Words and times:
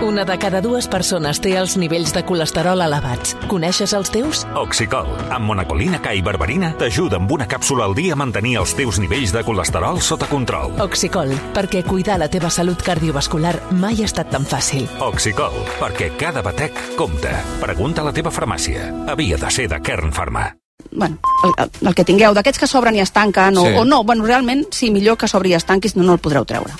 Una 0.00 0.24
de 0.24 0.38
cada 0.38 0.60
dues 0.62 0.86
persones 0.86 1.40
té 1.42 1.56
els 1.58 1.72
nivells 1.76 2.12
de 2.14 2.22
colesterol 2.24 2.80
elevats. 2.84 3.32
Coneixes 3.50 3.90
els 3.96 4.10
teus? 4.14 4.44
Oxicol, 4.56 5.08
amb 5.34 5.48
monacolina 5.50 5.98
K 6.02 6.12
i 6.14 6.22
berberina, 6.22 6.70
t'ajuda 6.78 7.18
amb 7.18 7.32
una 7.34 7.48
càpsula 7.50 7.88
al 7.88 7.96
dia 7.98 8.14
a 8.14 8.18
mantenir 8.20 8.54
els 8.60 8.76
teus 8.78 9.00
nivells 9.02 9.32
de 9.34 9.42
colesterol 9.44 9.98
sota 10.00 10.28
control. 10.30 10.76
Oxicol, 10.84 11.34
perquè 11.56 11.82
cuidar 11.84 12.20
la 12.22 12.30
teva 12.30 12.48
salut 12.50 12.82
cardiovascular 12.86 13.56
mai 13.74 13.98
ha 14.00 14.06
estat 14.06 14.30
tan 14.30 14.46
fàcil. 14.46 14.86
Oxicol, 15.02 15.58
perquè 15.80 16.12
cada 16.16 16.44
batec 16.46 16.78
compta. 16.96 17.34
Pregunta 17.60 18.02
a 18.06 18.08
la 18.08 18.14
teva 18.14 18.30
farmàcia. 18.30 18.92
Havia 19.10 19.36
de 19.36 19.50
ser 19.50 19.66
de 19.68 19.82
Kern 19.82 20.12
Pharma. 20.12 20.54
bueno, 20.92 21.18
el, 21.44 21.70
el 21.88 21.94
que 21.94 22.04
tingueu, 22.06 22.32
d'aquests 22.34 22.58
que 22.62 22.66
s'obren 22.70 22.94
i 22.96 23.00
es 23.02 23.10
tanquen, 23.12 23.58
o, 23.58 23.64
Sí. 23.66 23.74
o 23.76 23.84
no, 23.84 24.04
bueno, 24.04 24.24
realment, 24.24 24.68
sí, 24.72 24.90
millor 24.94 25.18
que 25.18 25.26
s'obri 25.28 25.50
i 25.50 25.54
es 25.58 25.66
tanqui, 25.66 25.88
si 25.90 25.98
no, 25.98 26.04
no 26.06 26.14
el 26.14 26.18
podreu 26.22 26.46
treure. 26.46 26.72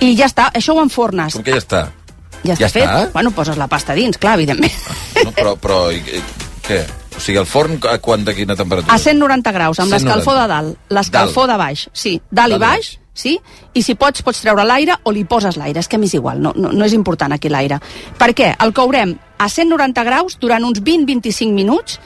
I 0.00 0.16
ja 0.16 0.24
està, 0.26 0.48
això 0.56 0.72
ho 0.74 0.80
enfornes. 0.82 1.34
Com 1.36 1.44
que 1.44 1.52
ja 1.52 1.60
està? 1.60 1.80
Ja 2.44 2.54
està 2.54 2.66
ja 2.66 2.72
fet. 2.72 2.86
està? 2.86 3.10
Bueno, 3.12 3.32
poses 3.36 3.58
la 3.60 3.68
pasta 3.68 3.96
dins, 3.98 4.18
clar, 4.20 4.38
evidentment. 4.40 4.72
No, 5.24 5.32
però, 5.36 5.56
però 5.60 5.80
i, 5.92 6.00
i, 6.00 6.22
què? 6.66 6.80
O 7.16 7.20
sigui, 7.20 7.36
el 7.40 7.46
forn 7.48 7.76
a 7.90 7.98
quant 8.00 8.24
de 8.24 8.34
quina 8.36 8.56
temperatura? 8.56 8.94
A 8.94 8.98
190 9.02 9.52
graus, 9.52 9.80
amb 9.82 9.92
190. 9.92 9.98
l'escalfor 9.98 10.38
de 10.38 10.46
dalt, 10.48 10.78
l'escalfor 10.96 11.50
de 11.50 11.56
baix, 11.60 11.86
sí, 11.92 12.14
dalt 12.30 12.54
i 12.54 12.56
Dalt 12.56 12.56
i 12.56 12.64
baix, 12.64 12.90
sí, 13.20 13.34
i 13.74 13.82
si 13.84 13.96
pots, 14.00 14.22
pots 14.24 14.40
treure 14.40 14.64
l'aire 14.64 14.96
o 15.04 15.12
li 15.12 15.26
poses 15.28 15.58
l'aire, 15.60 15.82
és 15.82 15.90
que 15.90 15.98
a 15.98 16.00
mi 16.00 16.08
és 16.08 16.16
igual, 16.16 16.40
no, 16.40 16.54
no, 16.56 16.70
no 16.72 16.86
és 16.86 16.94
important 16.96 17.34
aquí 17.36 17.50
l'aire. 17.52 17.80
Per 18.18 18.30
què? 18.36 18.54
El 18.64 18.72
courem 18.76 19.16
a 19.36 19.48
190 19.48 20.06
graus 20.06 20.38
durant 20.40 20.64
uns 20.64 20.80
20-25 20.80 21.52
minuts, 21.52 22.00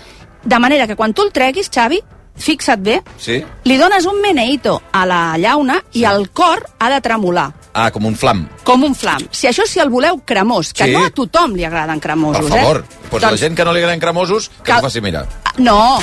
de 0.45 0.59
manera 0.59 0.89
que 0.89 0.97
quan 0.97 1.15
tu 1.15 1.23
el 1.23 1.33
treguis, 1.33 1.71
Xavi, 1.73 2.01
fixa't 2.37 2.83
bé, 2.83 3.03
Sí? 3.19 3.45
li 3.65 3.77
dones 3.77 4.05
un 4.07 4.21
meneïto 4.21 4.81
a 4.93 5.07
la 5.07 5.37
llauna 5.39 5.83
i 5.93 6.05
el 6.05 6.31
cor 6.31 6.65
ha 6.79 6.91
de 6.91 7.01
tremolar 7.01 7.53
Ah, 7.73 7.91
com 7.91 8.05
un 8.07 8.15
flam. 8.17 8.49
com 8.63 8.83
un 8.85 8.95
flam. 8.95 9.19
Si 9.31 9.47
això 9.49 9.67
si 9.67 9.81
el 9.81 9.89
voleu 9.91 10.21
cremós, 10.25 10.73
que 10.73 10.85
Sí. 10.85 10.93
no 10.93 11.05
a 11.05 11.11
tothom 11.11 11.55
li 11.55 11.65
agraden 11.65 11.99
cremosos, 12.01 12.45
Per 12.45 12.59
favor. 12.61 12.85
eh? 12.89 12.97
Pues 13.11 13.23
la 13.23 13.37
gent 13.37 13.57
que 13.57 13.65
no 13.65 13.73
li 13.73 13.79
agraden 13.81 14.01
cremosos, 14.01 14.49
que 14.63 14.71
Cal- 14.73 14.79
ho 14.79 14.83
faci 14.83 15.01
mirar. 15.01 15.27
Ah, 15.45 15.53
No, 15.59 15.99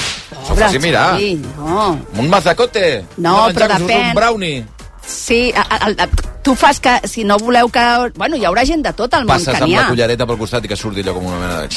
S'ho 0.48 0.56
faci 0.56 0.80
mirar. 0.80 1.18
Sí, 1.20 1.36
no. 1.58 2.00
Un 2.18 2.30
mazacote. 2.30 3.06
No, 3.18 3.46
Una 3.46 3.54
però 3.54 3.68
depèn. 3.78 4.10
Un 4.10 4.14
brownie. 4.16 4.66
Sí, 5.06 5.52
a, 5.56 5.62
a, 5.62 5.88
a, 5.88 6.08
tu 6.44 6.56
fas 6.56 6.80
que, 6.80 7.00
si 7.08 7.24
no 7.24 7.38
voleu 7.38 7.70
que... 7.70 7.84
Bueno, 8.16 8.36
hi 8.36 8.46
haurà 8.46 8.64
gent 8.66 8.82
de 8.84 8.94
tot 8.98 9.14
el 9.14 9.26
món 9.26 9.36
Passes 9.36 9.54
que 9.54 9.62
amb 9.64 9.68
n'hi 9.70 9.76
la 9.76 9.84
ha. 9.86 9.90
cullereta 9.92 10.26
pel 10.26 10.38
costat 10.40 10.66
i 10.66 10.72
que 10.72 10.76
surti 10.80 11.02
allò 11.04 11.14
com 11.14 11.26
una 11.30 11.38
mena 11.40 11.62
de... 11.62 11.68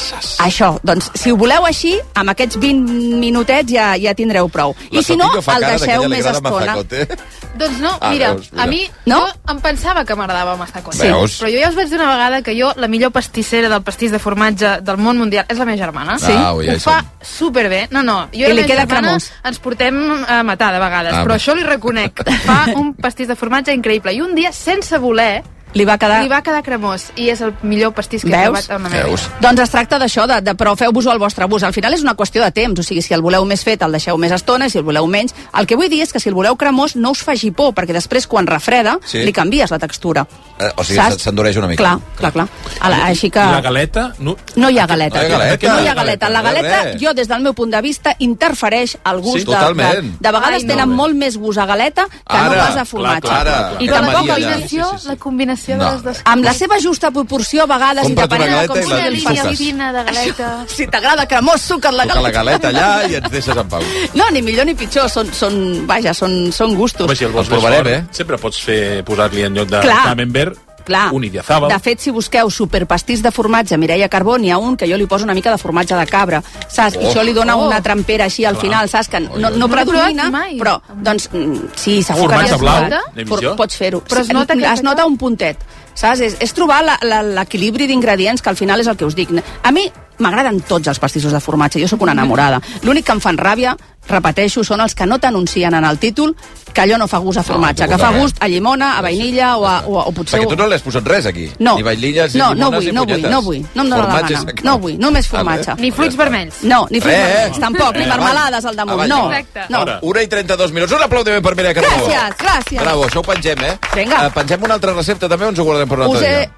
Això, 0.45 0.71
doncs, 0.83 1.11
si 1.15 1.31
ho 1.31 1.37
voleu 1.37 1.65
així, 1.65 1.95
amb 2.15 2.33
aquests 2.33 2.57
20 2.57 3.19
minutets 3.21 3.71
ja, 3.71 3.91
ja 4.01 4.13
tindreu 4.17 4.49
prou. 4.49 4.75
La 4.91 4.99
I 4.99 5.03
si 5.03 5.15
no, 5.19 5.29
el 5.35 5.65
deixeu 5.69 6.07
més 6.09 6.25
estona. 6.25 6.49
mazacote. 6.49 7.07
Doncs 7.55 7.77
no, 7.79 7.93
Ah, 8.01 8.09
mira, 8.11 8.33
veus, 8.33 8.49
mira. 8.51 8.63
a 8.63 8.67
mi 8.67 8.81
No? 9.05 9.19
jo 9.27 9.51
em 9.53 9.59
pensava 9.63 10.03
que 10.03 10.15
m'agradava 10.15 10.57
Mazacote. 10.59 10.97
Sí. 10.97 11.07
Veus? 11.07 11.37
Però 11.39 11.47
jo 11.53 11.59
ja 11.61 11.69
us 11.69 11.75
vaig 11.77 11.87
dir 11.89 11.95
una 11.99 12.09
vegada 12.11 12.41
que 12.43 12.55
jo, 12.59 12.73
la 12.75 12.87
millor 12.91 13.11
pastissera 13.15 13.69
del 13.71 13.81
pastís 13.85 14.11
de 14.11 14.19
formatge 14.19 14.81
del 14.83 14.97
món 14.97 15.17
mundial 15.17 15.45
és 15.47 15.57
la 15.57 15.65
meva 15.65 15.77
germana. 15.79 16.17
Sí? 16.19 16.33
Au, 16.35 16.59
ja 16.65 16.73
hi 16.73 16.75
Ho 16.75 16.83
fa 16.83 16.97
som. 16.99 17.09
superbé. 17.23 17.87
No, 17.91 18.03
no, 18.03 18.17
jo 18.33 18.43
I 18.43 18.49
la 18.49 18.49
li 18.49 18.61
meva 18.65 18.67
queda 18.67 18.81
germana 18.85 19.07
cremós. 19.13 19.29
ens 19.45 19.59
portem 19.63 20.01
a 20.27 20.41
matar 20.43 20.73
de 20.73 20.79
vegades, 20.83 21.13
Ah, 21.13 21.23
però 21.23 21.29
va. 21.35 21.39
això 21.39 21.55
li 21.55 21.63
reconec. 21.63 22.23
Fa 22.45 22.65
un 22.75 22.93
pastís 22.95 23.27
de 23.31 23.35
formatge 23.39 23.71
increïble. 23.73 24.11
I 24.13 24.21
un 24.21 24.35
dia, 24.35 24.51
sense 24.55 24.97
voler, 24.97 25.43
Li 25.75 25.83
va 25.85 25.97
quedar... 25.99 26.21
li 26.23 26.29
va 26.31 26.39
quedar 26.41 26.61
cremós. 26.63 27.09
I 27.19 27.29
és 27.33 27.41
el 27.43 27.51
millor 27.67 27.91
pastís 27.93 28.23
que 28.23 28.29
he 28.31 28.31
Veus? 28.31 28.63
trobat 28.65 28.69
en 28.77 28.83
la 28.85 28.89
meva 28.93 29.09
Veus? 29.09 29.25
Doncs 29.43 29.61
es 29.65 29.73
tracta 29.73 29.99
d'això, 29.99 30.23
de, 30.31 30.37
de, 30.41 30.53
però 30.55 30.71
feu-vos-ho 30.79 31.11
al 31.11 31.19
vostre 31.19 31.45
gust. 31.51 31.65
Al 31.67 31.73
final 31.75 31.93
és 31.93 32.01
una 32.05 32.13
qüestió 32.15 32.41
de 32.43 32.51
temps, 32.55 32.79
o 32.79 32.83
sigui, 32.83 33.01
si 33.03 33.13
el 33.13 33.21
voleu 33.25 33.43
més 33.45 33.63
fet 33.67 33.83
el 33.83 33.91
deixeu 33.91 34.15
més 34.17 34.31
estona, 34.31 34.67
i 34.67 34.73
si 34.73 34.79
el 34.79 34.85
voleu 34.87 35.05
menys... 35.11 35.35
El 35.55 35.67
que 35.67 35.75
vull 35.75 35.89
dir 35.91 36.01
és 36.05 36.13
que 36.15 36.19
si 36.23 36.29
el 36.31 36.35
voleu 36.35 36.55
cremós 36.55 36.95
no 36.95 37.11
us 37.11 37.21
faci 37.27 37.51
por, 37.51 37.73
perquè 37.75 37.93
després 37.95 38.27
quan 38.27 38.47
refreda 38.47 38.97
Sí. 39.05 39.19
li 39.27 39.33
canvies 39.35 39.71
la 39.71 39.79
textura. 39.79 40.25
Eh, 40.59 40.69
o 40.79 40.83
sigui, 40.87 41.01
s'endureix 41.19 41.57
una 41.59 41.67
mica. 41.67 41.83
Clar, 41.83 41.99
clar, 42.17 42.31
clar. 42.31 42.47
A 42.79 42.89
la, 42.89 43.01
així 43.11 43.29
que... 43.29 43.43
I 43.43 43.57
la 43.57 43.61
galeta... 43.61 44.05
No, 44.19 44.37
No 44.55 44.69
hi 44.71 44.79
ha 44.79 44.87
galeta. 44.87 45.19
No 45.21 45.27
hi 45.27 45.33
ha 45.33 45.37
galeta. 45.43 45.73
No 45.73 45.81
hi 45.83 45.87
ha 45.87 45.93
galeta. 45.93 46.29
La 46.29 46.41
No 46.41 46.47
hi 46.47 46.55
ha 46.55 46.61
galeta, 46.61 46.97
jo, 47.01 47.13
des 47.13 47.27
del 47.27 47.41
meu 47.43 47.53
punt 47.53 47.71
de 47.75 47.81
vista, 47.83 48.15
interfereix 48.19 48.95
al 49.03 49.19
gust 49.19 49.41
Sí, 49.41 49.43
de, 49.43 49.51
de, 49.51 49.57
totalment. 49.57 50.13
de 50.23 50.31
vegades 50.31 50.61
Ai, 50.61 50.63
no. 50.63 50.73
tenen 50.73 50.89
molt 50.95 51.15
més 51.19 51.35
gust 51.37 51.59
a 51.59 51.65
galeta 51.67 52.05
que 52.07 52.37
no 52.39 52.51
Ara, 52.55 52.63
pas 52.69 52.77
a 52.77 52.85
formatge. 52.85 53.27
clar, 53.27 53.43
clar, 53.43 53.59
clar. 53.73 53.83
I 53.83 53.87
Clar, 53.87 54.01
tampoc 54.01 54.21
Maria, 54.21 54.35
el 54.35 54.43
ja. 54.43 54.51
combinació, 54.53 54.85
Sí, 54.85 54.95
sí, 54.97 55.01
sí. 55.03 55.07
la 55.09 55.15
combinació 55.17 55.64
No. 55.73 55.85
de 55.85 55.91
les 55.93 56.03
dues 56.03 56.21
amb 56.25 56.43
la 56.43 56.53
seva 56.53 56.77
justa 56.79 57.09
proporció 57.11 57.63
a 57.63 57.65
vegades 57.65 58.03
Compra't 58.03 58.25
i 58.25 58.29
depenent 58.29 58.53
una 58.53 58.61
de 58.61 58.67
com 58.67 58.75
galeta 58.75 58.85
i 58.85 58.91
la- 58.91 59.15
sigui 59.15 59.39
Una 59.39 59.41
el 59.49 59.57
divina 59.57 59.91
de 59.93 60.03
galeta. 60.03 60.65
Si 60.67 60.87
t'agrada 60.87 61.25
cremós, 61.27 61.61
suca't 61.61 61.95
la 61.95 62.03
Toca 62.05 62.21
la 62.21 62.31
galeta. 62.31 62.69
galeta 62.71 63.01
allà 63.01 63.09
i 63.11 63.15
ens 63.15 63.31
deixes 63.31 63.57
en 63.57 63.67
pau. 63.69 63.81
No, 64.13 64.29
ni 64.31 64.41
millor 64.41 64.65
ni 64.65 64.75
pitjor, 64.75 65.09
són, 65.09 65.33
són, 65.33 65.87
vaja, 65.87 66.13
són, 66.13 66.51
són 66.53 66.75
gustos. 66.75 67.05
Home, 67.07 67.15
si 67.15 67.23
el 67.25 67.31
vols 67.31 67.47
El 67.47 67.53
provarem, 67.55 67.83
fort, 67.83 67.95
eh? 67.95 68.05
sempre 68.11 68.37
pots 68.37 68.61
fer 68.61 69.03
posar-li 69.03 69.43
en 69.43 69.53
lloc 69.55 69.67
de 69.69 69.81
Clar. 69.81 70.03
camembert 70.11 70.57
Clar. 70.85 71.11
un 71.11 71.23
idiazàbal. 71.23 71.69
De 71.71 71.79
fet, 71.79 71.99
si 71.99 72.11
busqueu 72.11 72.49
superpastís 72.49 73.21
de 73.23 73.31
formatge 73.31 73.77
Mireia 73.77 74.07
Carbó, 74.07 74.37
n'hi 74.37 74.51
ha 74.51 74.57
un 74.57 74.77
que 74.77 74.87
jo 74.87 74.95
li 74.97 75.07
poso 75.07 75.23
una 75.25 75.33
mica 75.33 75.51
de 75.51 75.57
formatge 75.57 75.95
de 75.95 76.05
cabra, 76.05 76.43
saps? 76.69 76.95
I 76.95 76.99
Oh. 76.99 77.09
això 77.09 77.23
li 77.23 77.33
dona 77.33 77.55
Oh. 77.57 77.65
una 77.67 77.81
trampera 77.81 78.25
així 78.25 78.45
al 78.45 78.55
final, 78.57 78.87
saps? 78.87 79.07
Que 79.09 79.19
no, 79.19 79.49
no 79.49 79.67
predomina, 79.67 80.29
però, 80.59 80.79
doncs, 81.01 81.29
mm, 81.33 81.55
sí, 81.75 82.01
segur 82.03 82.29
que 82.29 82.35
Formatge 82.35 82.53
has 82.53 82.59
blau. 82.61 83.55
Pots 83.55 83.75
fer-ho. 83.75 84.03
Però 84.03 84.21
es 84.21 84.29
nota 84.29 84.55
que- 84.55 84.65
es 84.73 84.83
nota 84.83 85.05
un 85.05 85.17
puntet, 85.17 85.57
saps? 85.93 86.19
És, 86.19 86.37
és 86.39 86.53
trobar 86.53 86.83
l'equilibri 87.01 87.87
d'ingredients, 87.87 88.41
que 88.41 88.49
al 88.49 88.55
final 88.57 88.79
és 88.79 88.87
el 88.87 88.97
que 88.97 89.05
us 89.05 89.15
dic. 89.15 89.29
A 89.63 89.71
mi 89.71 89.91
m'agraden 90.19 90.61
tots 90.61 90.87
els 90.87 90.99
pastissos 90.99 91.31
de 91.33 91.39
formatge, 91.41 91.79
jo 91.81 91.87
sóc 91.87 92.01
una 92.01 92.11
enamorada. 92.17 92.61
L'únic 92.83 93.05
que 93.05 93.11
em 93.11 93.19
fan 93.21 93.37
ràbia, 93.37 93.75
repeteixo, 94.07 94.63
són 94.63 94.81
els 94.81 94.93
que 94.95 95.05
no 95.05 95.17
t'anuncien 95.19 95.73
en 95.73 95.83
el 95.85 95.97
títol 95.99 96.35
que 96.75 96.81
allò 96.83 96.97
no 96.99 97.07
fa 97.07 97.17
gust 97.23 97.39
a 97.39 97.43
formatge, 97.43 97.85
No, 97.85 97.89
que 97.93 97.97
fa 97.97 98.09
res. 98.11 98.21
gust 98.21 98.37
a 98.43 98.47
llimona, 98.49 98.97
a 98.97 99.01
vainilla 99.01 99.55
o, 99.57 99.65
a, 99.65 99.79
o, 99.87 99.99
a- 99.99 100.05
o 100.07 100.11
potser... 100.11 100.39
Perquè 100.41 100.49
tu 100.49 100.55
no 100.59 100.67
li 100.67 100.75
has 100.75 100.81
posat 100.83 101.07
res 101.07 101.25
aquí. 101.25 101.45
No. 101.59 101.77
Ni 101.77 101.83
vainilles, 101.83 102.33
ni 102.35 102.39
no, 102.41 102.49
no 102.53 102.69
vull, 102.71 102.83
ni 102.85 102.91
no 102.91 103.05
vull, 103.05 103.21
no 103.21 103.41
vull, 103.41 103.61
no 103.73 103.81
em 103.85 103.89
dóna 103.89 104.07
la 104.09 104.21
gana. 104.27 104.53
No 104.63 104.77
vull, 104.79 104.97
només 104.99 105.27
formatge. 105.31 105.75
Ni 105.79 105.91
fruits 105.95 106.17
vermells. 106.19 106.59
No, 106.63 106.81
ni 106.91 106.99
fruits 106.99 107.15
Res. 107.17 107.27
vermells, 107.31 107.59
tampoc, 107.63 107.95
ni 107.95 108.03
Eh, 108.03 108.07
marmelades 108.11 108.65
al 108.65 108.75
damunt, 108.75 109.07
no. 109.07 109.21
No. 109.69 109.79
Ara. 109.85 109.99
Una 110.01 110.21
i 110.21 110.27
32 110.27 110.71
minuts. 110.75 110.91
Un 110.91 111.01
aplaudiment 111.07 111.41
per 111.43 111.55
Mireia 111.55 111.73
Carbó. 111.73 112.05
Gràcies, 112.05 112.37
gràcies. 112.43 112.81
Bravo, 112.81 113.05
això 113.07 113.19
ho 113.19 113.23
pengem, 113.23 113.63
eh? 113.63 113.77
Vinga. 113.95 114.25
Eh, 114.27 114.31
pengem 114.35 114.63
una 114.63 114.73
altra 114.75 114.93
recepta 114.93 115.29
també 115.29 115.45
o 115.45 115.49
ens 115.49 115.59
ho 115.59 115.63
guardem 115.63 115.87
per 115.87 115.99
un 115.99 116.05
altre 116.09 116.27
dia? 116.27 116.51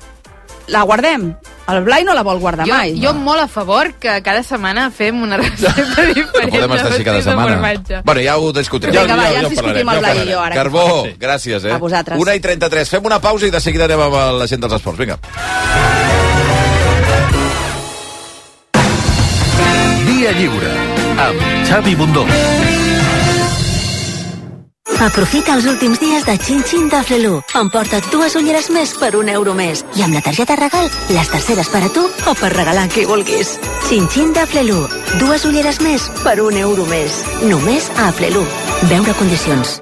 La 0.67 0.81
guardem? 0.83 1.29
El 1.72 1.81
Blai 1.83 2.03
no 2.03 2.13
la 2.13 2.23
vol 2.23 2.39
guardar 2.39 2.66
Jo, 2.67 2.73
mai. 2.73 2.94
jo 3.00 3.13
molt 3.16 3.39
a 3.39 3.47
favor 3.47 3.94
que 4.00 4.22
cada 4.23 4.41
setmana 4.44 4.89
fem 4.91 5.22
una 5.23 5.38
recepta 5.41 6.03
diferent 6.09 6.51
No 6.51 6.51
podem 6.51 6.73
estar 6.75 6.91
així 6.91 7.03
cada 7.07 7.22
setmana. 7.23 8.01
Bueno, 8.03 8.22
ja 8.22 8.38
ho 8.38 8.51
discutirem. 8.55 8.95
Vinga, 8.95 9.16
va, 9.16 9.29
ja 9.31 9.39
ho 9.39 9.44
ens 9.45 9.50
discutim 9.56 9.85
parlarem, 9.88 9.94
el 9.95 10.00
Blai 10.03 10.27
i 10.27 10.31
jo 10.33 10.41
ara. 10.44 10.56
Carbó, 10.56 10.85
Sí. 11.06 11.16
gràcies, 11.19 11.66
eh? 11.66 11.72
A 11.73 11.77
vosaltres. 11.77 12.19
Una 12.19 12.35
i 12.35 12.39
33. 12.44 12.89
Fem 12.89 13.06
una 13.06 13.19
pausa 13.23 13.47
i 13.47 13.51
de 13.51 13.61
seguida 13.63 13.85
anem 13.88 14.01
amb 14.09 14.19
la 14.41 14.47
gent 14.47 14.61
dels 14.61 14.73
esports. 14.79 15.00
Vinga. 15.00 15.17
Dia 20.07 20.31
lliure 20.35 20.72
amb 21.27 21.41
Xavi 21.69 21.95
Bundó. 21.95 22.25
Aprofita 24.99 25.53
els 25.53 25.67
últims 25.69 25.99
dies 26.01 26.25
de 26.25 26.37
Xin 26.41 26.63
Xin 26.65 26.89
de 26.89 27.01
Flelu. 27.05 27.35
Emporta't 27.59 28.09
dues 28.11 28.35
ulleres 28.39 28.69
més 28.73 28.95
per 28.97 29.13
un 29.19 29.29
euro 29.29 29.53
més. 29.53 29.83
I 29.95 30.05
amb 30.07 30.17
la 30.17 30.23
targeta 30.25 30.57
regal, 30.57 30.89
les 31.13 31.31
terceres 31.33 31.69
per 31.69 31.83
a 31.85 31.93
tu 31.93 32.03
o 32.03 32.35
per 32.39 32.53
regalar 32.55 32.87
qui 32.89 33.05
vulguis. 33.05 33.57
Xin 33.87 34.07
Xin 34.09 34.33
de 34.33 34.45
Flelu. 34.49 34.83
Dues 35.21 35.45
ulleres 35.45 35.81
més 35.85 36.09
per 36.23 36.39
un 36.41 36.57
euro 36.57 36.87
més. 36.89 37.23
Només 37.43 37.91
a 37.97 38.11
Flelu. 38.11 38.45
Veure 38.89 39.13
condicions. 39.19 39.81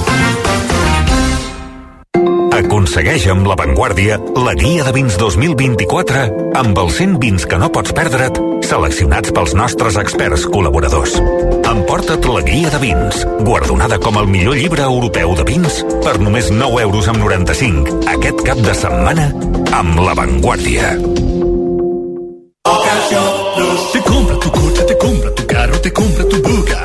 Aconsegueix 2.71 3.25
amb 3.27 3.43
La 3.51 3.55
Vanguardia 3.59 4.15
la 4.39 4.53
guia 4.55 4.85
de 4.87 4.93
vins 4.95 5.17
2024 5.19 6.21
amb 6.55 6.77
els 6.79 7.01
100 7.01 7.17
vins 7.19 7.43
que 7.43 7.57
no 7.59 7.67
pots 7.67 7.91
perdre't 7.91 8.37
seleccionats 8.63 9.33
pels 9.35 9.51
nostres 9.59 9.97
experts 9.99 10.45
col·laboradors. 10.53 11.17
Emporta't 11.67 12.29
la 12.31 12.39
guia 12.47 12.71
de 12.71 12.79
vins, 12.79 13.25
guardonada 13.43 13.97
com 13.99 14.15
el 14.21 14.31
millor 14.31 14.55
llibre 14.55 14.85
europeu 14.87 15.35
de 15.35 15.43
vins 15.51 15.81
per 16.05 16.15
només 16.23 16.47
9 16.55 16.79
euros 16.85 17.11
amb 17.11 17.19
95 17.19 17.97
aquest 18.13 18.39
cap 18.47 18.63
de 18.63 18.77
setmana 18.85 19.27
amb 19.75 19.99
La 20.07 20.15
Vanguardia. 20.15 20.93
Te 23.91 23.99
compra 24.07 24.39
tu 24.39 24.55
coche, 24.55 24.87
te 24.87 24.95
compra 24.95 25.35
tu 25.35 25.43
carro, 25.45 25.81
te 25.83 25.91
compra 25.91 26.23
tu 26.23 26.39
buga. 26.47 26.79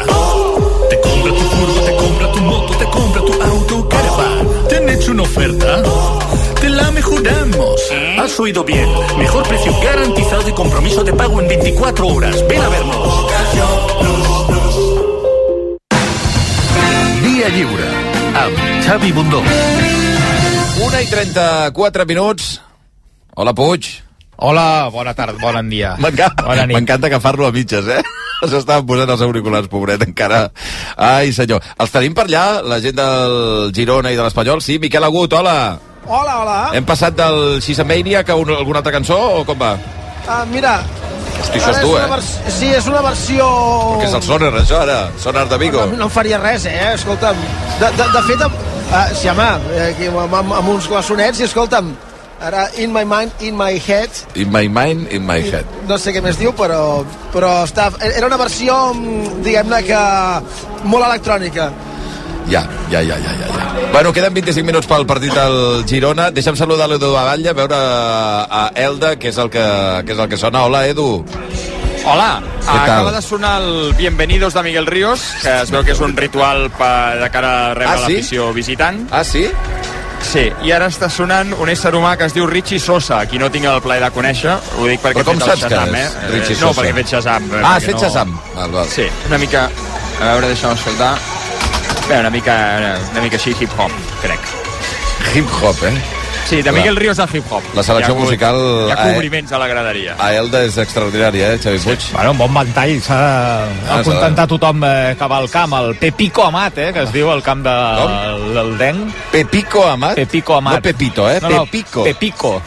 Te 0.90 0.98
compra 1.06 1.30
tu 1.30 1.46
furgo, 1.54 1.80
te 1.86 1.96
compra 2.02 2.32
tu 2.32 2.40
moto, 2.50 2.74
te 2.74 2.90
compra 2.90 3.22
tu 3.22 3.42
auto, 3.52 3.88
caravan. 3.88 4.25
¿Te 5.06 5.12
han 5.12 5.18
hecho 5.18 5.22
una 5.22 5.22
oferta? 5.22 5.82
Te 6.60 6.68
la 6.68 6.90
mejoramos. 6.90 7.80
Has 8.18 8.40
oído 8.40 8.64
bien. 8.64 8.88
Mejor 9.18 9.46
precio 9.46 9.72
garantizado 9.80 10.48
y 10.48 10.52
compromiso 10.52 11.04
de 11.04 11.12
pago 11.12 11.40
en 11.40 11.46
24 11.46 12.08
horas. 12.08 12.48
Ven 12.48 12.60
a 12.60 12.68
vernos. 12.68 13.26
Dia 17.22 17.48
lliure 17.50 17.88
amb 18.34 18.56
Xavi 18.84 19.12
Bundó. 19.12 19.42
1 20.80 21.00
i 21.00 21.06
34 21.06 22.06
minuts. 22.06 22.60
Hola, 23.36 23.54
Puig. 23.54 23.86
Hola, 24.38 24.88
bona 24.90 25.14
tarda, 25.14 25.38
bon 25.38 25.70
dia. 25.70 25.94
M'encanta 26.00 27.06
agafar-lo 27.06 27.46
a 27.46 27.52
mitges, 27.52 27.86
eh? 27.86 28.02
S'estaven 28.50 28.86
posant 28.86 29.10
els 29.14 29.22
auriculars, 29.24 29.68
pobret, 29.72 30.02
encara. 30.06 30.46
Ai, 30.96 31.32
senyor. 31.32 31.62
Els 31.80 31.92
tenim 31.94 32.14
per 32.16 32.26
allà, 32.28 32.46
la 32.66 32.78
gent 32.84 32.96
del 32.98 33.72
Girona 33.76 34.12
i 34.12 34.18
de 34.18 34.22
l'Espanyol? 34.26 34.60
Sí, 34.64 34.78
Miquel 34.82 35.04
Agut, 35.06 35.32
hola. 35.38 35.56
Hola, 36.06 36.34
hola. 36.42 36.58
Hem 36.76 36.84
passat 36.86 37.16
del 37.18 37.58
Xissamania 37.64 38.22
que 38.22 38.34
un, 38.36 38.52
alguna 38.54 38.78
altra 38.84 38.92
cançó 38.94 39.16
o 39.40 39.44
com 39.48 39.58
va? 39.58 39.72
Ah, 40.28 40.44
mira... 40.50 40.78
Hosti, 41.36 41.58
això 41.58 41.72
és 41.74 41.80
tu, 41.82 41.90
eh? 41.98 42.04
vers- 42.08 42.28
Sí, 42.54 42.68
és 42.72 42.86
una 42.88 43.02
versió... 43.04 43.46
Que 44.00 44.06
és 44.06 44.14
el 44.16 44.22
Sonar, 44.24 44.52
això, 44.62 44.78
ara. 44.86 45.00
Sonar 45.20 45.44
de 45.50 45.58
Vigo. 45.60 45.82
No, 45.90 45.98
no 46.04 46.08
faria 46.08 46.38
res, 46.40 46.64
eh? 46.70 46.92
Escolta'm, 46.94 47.36
de, 47.80 47.90
de, 47.98 48.06
de 48.14 48.22
fet, 48.28 48.44
uh, 48.46 49.02
sí, 49.18 49.28
home, 49.28 49.48
eh, 49.74 49.82
aquí, 49.90 50.08
amb, 50.08 50.32
amb, 50.38 50.54
amb 50.62 50.70
uns 50.72 50.88
glaçonets, 50.88 51.42
i 51.42 51.44
escolta'm, 51.48 51.90
ara, 52.40 52.68
in 52.78 52.92
my 52.92 53.04
mind, 53.04 53.32
in 53.40 53.56
my 53.56 53.78
head, 53.78 54.10
In 54.34 54.50
my 54.52 54.68
mind, 54.68 55.08
in 55.12 55.24
my 55.26 55.40
head. 55.40 55.64
no 55.88 55.96
sé 55.98 56.12
què 56.12 56.20
més 56.22 56.38
diu, 56.38 56.52
però, 56.52 57.04
però 57.32 57.64
està, 57.64 57.90
era 58.00 58.26
una 58.26 58.36
versió, 58.36 58.92
diguem-ne 59.44 59.82
que 59.86 60.00
molt 60.84 61.04
electrònica. 61.06 61.70
Ja, 62.46 62.60
ja, 62.92 63.00
ja, 63.02 63.16
ja, 63.18 63.32
ja, 63.40 63.46
ja. 63.50 63.88
Bueno, 63.92 64.12
queden 64.12 64.32
25 64.34 64.64
minuts 64.66 64.86
pel 64.86 65.04
partit 65.06 65.32
del 65.34 65.82
Girona. 65.88 66.28
Deixa'm 66.30 66.54
saludar 66.54 66.86
l'Edu 66.88 67.08
Batalla, 67.12 67.52
veure 67.58 67.74
a 67.76 68.70
Elda, 68.74 69.16
que 69.18 69.32
és 69.32 69.38
el 69.42 69.50
que, 69.50 69.64
que, 70.06 70.12
és 70.14 70.18
el 70.22 70.28
que 70.30 70.36
sona. 70.38 70.62
Hola, 70.68 70.84
Edu. 70.86 71.24
Hola, 72.06 72.40
acaba 72.68 73.10
de 73.10 73.20
sonar 73.20 73.60
el 73.62 73.92
Bienvenidos 73.98 74.54
de 74.54 74.62
Miguel 74.62 74.86
Ríos, 74.86 75.24
que 75.42 75.56
es 75.64 75.72
veu 75.74 75.82
que 75.82 75.90
és 75.90 75.98
un 76.06 76.14
ritual 76.14 76.68
pa, 76.78 77.16
de 77.18 77.26
cara 77.34 77.72
a 77.72 77.74
rebre 77.74 77.96
Ah, 77.96 78.06
sí? 78.06 78.12
l'afició 78.20 78.52
visitant. 78.54 79.08
Ah, 79.10 79.24
sí? 79.24 79.48
I 80.66 80.72
ara 80.74 80.88
està 80.90 81.06
sonant 81.12 81.52
un 81.62 81.68
ésser 81.70 81.92
humà 81.94 82.16
que 82.18 82.26
es 82.26 82.32
diu 82.34 82.46
Richie 82.50 82.80
Sosa, 82.82 83.20
qui 83.30 83.38
no 83.38 83.46
tinc 83.54 83.68
el 83.70 83.78
plaer 83.84 84.02
de 84.02 84.08
conèixer, 84.10 84.56
ho 84.80 84.88
dic 84.90 85.00
perquè 85.04 85.20
Però 85.22 85.28
com 85.28 85.38
he 85.38 85.44
fet 85.44 85.52
el 85.52 85.60
Shazam, 85.62 85.94
és 85.94 86.00
eh? 86.16 86.28
Richie 86.32 86.56
Eh, 86.56 86.60
No, 86.60 86.68
Sosa? 86.72 86.80
perquè 86.80 86.90
he 86.90 86.96
fet 86.98 87.12
Shazam. 87.12 87.46
eh, 87.52 87.60
Ah, 87.62 87.74
has 87.76 87.84
fet 87.86 88.00
Shazam. 88.02 88.32
Val, 88.56 88.70
val. 88.74 88.88
Sí, 88.90 89.06
una 89.28 89.38
mica... 89.38 89.68
A 90.16 90.24
veure, 90.32 90.46
deixa'm 90.48 90.72
escoltar. 90.72 91.12
Bé, 92.08 92.18
una 92.18 92.30
mica, 92.30 92.54
una 93.12 93.20
mica 93.20 93.36
així 93.36 93.52
hip-hop, 93.60 93.92
crec. 94.22 94.40
Hip-hop, 95.34 95.82
eh? 95.84 95.94
Sí, 96.48 96.62
de. 96.62 96.70
Miguel 96.72 96.94
Ríos 96.96 97.16
de 97.16 97.24
hip-hop. 97.32 97.62
La 97.74 97.82
selecció 97.82 98.14
Hi 98.14 98.16
ha, 98.16 98.20
musical, 98.20 98.56
Hi 98.86 98.92
ha 98.92 98.96
cobriments 99.14 99.52
a 99.52 99.58
la 99.58 99.66
graderia. 99.66 100.14
A 100.18 100.28
Elda 100.34 100.60
és 100.64 100.76
extraordinària, 100.78 101.54
eh, 101.54 101.58
Xavi 101.58 101.78
Puig? 101.82 102.04
Bueno, 102.12 102.30
un 102.36 102.38
bon 102.38 102.54
ventall, 102.54 103.00
s'ha 103.02 103.18
Ah, 103.64 103.96
d'acontentar 103.96 104.46
tothom 104.46 104.84
eh, 104.84 105.16
que 105.18 105.26
va 105.26 105.38
al 105.38 105.50
camp, 105.50 105.74
el 105.80 105.96
Pepico 105.96 106.44
Amat, 106.46 106.78
eh, 106.78 106.92
que 106.92 107.02
es 107.02 107.12
diu 107.12 107.32
el 107.32 107.42
camp 107.42 107.64
de, 107.66 107.74
Com? 107.98 108.54
del 108.54 108.78
Denc. 108.78 109.14
Pepiko 109.32 109.86
Amat? 109.88 110.14
Pepico 110.14 110.56
Amat. 110.56 110.74
No 110.76 110.82
Pepito, 110.82 111.28
eh? 111.30 111.40
No, 111.42 111.48
no, 111.50 111.64
Pepico. 111.66 112.04
Pepico. 112.04 112.62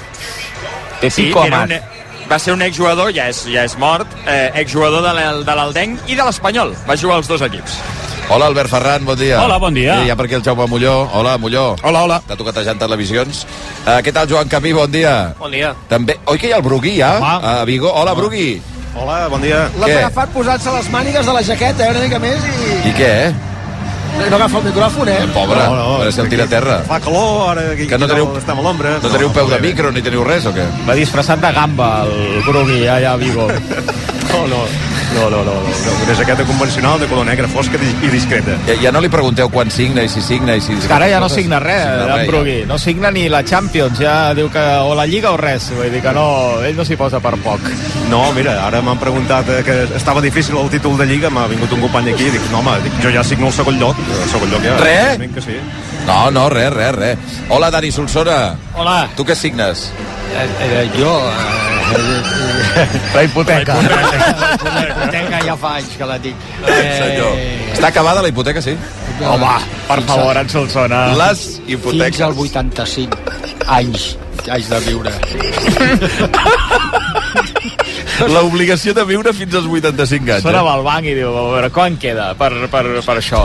Sí, 1.02 1.08
Pepico 1.08 1.46
era 1.46 1.64
Amat. 1.64 1.72
un, 1.72 2.30
va 2.30 2.38
ser 2.40 2.54
un 2.54 2.62
exjugador, 2.62 3.14
ja 3.16 3.30
és, 3.30 3.46
ja 3.48 3.64
és 3.64 3.78
mort, 3.78 4.08
eh, 4.28 4.52
exjugador 4.56 5.02
de 5.02 5.56
l'Aldenc 5.56 6.00
i 6.08 6.16
de 6.20 6.24
l'Espanyol. 6.28 6.76
Va 6.90 6.98
jugar 6.98 7.16
als 7.18 7.28
dos 7.32 7.42
equips. 7.42 7.80
Hola, 8.30 8.46
Albert 8.46 8.70
Ferran, 8.70 9.06
bon 9.10 9.18
dia. 9.18 9.42
Hola, 9.42 9.58
bon 9.58 9.74
dia. 9.74 9.96
Sí, 9.98 10.06
hi 10.06 10.12
ha 10.14 10.16
per 10.16 10.28
aquí 10.28 10.36
el 10.38 10.44
Jaume 10.46 10.68
Molló. 10.70 11.10
Hola, 11.18 11.32
Molló. 11.42 11.64
Hola, 11.82 12.04
hola. 12.06 12.20
T'ha 12.28 12.38
tocat 12.38 12.62
televisions. 12.78 13.42
Uh, 13.88 13.98
què 14.06 14.14
tal, 14.14 14.30
Joan 14.30 14.48
Camí? 14.48 14.70
Bon 14.72 14.86
dia. 14.86 15.34
Bon 15.40 15.50
dia. 15.50 15.74
També... 15.90 16.20
Oi 16.30 16.38
que 16.38 16.48
hi 16.48 16.54
ha 16.54 16.60
el 16.62 16.64
Brugui, 16.64 17.00
ja? 17.00 17.16
Home. 17.18 17.42
A 17.42 17.66
Vigo. 17.66 17.90
Hola, 17.90 18.14
Brugui. 18.14 18.62
Hola, 18.94 19.28
bon 19.34 19.42
dia. 19.42 19.66
L'has 19.82 19.96
agafat 19.98 20.30
posant-se 20.38 20.78
les 20.78 20.94
mànigues 20.94 21.26
de 21.26 21.34
la 21.34 21.42
jaqueta, 21.42 21.88
eh, 21.88 21.96
una 21.96 22.06
mica 22.06 22.22
més, 22.22 22.46
i... 22.46 22.90
I 22.92 22.94
què, 22.94 23.10
eh? 23.26 23.49
No 24.30 24.36
agafa 24.36 24.58
el 24.60 24.64
micròfon, 24.66 25.10
eh? 25.10 25.20
Pobre, 25.34 25.60
No, 25.64 25.76
no, 25.76 25.96
a 25.96 25.98
veure 26.00 26.12
si 26.12 26.22
el 26.22 26.30
tira 26.30 26.44
a 26.44 26.48
terra. 26.48 26.80
Fa 26.88 27.00
calor, 27.00 27.58
ara 27.58 27.72
aquí, 27.72 27.88
Que 27.88 27.98
no 27.98 28.08
teniu- 28.08 28.36
estem 28.38 28.60
a 28.60 28.62
l'ombra. 28.62 28.98
No 29.02 29.10
teniu 29.10 29.32
peu 29.34 29.48
de 29.50 29.60
micro 29.60 29.92
ni 29.92 30.02
teniu 30.02 30.24
res, 30.24 30.46
o 30.46 30.54
què? 30.54 30.66
Va 30.88 30.94
disfressat 30.96 31.40
de 31.42 31.52
gamba, 31.52 32.04
el 32.06 32.44
Brugui, 32.46 32.86
allà 32.88 33.14
a 33.14 33.18
Vigo. 33.18 33.48
No, 34.30 34.46
no, 34.48 34.58
no, 35.16 35.30
no, 35.32 35.38
no, 35.44 35.54
no. 35.54 36.04
Una 36.06 36.16
jaqueta 36.16 36.44
convencional 36.46 37.00
de 37.00 37.08
color 37.08 37.26
negre, 37.26 37.48
fosca 37.48 37.80
i 38.04 38.08
discreta. 38.14 38.54
Ja, 38.68 38.76
ja 38.80 38.92
no 38.92 39.02
li 39.02 39.10
pregunteu 39.10 39.50
quan 39.50 39.72
signa 39.72 40.04
i 40.04 40.08
si 40.08 40.22
signa 40.22 40.54
i 40.56 40.62
si... 40.62 40.74
És 40.78 40.86
que 40.86 40.94
ara 40.94 41.08
ja 41.10 41.20
no 41.20 41.28
signa 41.28 41.58
res, 41.60 41.82
Signa 41.82 42.20
en 42.22 42.28
Brugui. 42.30 42.58
No 42.70 42.78
signa 42.78 43.10
ni 43.10 43.24
la 43.28 43.42
Champions, 43.44 43.98
ja 44.00 44.36
diu 44.38 44.52
que 44.54 44.62
o 44.86 44.94
la 44.94 45.08
Lliga 45.10 45.32
o 45.34 45.38
res. 45.42 45.72
Vull 45.76 45.90
dir 45.92 46.04
que 46.06 46.14
no, 46.14 46.62
ell 46.62 46.78
no 46.78 46.86
s'hi 46.86 46.96
posa 46.96 47.20
per 47.20 47.34
poc. 47.42 47.60
No, 48.12 48.22
mira, 48.38 48.54
ara 48.68 48.84
m'han 48.86 49.00
preguntat 49.02 49.50
eh, 49.50 49.64
que 49.66 49.80
estava 49.98 50.22
difícil 50.22 50.56
el 50.62 50.70
títol 50.70 50.96
de 51.02 51.10
Lliga, 51.10 51.32
m'ha 51.34 51.48
vingut 51.50 51.74
un 51.74 51.82
company 51.88 52.14
aquí 52.14 52.30
i 52.30 52.36
dic, 52.38 52.46
no, 52.54 52.62
home, 52.62 52.78
dic, 52.86 53.02
jo 53.02 53.10
ja 53.18 53.24
signo 53.26 53.48
el 53.50 53.54
segon 53.58 53.80
lloc. 53.82 53.98
El 54.00 54.30
segon 54.32 54.54
lloc 54.54 54.66
ja... 54.66 54.76
Evidentment 54.78 55.36
Que 55.36 55.44
sí. 55.46 55.58
No, 56.08 56.20
no, 56.34 56.48
res, 56.50 56.72
res, 56.74 56.94
res. 56.96 57.40
Hola, 57.54 57.70
Dani 57.74 57.92
Solsona. 57.94 58.38
Hola. 58.76 59.02
Tu 59.18 59.26
què 59.28 59.36
signes? 59.38 59.90
Eh, 60.34 60.48
eh, 60.68 60.86
jo... 60.98 61.16
Eh, 61.30 61.68
la 63.16 63.24
hipoteca. 63.26 63.76
La 63.82 64.86
hipoteca 64.86 65.42
ja 65.46 65.58
fa 65.58 65.76
anys 65.80 65.98
que 65.98 66.10
la 66.10 66.20
tinc. 66.22 66.48
Senyor. 66.66 67.44
Està 67.74 67.90
acabada 67.90 68.22
la 68.26 68.30
hipoteca, 68.30 68.62
sí? 68.62 68.78
Home, 69.26 69.54
per 69.90 70.00
favor, 70.08 70.38
en 70.38 70.50
Solsona. 70.54 71.04
Les 71.20 71.46
hipoteques. 71.66 72.22
Fins 72.22 72.26
al 72.30 72.42
85 72.46 73.70
anys 73.80 74.12
anys 74.48 74.70
de 74.72 74.80
viure. 74.88 75.12
L'obligació 78.34 78.94
de 78.96 79.06
viure 79.08 79.34
fins 79.36 79.56
als 79.56 79.68
85 79.68 80.34
anys. 80.36 80.44
Sona 80.46 80.60
eh? 80.60 80.64
amb 80.64 80.72
el 80.74 80.86
banc 80.88 81.08
i 81.08 81.16
diu, 81.18 81.30
a 81.32 81.44
veure, 81.54 81.70
quan 81.76 81.98
queda 82.02 82.32
per, 82.40 82.52
per, 82.72 82.84
per 83.06 83.18
això? 83.20 83.42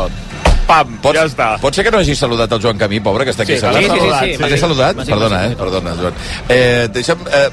Pam, 0.66 0.96
Pots, 1.05 1.19
ja 1.19 1.26
està. 1.28 1.49
Pot 1.61 1.76
ser 1.76 1.84
que 1.84 1.90
no 1.93 1.99
hagis 2.00 2.19
saludat 2.19 2.52
el 2.56 2.62
Joan 2.62 2.78
Camí, 2.81 3.00
pobre, 3.05 3.25
que 3.28 3.34
està 3.34 3.43
aquí 3.44 3.58
Sí, 3.58 3.66
assegut? 3.66 3.82
sí, 3.82 3.84
sí, 3.84 4.00
sí, 4.00 4.37
sí. 4.37 4.43
Ah, 4.43 4.49
t'he 4.49 4.58
saludat? 4.58 4.96
Sí, 4.96 5.05
sí, 5.05 5.12
Perdona, 5.12 5.38
sí, 5.40 5.44
eh? 5.46 5.49
sí. 5.50 5.61
Perdona, 5.61 5.94
Joan. 6.00 6.14
Eh, 6.49 6.88
deixa'm... 6.94 7.19
Eh, 7.28 7.49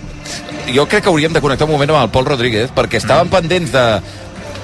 jo 0.76 0.86
crec 0.88 1.04
que 1.04 1.10
hauríem 1.10 1.34
de 1.34 1.42
connectar 1.44 1.66
un 1.68 1.74
moment 1.76 1.90
amb 1.92 2.06
el 2.06 2.12
Pol 2.14 2.26
Rodríguez, 2.26 2.72
perquè 2.76 3.02
estàvem 3.02 3.30
pendents 3.34 3.72
de... 3.76 3.86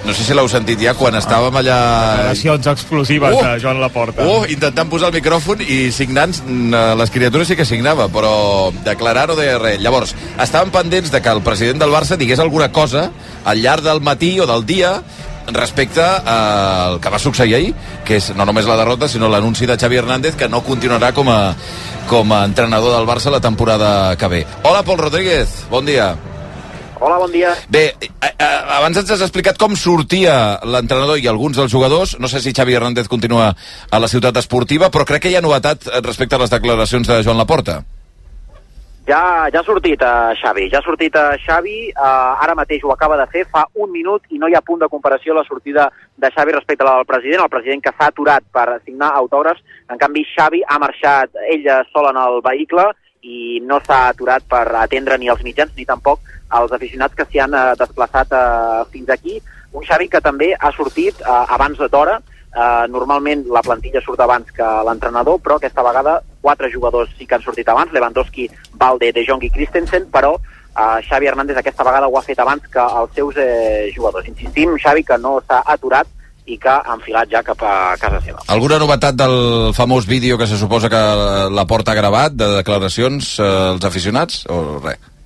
No 0.08 0.14
sé 0.16 0.24
si 0.24 0.32
l'heu 0.38 0.48
sentit 0.48 0.80
ja, 0.80 0.94
quan 0.96 1.18
estàvem 1.20 1.56
allà... 1.60 1.78
Declaracions 2.16 2.68
explosives 2.72 3.34
Uh! 3.36 3.42
de 3.44 3.58
Joan 3.60 3.82
Laporta. 3.82 4.24
Uh, 4.24 4.46
intentant 4.54 4.88
posar 4.88 5.10
el 5.10 5.18
micròfon 5.18 5.60
i 5.68 5.90
signant, 5.92 6.32
mm, 6.46 6.94
les 7.02 7.12
criatures 7.12 7.50
sí 7.50 7.58
que 7.60 7.66
signava, 7.68 8.06
però 8.08 8.72
declarar 8.86 9.26
no 9.28 9.36
deia 9.36 9.58
res. 9.60 9.82
Llavors, 9.84 10.14
estàvem 10.40 10.72
pendents 10.72 11.12
de 11.12 11.20
que 11.20 11.34
el 11.34 11.42
president 11.44 11.82
del 11.84 11.92
Barça 11.92 12.16
digués 12.16 12.40
alguna 12.40 12.70
cosa 12.72 13.10
al 13.44 13.60
llarg 13.60 13.84
del 13.84 14.00
matí 14.06 14.38
o 14.40 14.48
del 14.48 14.64
dia 14.70 15.02
respecte 15.48 16.02
al 16.02 17.00
que 17.00 17.10
va 17.10 17.20
succeir 17.20 17.56
ahir, 17.56 17.74
que 18.06 18.18
és 18.20 18.32
no 18.36 18.46
només 18.46 18.68
la 18.68 18.78
derrota, 18.80 19.08
sinó 19.08 19.30
l'anunci 19.32 19.68
de 19.68 19.78
Xavi 19.80 20.00
Hernández 20.02 20.36
que 20.36 20.50
no 20.50 20.64
continuarà 20.64 21.14
com 21.14 21.30
a, 21.32 21.56
com 22.10 22.34
a 22.34 22.44
entrenador 22.46 22.98
del 22.98 23.08
Barça 23.08 23.32
la 23.32 23.42
temporada 23.42 24.16
que 24.18 24.28
ve. 24.28 24.46
Hola, 24.64 24.84
Pol 24.84 24.98
Rodríguez, 24.98 25.64
bon 25.72 25.86
dia. 25.86 26.16
Hola, 27.00 27.18
bon 27.18 27.32
dia. 27.32 27.54
Bé, 27.70 27.94
eh, 28.02 28.10
eh, 28.26 28.46
abans 28.78 28.98
ens 28.98 29.12
has 29.14 29.22
explicat 29.22 29.58
com 29.62 29.76
sortia 29.78 30.60
l'entrenador 30.66 31.20
i 31.22 31.28
alguns 31.30 31.58
dels 31.60 31.72
jugadors. 31.72 32.16
No 32.20 32.28
sé 32.28 32.42
si 32.42 32.56
Xavi 32.58 32.74
Hernández 32.74 33.08
continua 33.08 33.52
a 33.92 34.00
la 34.00 34.10
ciutat 34.10 34.38
esportiva, 34.42 34.90
però 34.90 35.06
crec 35.06 35.28
que 35.28 35.30
hi 35.30 35.38
ha 35.38 35.46
novetat 35.46 35.86
respecte 36.02 36.36
a 36.36 36.42
les 36.42 36.54
declaracions 36.54 37.08
de 37.08 37.22
Joan 37.24 37.38
Laporta. 37.38 37.84
Ja, 39.08 39.48
ja 39.48 39.62
ha 39.62 39.64
sortit 39.64 40.02
a 40.04 40.34
Xavi, 40.36 40.66
ja 40.68 40.82
ha 40.82 40.84
sortit 40.84 41.16
a 41.16 41.38
Xavi, 41.40 41.94
uh, 41.96 42.34
ara 42.44 42.58
mateix 42.60 42.82
ho 42.84 42.92
acaba 42.92 43.16
de 43.16 43.24
fer, 43.32 43.46
fa 43.48 43.62
un 43.80 43.94
minut 43.94 44.26
i 44.36 44.40
no 44.42 44.50
hi 44.52 44.56
ha 44.58 44.60
punt 44.60 44.82
de 44.82 44.90
comparació 44.92 45.32
la 45.38 45.46
sortida 45.48 45.86
de 46.20 46.32
Xavi 46.36 46.52
respecte 46.52 46.84
a 46.84 46.90
la 46.90 46.96
del 46.98 47.08
president, 47.08 47.46
el 47.46 47.54
president 47.54 47.86
que 47.86 47.94
s'ha 47.96 48.10
aturat 48.12 48.44
per 48.52 48.82
signar 48.84 49.14
autògrafs, 49.22 49.64
en 49.88 50.02
canvi 50.02 50.26
Xavi 50.34 50.60
ha 50.68 50.80
marxat 50.84 51.40
ell 51.48 51.72
sol 51.94 52.12
en 52.12 52.20
el 52.20 52.42
vehicle 52.44 52.90
i 53.24 53.62
no 53.64 53.80
s'ha 53.80 54.10
aturat 54.10 54.44
per 54.44 54.66
atendre 54.84 55.16
ni 55.18 55.32
els 55.32 55.44
mitjans 55.48 55.72
ni 55.78 55.88
tampoc 55.88 56.20
els 56.60 56.76
aficionats 56.76 57.16
que 57.16 57.32
s'hi 57.32 57.40
han 57.46 57.56
uh, 57.56 57.78
desplaçat 57.80 58.36
uh, 58.36 58.84
fins 58.92 59.16
aquí. 59.16 59.40
Un 59.72 59.88
Xavi 59.88 60.12
que 60.12 60.20
també 60.20 60.52
ha 60.52 60.76
sortit 60.76 61.24
uh, 61.24 61.46
abans 61.56 61.80
d'hora, 61.80 62.20
Uh, 62.58 62.88
normalment 62.90 63.44
la 63.54 63.62
plantilla 63.62 64.00
surt 64.02 64.22
abans 64.24 64.48
que 64.56 64.68
l'entrenador, 64.88 65.36
però 65.44 65.58
aquesta 65.60 65.84
vegada 65.86 66.14
quatre 66.42 66.72
jugadors 66.74 67.10
sí 67.18 67.26
que 67.26 67.36
han 67.36 67.44
sortit 67.46 67.70
abans, 67.70 67.92
Lewandowski, 67.94 68.50
Valde, 68.80 69.12
De 69.14 69.26
Jong 69.28 69.44
i 69.44 69.52
Christensen, 69.54 70.08
però 70.12 70.36
uh, 70.36 71.00
Xavi 71.08 71.28
Hernández 71.28 71.58
aquesta 71.58 71.86
vegada 71.88 72.08
ho 72.08 72.18
ha 72.18 72.26
fet 72.26 72.40
abans 72.40 72.64
que 72.72 72.84
els 73.02 73.16
seus 73.16 73.40
eh, 73.42 73.90
jugadors. 73.96 74.28
Insistim, 74.30 74.78
Xavi, 74.82 75.04
que 75.04 75.18
no 75.22 75.38
s'ha 75.48 75.64
aturat 75.66 76.08
i 76.48 76.56
que 76.62 76.72
ha 76.72 76.96
enfilat 76.96 77.28
ja 77.32 77.44
cap 77.44 77.62
a 77.66 77.98
casa 78.00 78.22
seva. 78.24 78.46
Alguna 78.54 78.80
novetat 78.80 79.18
del 79.20 79.74
famós 79.76 80.08
vídeo 80.08 80.38
que 80.40 80.48
se 80.48 80.58
suposa 80.58 80.90
que 80.90 81.04
la 81.52 81.68
porta 81.68 81.92
ha 81.92 82.00
gravat 82.00 82.38
de 82.40 82.54
declaracions 82.62 83.36
eh, 83.40 83.52
als 83.74 83.88
aficionats 83.88 84.46
o 84.48 84.80
res? 84.80 85.17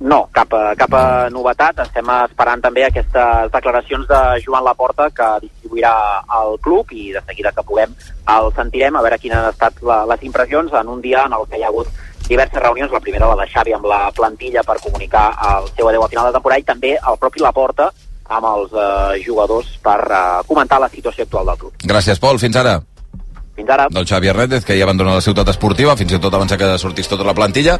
No, 0.00 0.28
cap, 0.32 0.52
a- 0.52 0.74
cap 0.76 0.92
a 0.94 1.04
novetat. 1.30 1.78
Estem 1.86 2.08
esperant 2.24 2.60
també 2.60 2.84
aquestes 2.84 3.50
declaracions 3.52 4.08
de 4.08 4.20
Joan 4.44 4.64
Laporta 4.66 5.08
que 5.10 5.28
distribuirà 5.46 5.92
al 6.28 6.58
club 6.60 6.90
i 6.92 7.12
de 7.12 7.22
seguida 7.26 7.52
que 7.52 7.62
puguem 7.62 7.94
el 8.34 8.50
sentirem 8.56 8.96
a 8.96 9.02
veure 9.02 9.18
quines 9.18 9.38
han 9.38 9.52
estat 9.52 9.80
la, 9.82 10.04
les 10.10 10.22
impressions 10.26 10.72
en 10.72 10.88
un 10.88 11.00
dia 11.00 11.24
en 11.26 11.32
el 11.32 11.46
que 11.48 11.58
hi 11.58 11.62
ha 11.62 11.68
hagut 11.68 11.88
diverses 12.28 12.60
reunions, 12.62 12.90
la 12.92 13.00
primera 13.00 13.26
la 13.28 13.36
de 13.44 13.50
Xavi 13.52 13.72
amb 13.76 13.84
la 13.84 14.10
plantilla 14.16 14.62
per 14.64 14.78
comunicar 14.80 15.26
el 15.56 15.68
seu 15.76 15.88
adeu 15.88 16.02
a 16.04 16.08
final 16.08 16.26
de 16.26 16.32
temporada 16.32 16.60
i 16.60 16.64
també 16.64 16.94
el 16.96 17.18
propi 17.20 17.40
Laporta 17.44 17.90
amb 18.32 18.46
els 18.48 18.72
eh, 18.72 19.22
jugadors 19.26 19.68
per 19.84 20.00
eh, 20.10 20.42
comentar 20.48 20.80
la 20.80 20.88
situació 20.88 21.24
actual 21.24 21.46
del 21.52 21.58
club. 21.58 21.74
Gràcies, 21.84 22.18
Pol. 22.18 22.38
Fins 22.40 22.56
ara. 22.56 22.78
Fins 23.54 23.70
ara. 23.70 23.86
del 23.88 24.06
Xavi 24.06 24.26
Hernández, 24.26 24.64
que 24.64 24.74
ja 24.76 24.82
abandona 24.82 25.14
la 25.14 25.22
ciutat 25.22 25.48
esportiva, 25.52 25.94
fins 25.96 26.10
i 26.10 26.18
tot 26.18 26.34
abans 26.34 26.50
que 26.58 26.70
sortís 26.82 27.06
tota 27.06 27.22
la 27.22 27.36
plantilla, 27.38 27.76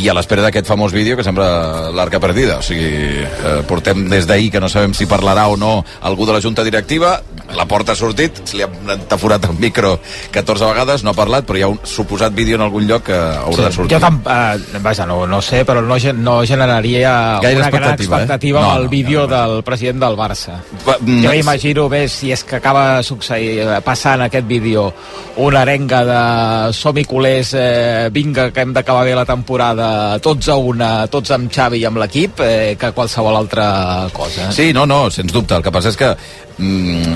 i 0.00 0.08
a 0.08 0.14
l'espera 0.16 0.46
d'aquest 0.46 0.66
famós 0.70 0.94
vídeo 0.96 1.18
que 1.18 1.24
sembla 1.26 1.90
l'arca 1.92 2.20
perdida. 2.20 2.58
O 2.58 2.64
sigui, 2.64 3.20
eh, 3.20 3.60
portem 3.68 4.06
des 4.08 4.26
d'ahir 4.26 4.50
que 4.54 4.60
no 4.60 4.70
sabem 4.72 4.94
si 4.96 5.04
parlarà 5.04 5.48
o 5.52 5.58
no 5.60 5.84
algú 6.00 6.24
de 6.24 6.32
la 6.32 6.40
Junta 6.40 6.64
Directiva, 6.64 7.20
la 7.56 7.66
porta 7.68 7.92
ha 7.92 7.96
sortit, 7.96 8.40
se 8.44 8.56
li 8.56 8.64
ha 8.64 8.68
entaforat 8.94 9.44
el 9.48 9.58
micro 9.60 9.98
14 10.32 10.64
vegades, 10.64 11.04
no 11.04 11.12
ha 11.12 11.18
parlat, 11.18 11.44
però 11.48 11.58
hi 11.58 11.64
ha 11.66 11.68
un 11.68 11.78
suposat 11.84 12.32
vídeo 12.32 12.56
en 12.56 12.64
algun 12.64 12.88
lloc 12.88 13.04
que 13.08 13.16
haurà 13.18 13.68
de 13.68 13.72
sortir. 13.72 13.96
Jo 13.96 14.00
tam, 14.00 14.20
eh, 14.24 14.80
vaja, 14.80 15.06
no, 15.06 15.26
no 15.26 15.42
sé, 15.44 15.64
però 15.68 15.84
no, 15.84 15.96
no 16.16 16.38
generaria 16.46 17.38
Gaire 17.42 17.60
una 17.60 17.70
gran 17.70 17.92
expectativa, 17.92 18.16
eh? 18.16 18.24
expectativa 18.24 18.60
No, 18.60 18.70
amb 18.70 18.78
el 18.78 18.84
no, 18.84 18.90
vídeo 18.90 19.26
del 19.28 19.62
president 19.62 20.00
del 20.00 20.16
Barça. 20.16 20.58
Va, 20.88 20.96
mm, 21.00 21.22
Jo 21.24 21.36
m'imagino 21.36 21.88
bé 21.88 22.06
si 22.08 22.32
és 22.32 22.44
que 22.44 22.56
acaba 22.56 23.02
succeir, 23.02 23.64
passant 23.84 24.24
aquest 24.24 24.46
vídeo 24.48 24.92
una 25.38 25.60
arenga 25.62 26.00
de 26.04 26.72
som-hi 26.74 27.04
culers, 27.06 27.52
eh, 27.54 28.08
vinga 28.12 28.48
que 28.50 28.64
hem 28.64 28.72
d'acabar 28.74 29.04
bé 29.06 29.14
la 29.14 29.26
temporada, 29.28 30.18
tots 30.18 30.48
a 30.48 30.56
una, 30.56 31.06
tots 31.06 31.30
amb 31.36 31.50
Xavi 31.52 31.78
i 31.82 31.84
amb 31.86 32.00
l'equip, 32.02 32.40
eh, 32.42 32.76
que 32.78 32.90
qualsevol 32.92 33.36
altra 33.38 34.08
cosa. 34.12 34.50
Sí, 34.52 34.72
no, 34.72 34.86
no, 34.86 35.10
sens 35.10 35.32
dubte. 35.32 35.54
El 35.54 35.62
que 35.62 35.74
passa 35.74 35.92
és 35.94 35.98
que... 36.00 36.10
Mm, 36.58 37.14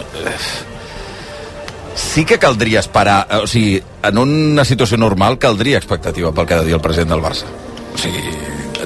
sí 1.95 2.25
que 2.25 2.39
caldria 2.39 2.81
esperar... 2.81 3.27
eh, 3.31 3.43
O 3.43 3.47
sigui, 3.47 3.81
en 4.03 4.19
una 4.19 4.65
situació 4.65 4.99
normal 4.99 5.39
caldria 5.39 5.79
expectativa 5.79 6.33
pel 6.33 6.47
que 6.47 6.55
ha 6.55 6.61
de 6.63 6.71
dir 6.71 6.79
el 6.79 6.85
president 6.85 7.17
del 7.17 7.25
Barça. 7.25 7.51
O 7.93 7.99
sigui, 7.99 8.23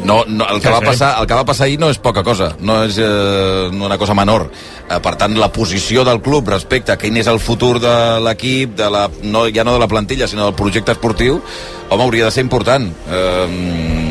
no, 0.04 0.24
no, 0.26 0.46
el, 0.48 0.60
que 0.60 0.70
va 0.70 0.80
passar, 0.80 1.14
el 1.20 1.26
que 1.26 1.38
va 1.38 1.44
passar 1.46 1.66
ahir 1.66 1.78
no 1.80 1.90
és 1.92 1.98
poca 2.02 2.22
cosa, 2.26 2.50
no 2.60 2.82
és 2.86 2.98
eh, 3.02 3.68
una 3.72 3.98
cosa 3.98 4.16
menor. 4.18 4.48
Eh, 4.86 4.98
per 5.02 5.14
tant, 5.20 5.36
la 5.38 5.50
posició 5.52 6.04
del 6.06 6.20
club 6.24 6.50
respecte 6.52 6.94
a 6.94 6.98
quin 7.00 7.16
és 7.20 7.30
el 7.30 7.40
futur 7.40 7.76
de 7.82 7.94
l'equip, 8.24 8.76
de 8.78 8.90
la, 8.92 9.06
no, 9.24 9.46
ja 9.52 9.64
no 9.66 9.76
de 9.76 9.82
la 9.82 9.90
plantilla, 9.90 10.28
sinó 10.28 10.48
del 10.48 10.58
projecte 10.58 10.94
esportiu, 10.96 11.40
home, 11.88 12.02
hauria 12.02 12.28
de 12.28 12.34
ser 12.34 12.46
important. 12.46 12.90
Eh, 13.08 14.05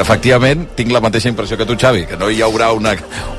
efectivament, 0.00 0.66
tinc 0.76 0.90
la 0.92 1.00
mateixa 1.00 1.28
impressió 1.30 1.56
que 1.58 1.66
tu, 1.66 1.76
Xavi, 1.78 2.04
que 2.06 2.16
no 2.20 2.28
hi 2.30 2.40
haurà 2.44 2.70
una, 2.76 2.92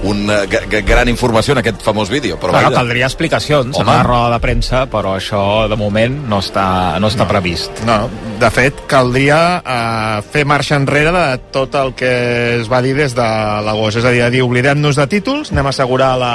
una 0.03 0.41
g- 0.49 0.81
gran 0.85 1.09
informació 1.09 1.53
en 1.55 1.61
aquest 1.63 1.81
famós 1.85 2.09
vídeo. 2.09 2.37
Però, 2.39 2.51
vaja, 2.55 2.71
caldria 2.75 3.05
explicacions 3.09 3.75
Home. 3.77 3.83
una 3.89 4.03
roda 4.03 4.33
de 4.35 4.39
premsa, 4.43 4.85
però 4.89 5.15
això 5.17 5.67
de 5.69 5.75
moment 5.79 6.19
no 6.29 6.39
està, 6.43 6.99
no 6.99 7.07
està 7.11 7.27
previst. 7.29 7.83
No, 7.87 8.09
de 8.39 8.49
fet, 8.51 8.85
caldria 8.87 9.39
eh, 9.65 10.21
fer 10.31 10.45
marxa 10.45 10.75
enrere 10.79 11.11
de 11.15 11.25
tot 11.51 11.75
el 11.75 11.93
que 11.97 12.13
es 12.61 12.71
va 12.71 12.81
dir 12.81 12.95
des 12.97 13.15
de 13.17 13.27
l'agost. 13.67 13.97
És 13.97 14.05
a 14.05 14.11
dir, 14.11 14.21
a 14.25 14.29
dir 14.33 14.41
oblidem-nos 14.45 14.95
de 14.99 15.07
títols, 15.07 15.51
anem 15.51 15.65
a 15.67 15.75
assegurar 15.75 16.15
la, 16.17 16.33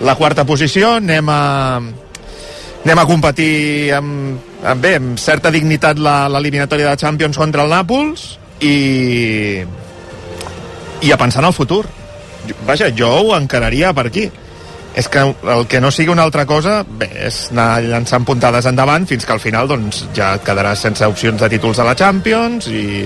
la 0.00 0.14
quarta 0.14 0.44
posició, 0.44 0.96
anem 1.00 1.28
a, 1.32 1.42
anem 2.86 2.98
a 3.02 3.06
competir 3.08 3.92
amb, 3.96 4.38
amb, 4.64 4.82
bé, 4.82 4.96
amb 5.00 5.18
certa 5.18 5.50
dignitat 5.50 5.98
la- 5.98 6.28
l'eliminatòria 6.30 6.90
de 6.92 6.96
Champions 7.00 7.36
contra 7.38 7.64
el 7.64 7.70
Nàpols 7.72 8.38
i, 8.60 9.62
i 11.02 11.12
a 11.12 11.16
pensar 11.20 11.42
en 11.44 11.48
el 11.50 11.54
futur. 11.54 11.84
Vaja, 12.66 12.90
jo 12.96 13.08
ho 13.10 13.36
encararia 13.36 13.92
per 13.92 14.06
aquí. 14.08 14.28
És 14.96 15.10
que 15.12 15.20
el 15.20 15.66
que 15.68 15.76
no 15.78 15.90
sigui 15.92 16.08
una 16.08 16.22
altra 16.24 16.46
cosa, 16.48 16.78
bé, 16.88 17.10
és 17.26 17.50
anar 17.52 17.82
llançant 17.84 18.24
puntades 18.24 18.64
endavant 18.64 19.04
fins 19.04 19.26
que 19.28 19.34
al 19.34 19.42
final 19.42 19.68
doncs, 19.68 20.06
ja 20.16 20.30
et 20.38 20.44
quedaràs 20.46 20.80
sense 20.86 21.04
opcions 21.04 21.36
de 21.42 21.50
títols 21.52 21.82
a 21.82 21.84
la 21.84 21.92
Champions 21.94 22.64
i, 22.72 23.02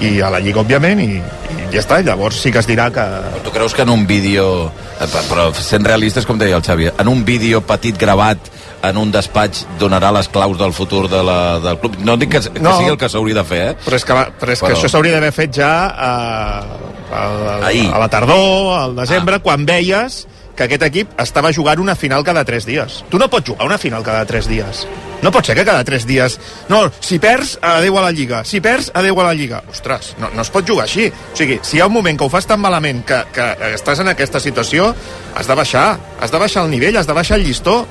i 0.00 0.14
a 0.24 0.30
la 0.32 0.40
Lliga, 0.40 0.62
òbviament, 0.64 1.02
i, 1.04 1.18
i 1.20 1.66
ja 1.74 1.82
està. 1.82 1.98
Llavors 2.06 2.40
sí 2.40 2.48
que 2.54 2.62
es 2.64 2.70
dirà 2.70 2.88
que... 2.94 3.04
tu 3.44 3.52
creus 3.52 3.76
que 3.76 3.84
en 3.84 3.92
un 3.92 4.06
vídeo, 4.08 4.72
eh, 4.96 5.04
però- 5.12 5.26
però 5.28 5.46
sent 5.60 5.84
realistes, 5.84 6.24
com 6.24 6.40
deia 6.40 6.56
el 6.56 6.64
Xavi, 6.64 6.88
en 6.96 7.12
un 7.12 7.20
vídeo 7.28 7.60
petit 7.68 8.00
gravat 8.00 8.48
en 8.90 8.96
un 9.00 9.10
despatx 9.12 9.64
donarà 9.80 10.12
les 10.16 10.28
claus 10.28 10.56
del 10.58 10.72
futur 10.76 11.06
de 11.10 11.22
la, 11.24 11.58
del 11.60 11.78
club. 11.82 11.96
No 12.04 12.16
dic 12.16 12.30
que, 12.36 12.40
que 12.40 12.60
No. 12.60 12.76
sigui 12.78 12.90
el 12.94 12.98
que 13.00 13.08
s'hauria 13.08 13.34
de 13.40 13.44
fer, 13.44 13.60
eh? 13.70 13.76
Però 13.84 13.96
és 13.96 14.04
que, 14.04 14.14
però 14.14 14.52
és 14.52 14.60
que 14.60 14.66
Però- 14.70 14.76
això 14.78 14.88
s'hauria 14.92 15.12
d'haver 15.18 15.32
fet 15.32 15.52
ja 15.58 15.72
eh, 15.90 17.12
a, 17.12 17.20
a, 17.20 17.66
Ahir. 17.68 17.90
a 17.92 17.98
la 17.98 18.08
tardor, 18.08 18.72
al 18.78 18.96
desembre, 18.96 19.36
ah. 19.36 19.42
quan 19.42 19.66
veies 19.66 20.26
que 20.56 20.64
aquest 20.64 20.86
equip 20.86 21.10
estava 21.20 21.50
jugant 21.52 21.78
una 21.82 21.94
final 21.94 22.24
cada 22.24 22.42
3 22.48 22.64
dies. 22.64 23.02
Tu 23.12 23.18
no 23.20 23.28
pots 23.28 23.50
jugar 23.50 23.66
una 23.68 23.76
final 23.76 24.02
cada 24.02 24.24
3 24.24 24.46
dies. 24.48 24.86
No 25.20 25.30
pot 25.30 25.44
ser 25.44 25.54
que 25.56 25.64
cada 25.68 25.84
3 25.84 26.06
dies... 26.08 26.38
No, 26.72 26.90
si 27.00 27.18
perds, 27.20 27.58
adeu 27.60 27.98
a 27.98 28.02
la 28.06 28.10
Lliga. 28.10 28.42
Si 28.44 28.62
perds, 28.64 28.90
adeu 28.94 29.20
a 29.20 29.24
la 29.28 29.34
Lliga. 29.36 29.62
Ostres, 29.68 30.14
no, 30.18 30.30
no 30.32 30.40
es 30.40 30.48
pot 30.52 30.64
jugar 30.68 30.86
així. 30.88 31.10
O 31.10 31.36
sigui, 31.36 31.58
si 31.62 31.76
hi 31.76 31.80
ha 31.84 31.86
un 31.90 31.92
moment 31.92 32.16
que 32.16 32.24
ho 32.24 32.30
fas 32.32 32.48
tan 32.48 32.60
malament 32.60 33.04
que, 33.04 33.20
que 33.36 33.46
estàs 33.76 34.00
en 34.00 34.08
aquesta 34.12 34.40
situació, 34.40 34.94
has 35.36 35.46
de 35.48 35.54
baixar. 35.60 35.98
Has 36.24 36.32
de 36.32 36.40
baixar 36.40 36.64
el 36.64 36.70
nivell, 36.72 36.96
has 36.96 37.06
de 37.08 37.12
baixar 37.16 37.36
el 37.36 37.44
llistó. 37.44 37.82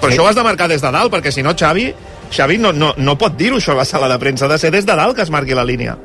Però 0.00 0.12
això 0.12 0.24
ho 0.24 0.30
has 0.30 0.38
de 0.38 0.46
marcar 0.46 0.68
des 0.68 0.82
de 0.82 0.90
dalt, 0.90 1.12
perquè 1.12 1.32
si 1.32 1.42
no, 1.44 1.54
Xavi, 1.56 1.90
Xavi 2.32 2.58
no, 2.58 2.72
no, 2.72 2.94
no 2.96 3.18
pot 3.18 3.36
dir-ho 3.36 3.58
això 3.60 3.74
a 3.74 3.82
la 3.82 3.84
sala 3.84 4.08
de 4.08 4.18
premsa. 4.18 4.46
Ha 4.46 4.54
de 4.54 4.58
ser 4.58 4.72
des 4.72 4.86
de 4.86 4.96
dalt 4.96 5.16
que 5.16 5.22
es 5.26 5.30
marqui 5.30 5.54
la 5.54 5.64
línia. 5.64 5.96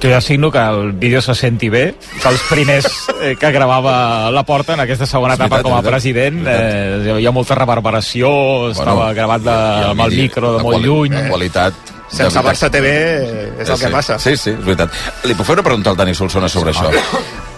Jo 0.00 0.08
ja 0.08 0.20
signo 0.24 0.50
que 0.50 0.58
el 0.58 0.92
vídeo 0.92 1.20
se 1.20 1.34
senti 1.34 1.68
bé, 1.68 1.94
que 2.22 2.28
els 2.28 2.40
primers 2.48 2.86
eh, 3.20 3.34
que 3.36 3.50
gravava 3.52 4.30
la 4.32 4.44
porta 4.48 4.72
en 4.72 4.80
aquesta 4.80 5.04
segona 5.04 5.34
etapa 5.36 5.58
veritat, 5.58 5.66
com 5.68 5.76
a 5.76 5.82
president, 5.84 6.38
eh, 6.48 7.18
hi 7.20 7.26
ha 7.28 7.32
molta 7.36 7.58
reverberació, 7.58 8.30
estava 8.70 9.10
gravat 9.12 9.44
de, 9.44 9.56
amb 9.90 10.06
el 10.06 10.16
micro 10.22 10.54
de 10.56 10.62
molt 10.62 10.78
quali- 10.78 10.88
lluny. 10.88 11.16
La 11.18 11.28
qualitat... 11.28 11.96
Sense. 12.10 12.40
Barça 12.42 12.66
TV 12.74 12.88
eh, 12.90 13.42
és 13.62 13.68
el 13.68 13.76
sí, 13.76 13.84
que 13.84 13.90
passa. 13.92 14.16
Sí, 14.18 14.32
sí, 14.34 14.50
és 14.50 14.64
veritat. 14.64 14.96
Li 15.30 15.36
puc 15.38 15.46
fer 15.46 15.54
una 15.60 15.62
pregunta 15.62 15.92
al 15.92 15.98
Dani 16.00 16.14
Solsona 16.18 16.48
sobre 16.50 16.72
això? 16.72 16.88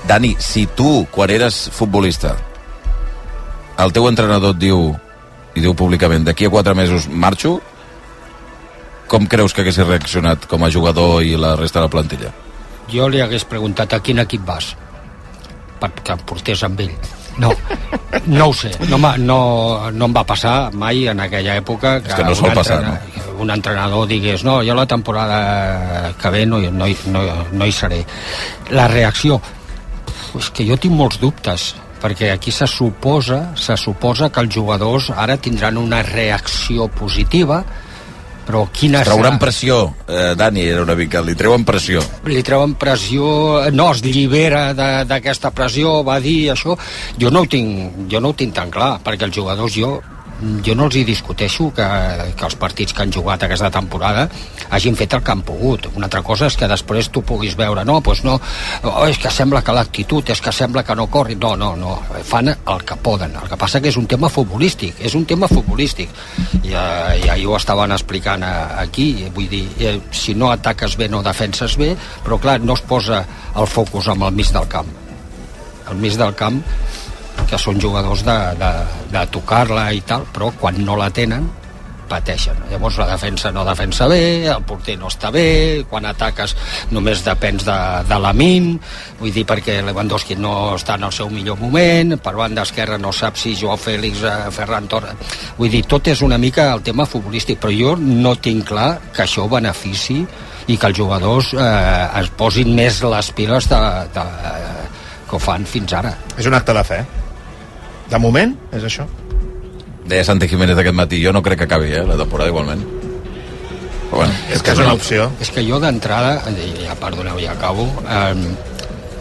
Dani, 0.04 0.34
si 0.42 0.66
tu, 0.76 1.06
quan 1.14 1.30
eres 1.32 1.70
futbolista, 1.72 2.34
el 3.80 3.94
teu 3.96 4.10
entrenador 4.10 4.52
et 4.52 4.60
diu, 4.60 4.90
i 5.54 5.60
diu 5.60 5.74
públicament, 5.76 6.24
d'aquí 6.24 6.46
a 6.48 6.50
quatre 6.50 6.74
mesos 6.74 7.08
marxo, 7.08 7.58
com 9.08 9.26
creus 9.28 9.52
que 9.52 9.60
haguessis 9.64 9.84
reaccionat 9.86 10.46
com 10.48 10.62
a 10.64 10.70
jugador 10.72 11.22
i 11.24 11.34
la 11.36 11.54
resta 11.56 11.80
de 11.80 11.86
la 11.88 11.92
plantilla? 11.92 12.30
Jo 12.92 13.08
li 13.12 13.20
hagués 13.20 13.44
preguntat 13.48 13.92
a 13.92 14.00
quin 14.04 14.18
equip 14.24 14.44
vas 14.48 14.72
perquè 15.82 16.14
em 16.14 16.20
portés 16.24 16.60
amb 16.62 16.78
ell. 16.80 16.92
No, 17.42 17.48
no 18.28 18.46
ho 18.50 18.52
sé. 18.54 18.70
No, 18.88 18.98
no, 19.18 19.38
no 19.90 20.06
em 20.06 20.12
va 20.14 20.22
passar 20.28 20.70
mai 20.78 21.06
en 21.10 21.18
aquella 21.24 21.56
època 21.58 21.96
que, 22.04 22.12
És 22.12 22.14
que 22.20 22.26
no 22.28 22.34
sol 22.38 22.50
un, 22.52 22.54
passar, 22.54 22.76
entrena- 22.84 23.32
un 23.42 23.50
entrenador 23.50 24.06
digués 24.06 24.44
no, 24.46 24.60
jo 24.62 24.76
la 24.78 24.86
temporada 24.86 26.12
que 26.20 26.30
ve 26.30 26.44
no, 26.46 26.60
no, 26.70 26.86
no, 27.10 27.22
no 27.50 27.66
hi 27.66 27.72
seré. 27.74 28.02
La 28.70 28.86
reacció, 28.92 29.40
és 30.38 30.50
que 30.54 30.64
jo 30.68 30.76
tinc 30.80 30.94
molts 30.94 31.18
dubtes 31.20 31.72
perquè 32.02 32.32
aquí 32.34 32.50
se 32.50 32.66
suposa, 32.66 33.52
se 33.54 33.76
suposa 33.78 34.30
que 34.34 34.42
els 34.42 34.54
jugadors 34.54 35.10
ara 35.14 35.36
tindran 35.38 35.78
una 35.78 36.02
reacció 36.02 36.88
positiva 36.90 37.62
però 38.42 38.64
quina 38.74 39.00
Es 39.02 39.06
trauran 39.06 39.36
serà? 39.36 39.38
pressió, 39.38 39.76
eh, 40.08 40.34
Dani, 40.34 40.64
era 40.66 40.82
una 40.82 40.96
mica, 40.98 41.20
li 41.22 41.34
treuen 41.38 41.62
pressió. 41.64 42.02
li 42.26 42.42
treuen 42.42 42.74
pressió, 42.74 43.70
no 43.70 43.92
es 43.92 44.02
llibera 44.02 44.72
d'aquesta 45.06 45.52
pressió, 45.54 46.02
va 46.02 46.18
dir 46.20 46.50
això. 46.50 46.76
Jo 47.18 47.30
no, 47.30 47.42
ho 47.42 47.46
tinc, 47.46 48.08
jo 48.10 48.20
no 48.20 48.30
ho 48.30 48.34
tinc 48.34 48.52
tan 48.54 48.70
clar, 48.70 48.96
perquè 49.04 49.28
els 49.28 49.36
jugadors 49.36 49.72
jo 49.78 50.00
jo 50.64 50.74
no 50.74 50.86
els 50.88 50.96
hi 50.98 51.04
discuteixo 51.06 51.68
que, 51.76 51.86
que 52.36 52.46
els 52.48 52.56
partits 52.58 52.94
que 52.94 53.04
han 53.04 53.12
jugat 53.14 53.44
aquesta 53.46 53.70
temporada 53.70 54.26
hagin 54.70 54.96
fet 54.98 55.14
el 55.14 55.22
que 55.22 55.32
han 55.34 55.42
pogut. 55.46 55.86
Una 55.94 56.08
altra 56.08 56.22
cosa 56.26 56.48
és 56.50 56.56
que 56.58 56.68
després 56.70 57.10
tu 57.14 57.22
puguis 57.26 57.54
veure, 57.58 57.84
no, 57.88 58.00
doncs 58.04 58.22
no, 58.26 58.38
oh, 58.88 59.06
és 59.06 59.20
que 59.22 59.30
sembla 59.30 59.62
que 59.62 59.74
l'actitud, 59.76 60.32
és 60.34 60.40
que 60.42 60.54
sembla 60.54 60.84
que 60.86 60.96
no 60.98 61.08
corri. 61.12 61.36
No, 61.42 61.54
no, 61.56 61.72
no, 61.76 61.96
fan 62.28 62.50
el 62.52 62.84
que 62.88 62.96
poden. 62.96 63.36
El 63.42 63.50
que 63.50 63.58
passa 63.60 63.80
que 63.82 63.92
és 63.92 63.98
un 64.00 64.08
tema 64.10 64.30
futbolístic, 64.32 64.98
és 65.04 65.14
un 65.18 65.26
tema 65.28 65.50
futbolístic. 65.50 66.10
I, 66.62 66.72
eh, 66.72 67.30
ahir 67.32 67.46
ho 67.46 67.56
estaven 67.58 67.94
explicant 67.94 68.46
eh, 68.46 68.56
aquí, 68.82 69.08
vull 69.34 69.50
dir, 69.52 69.64
eh, 69.78 69.98
si 70.10 70.34
no 70.34 70.50
ataques 70.52 70.96
bé 70.98 71.10
no 71.12 71.22
defenses 71.22 71.76
bé, 71.78 71.92
però 72.24 72.40
clar, 72.42 72.58
no 72.62 72.78
es 72.78 72.82
posa 72.88 73.22
el 73.56 73.68
focus 73.68 74.10
amb 74.12 74.28
el 74.28 74.36
mig 74.40 74.50
del 74.54 74.68
camp. 74.68 74.90
El 75.90 75.98
mig 76.00 76.16
del 76.16 76.34
camp 76.38 76.62
que 77.48 77.58
són 77.60 77.80
jugadors 77.80 78.22
de, 78.26 78.38
de, 78.60 78.70
de 79.12 79.26
tocar-la 79.34 79.90
i 79.94 80.00
tal, 80.06 80.28
però 80.32 80.52
quan 80.60 80.78
no 80.84 80.96
la 81.00 81.10
tenen 81.14 81.48
pateixen. 82.12 82.58
Llavors 82.70 82.98
la 83.00 83.08
defensa 83.12 83.52
no 83.54 83.64
defensa 83.64 84.08
bé, 84.10 84.44
el 84.50 84.64
porter 84.68 84.98
no 85.00 85.08
està 85.10 85.30
bé, 85.32 85.84
quan 85.88 86.06
ataques 86.08 86.54
només 86.92 87.24
depens 87.24 87.64
de, 87.66 87.78
de 88.08 88.18
la 88.20 88.32
min, 88.36 88.72
vull 89.20 89.32
dir 89.34 89.46
perquè 89.48 89.78
Lewandowski 89.86 90.36
no 90.40 90.74
està 90.76 90.98
en 91.00 91.08
el 91.08 91.14
seu 91.16 91.30
millor 91.32 91.60
moment, 91.60 92.16
per 92.22 92.34
banda 92.38 92.66
esquerra 92.66 93.00
no 93.00 93.14
sap 93.16 93.40
si 93.40 93.54
Joao 93.58 93.78
Fèlix, 93.80 94.24
eh, 94.28 94.52
Ferran 94.54 94.88
Torres... 94.92 95.38
Vull 95.58 95.72
dir, 95.72 95.84
tot 95.88 96.08
és 96.12 96.22
una 96.24 96.40
mica 96.40 96.70
el 96.74 96.84
tema 96.84 97.06
futbolístic, 97.08 97.60
però 97.62 97.72
jo 97.74 97.96
no 98.00 98.34
tinc 98.42 98.68
clar 98.72 98.90
que 99.12 99.24
això 99.24 99.48
benefici 99.50 100.20
i 100.70 100.76
que 100.76 100.88
els 100.90 100.98
jugadors 100.98 101.52
eh, 101.56 102.20
es 102.22 102.30
posin 102.38 102.74
més 102.76 103.02
les 103.06 103.32
piles 103.36 103.68
de, 103.70 103.82
de, 104.14 104.28
que 105.28 105.36
ho 105.38 105.42
fan 105.42 105.66
fins 105.68 105.96
ara. 105.96 106.14
És 106.36 106.48
un 106.48 106.58
acte 106.58 106.76
de 106.76 106.86
fe. 106.86 107.02
De 108.12 108.18
moment, 108.20 108.52
és 108.76 108.84
això. 108.84 109.06
Deia 110.04 110.24
Santi 110.26 110.48
Jiménez 110.50 110.76
aquest 110.76 110.94
matí, 110.98 111.20
jo 111.24 111.32
no 111.32 111.40
crec 111.42 111.62
que 111.62 111.68
acabi, 111.70 111.92
eh, 111.94 112.02
la 112.04 112.16
temporada 112.18 112.50
igualment. 112.50 112.82
Però 114.10 114.18
bueno, 114.20 114.34
És 114.52 114.60
que 114.62 114.72
és 114.74 114.78
una 114.82 114.92
opció. 114.92 115.30
És 115.40 115.48
que 115.50 115.62
jo 115.64 115.78
d'entrada, 115.80 116.42
eh, 116.50 116.72
ja 116.84 116.94
perdoneu, 117.00 117.38
ja 117.40 117.52
acabo, 117.54 117.86
eh, 118.04 118.34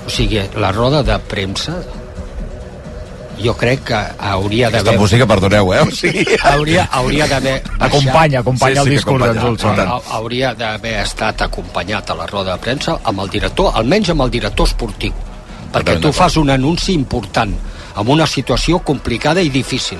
o 0.05 0.09
sigui, 0.11 0.41
la 0.59 0.71
roda 0.75 1.01
de 1.03 1.15
premsa 1.31 1.77
jo 3.41 3.55
crec 3.57 3.83
que 3.87 3.95
hauria 4.19 4.67
Aquesta 4.67 4.83
d'haver... 4.91 4.99
música, 4.99 5.25
perdoneu, 5.25 5.71
eh? 5.73 5.79
O 5.81 5.91
sigui... 6.01 6.25
Hauria, 6.43 6.83
hauria 6.91 7.25
d'haver... 7.27 7.55
baixat- 7.63 7.87
Acompanya, 7.87 8.39
acompanya 8.43 8.75
Sí, 8.75 8.81
sí 8.81 8.87
el 8.89 8.95
discurs 8.97 9.63
d'en. 9.63 9.87
Ha- 9.87 10.01
hauria 10.17 10.53
d'haver 10.53 10.97
estat 11.01 11.41
acompanyat 11.47 12.11
a 12.11 12.15
la 12.19 12.27
roda 12.29 12.53
de 12.57 12.61
premsa 12.61 12.99
amb 13.03 13.23
el 13.23 13.29
director, 13.33 13.71
almenys 13.73 14.11
amb 14.13 14.21
el 14.27 14.29
director 14.33 14.67
esportiu 14.69 15.13
perquè 15.71 15.95
Totalment 15.95 16.01
tu 16.03 16.11
fas 16.11 16.35
un 16.37 16.49
anunci 16.51 16.91
important 16.93 17.53
amb 17.95 18.09
una 18.09 18.27
situació 18.27 18.79
complicada 18.85 19.41
i 19.41 19.49
difícil. 19.49 19.99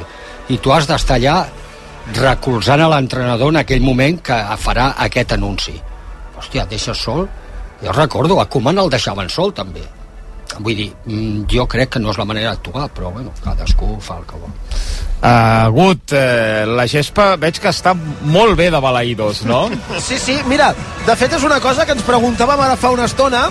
I 0.49 0.57
tu 0.57 0.73
has 0.73 0.87
d'estar 0.89 1.17
allà 1.19 1.37
recolzant 2.17 2.81
a 2.81 2.89
l'entrenador 2.91 3.53
en 3.53 3.61
aquell 3.61 3.83
moment 3.85 4.19
que 4.25 4.37
farà 4.59 4.91
aquest 5.05 5.37
anunci. 5.37 5.75
Hòstia, 6.37 6.65
deixes 6.69 6.97
sol? 6.97 7.27
Jo 7.81 7.93
recordo, 7.95 8.39
a 8.41 8.45
Koeman 8.49 8.81
el 8.81 8.89
deixaven 8.89 9.29
sol 9.29 9.53
també. 9.53 9.83
Vull 10.59 10.75
dir, 10.75 10.89
mm, 11.05 11.45
jo 11.49 11.65
crec 11.67 11.93
que 11.93 11.99
no 11.99 12.11
és 12.11 12.17
la 12.17 12.25
manera 12.25 12.49
d'actuar 12.51 12.89
però 12.91 13.11
bueno, 13.13 13.31
cadascú 13.43 13.97
fa 14.01 14.17
el 14.17 14.25
que 14.25 14.35
vol. 14.35 14.51
Uh, 15.21 15.69
Gut, 15.71 16.13
eh, 16.17 16.65
la 16.65 16.87
gespa 16.87 17.35
veig 17.37 17.59
que 17.61 17.69
està 17.69 17.93
molt 18.23 18.57
bé 18.57 18.69
de 18.71 18.79
balaïdos, 18.81 19.43
no? 19.45 19.69
Sí, 19.99 20.17
sí, 20.17 20.39
mira, 20.47 20.73
de 21.05 21.15
fet 21.15 21.33
és 21.37 21.43
una 21.43 21.59
cosa 21.61 21.85
que 21.85 21.93
ens 21.93 22.03
preguntàvem 22.03 22.59
ara 22.59 22.75
fa 22.75 22.91
una 22.91 23.05
estona 23.05 23.45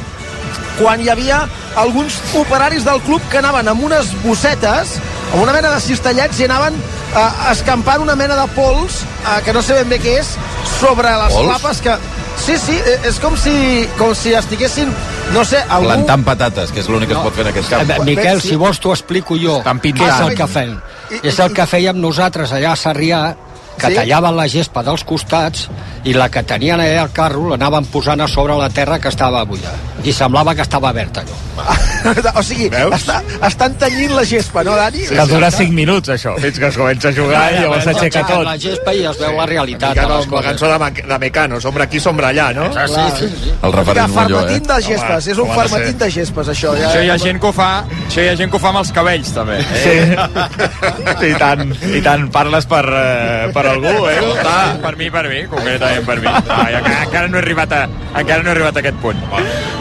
quan 0.78 1.02
hi 1.02 1.10
havia 1.12 1.42
alguns 1.80 2.16
operaris 2.34 2.84
del 2.84 3.00
club 3.06 3.22
que 3.30 3.38
anaven 3.38 3.68
amb 3.68 3.84
unes 3.84 4.12
bossetes, 4.24 4.96
amb 5.32 5.42
una 5.42 5.52
mena 5.54 5.74
de 5.74 5.80
cistellets 5.84 6.40
i 6.40 6.48
anaven 6.48 6.76
eh, 6.76 7.26
escampant 7.52 8.02
una 8.02 8.16
mena 8.16 8.38
de 8.38 8.46
pols, 8.56 9.02
eh, 9.02 9.40
que 9.44 9.54
no 9.56 9.62
sé 9.62 9.78
ben 9.80 9.92
bé 9.92 10.00
què 10.02 10.16
és, 10.22 10.34
sobre 10.78 11.12
les 11.24 11.36
Pols? 11.36 11.46
clapes 11.52 11.84
que... 11.86 11.98
Sí, 12.40 12.56
sí, 12.56 12.72
eh, 12.88 12.96
és 13.10 13.18
com 13.20 13.36
si, 13.36 13.52
com 13.98 14.14
si 14.16 14.32
estiguessin, 14.34 14.88
no 15.34 15.44
sé, 15.44 15.60
algú... 15.68 15.90
Plantant 15.90 16.24
patates, 16.24 16.72
que 16.72 16.80
és 16.80 16.88
l'únic 16.88 17.12
que 17.12 17.18
es 17.18 17.26
pot 17.26 17.36
fer 17.36 17.44
en 17.44 17.52
aquest 17.52 17.68
camp. 17.70 17.92
Eh, 17.92 18.00
Miquel, 18.08 18.40
si 18.40 18.56
vols 18.60 18.80
t'ho 18.80 18.94
explico 18.96 19.36
jo. 19.38 19.60
Què 19.60 19.92
és 20.08 20.24
el 20.24 20.34
que 20.38 20.48
fem? 20.50 20.74
És 21.20 21.38
el 21.42 21.52
que 21.52 21.66
fèiem 21.68 22.00
nosaltres 22.00 22.54
allà 22.56 22.72
a 22.72 22.80
Sarrià, 22.80 23.20
que 23.80 23.90
Sí? 23.90 23.98
tallaven 23.98 24.36
la 24.36 24.46
gespa 24.48 24.84
dels 24.86 25.04
costats 25.08 25.68
i 26.04 26.14
la 26.16 26.28
que 26.32 26.42
tenien 26.46 26.80
allà 26.80 27.02
al 27.02 27.12
carro 27.16 27.48
l'anaven 27.50 27.86
posant 27.92 28.20
a 28.20 28.28
sobre 28.28 28.56
la 28.56 28.68
terra 28.70 28.98
que 29.00 29.08
estava 29.08 29.42
buida. 29.44 29.72
I 30.04 30.12
semblava 30.12 30.54
que 30.54 30.62
estava 30.62 30.92
verda, 30.92 31.24
allò. 31.24 31.36
o 32.40 32.42
sigui, 32.42 32.70
està, 32.70 33.18
estan 33.44 33.74
tenyint 33.80 34.14
la 34.16 34.24
gespa, 34.24 34.62
no, 34.64 34.72
Dani? 34.78 35.02
que 35.10 35.26
dura 35.28 35.50
5 35.52 35.74
minuts, 35.76 36.08
això, 36.08 36.32
fins 36.40 36.58
que 36.58 36.70
es 36.70 36.78
comença 36.78 37.10
a 37.10 37.12
jugar 37.12 37.42
i 37.52 37.58
llavors 37.60 37.84
s'aixeca 37.84 38.22
tot. 38.28 38.44
La 38.46 38.56
gespa 38.60 38.94
i 38.96 39.04
es 39.10 39.20
veu 39.20 39.36
la 39.36 39.46
realitat 39.50 39.98
les 39.98 40.24
amb 40.24 40.32
la 40.32 40.42
cançó 40.46 40.70
de, 40.72 40.90
de 41.10 41.18
Mecano, 41.18 41.60
sombra 41.60 41.84
aquí, 41.84 42.00
sombra 42.00 42.30
allà, 42.32 42.48
no? 42.56 42.70
Ah, 42.72 42.86
sí, 42.88 43.26
sí, 43.26 43.28
sí. 43.44 43.52
El 43.60 43.76
referent 43.76 44.14
Molló, 44.14 44.40
eh? 44.48 44.60
de 44.70 44.78
gespes, 44.84 45.28
és 45.34 45.38
un 45.42 45.52
farmatín 45.52 45.98
de 46.00 46.10
gespes, 46.10 46.50
això. 46.54 46.72
Ja, 46.78 46.88
Això 46.90 47.04
hi 47.04 47.10
ha 47.12 47.18
gent 47.20 47.40
que 47.42 47.50
ho 47.50 47.52
fa, 47.54 47.68
això 48.06 48.24
hi 48.24 48.30
ha 48.32 48.36
gent 48.38 48.52
que 48.52 48.56
ho 48.58 48.62
fa 48.62 48.72
amb 48.72 48.80
els 48.82 48.92
cabells, 48.96 49.32
també. 49.36 49.60
Sí. 49.84 49.96
I 51.30 51.32
tant, 51.40 51.66
i 51.90 52.02
tant, 52.04 52.26
parles 52.32 52.66
per, 52.70 52.82
eh, 52.88 53.50
per 53.54 53.66
algú, 53.70 54.06
eh? 54.10 54.18
Ah, 54.44 54.76
per 54.82 54.96
mi, 54.96 55.10
per 55.10 55.24
mi, 55.28 55.42
concretament 55.50 56.06
per 56.06 56.18
mi. 56.20 56.26
Ah, 56.30 56.66
ja, 56.70 56.82
encara, 57.06 57.28
no 57.28 57.38
he 57.38 57.42
arribat 57.42 57.72
a, 57.72 57.82
encara 58.20 58.42
no 58.42 58.50
he 58.50 58.52
arribat 58.56 58.76
a 58.76 58.82
aquest 58.84 58.98
punt. 59.02 59.16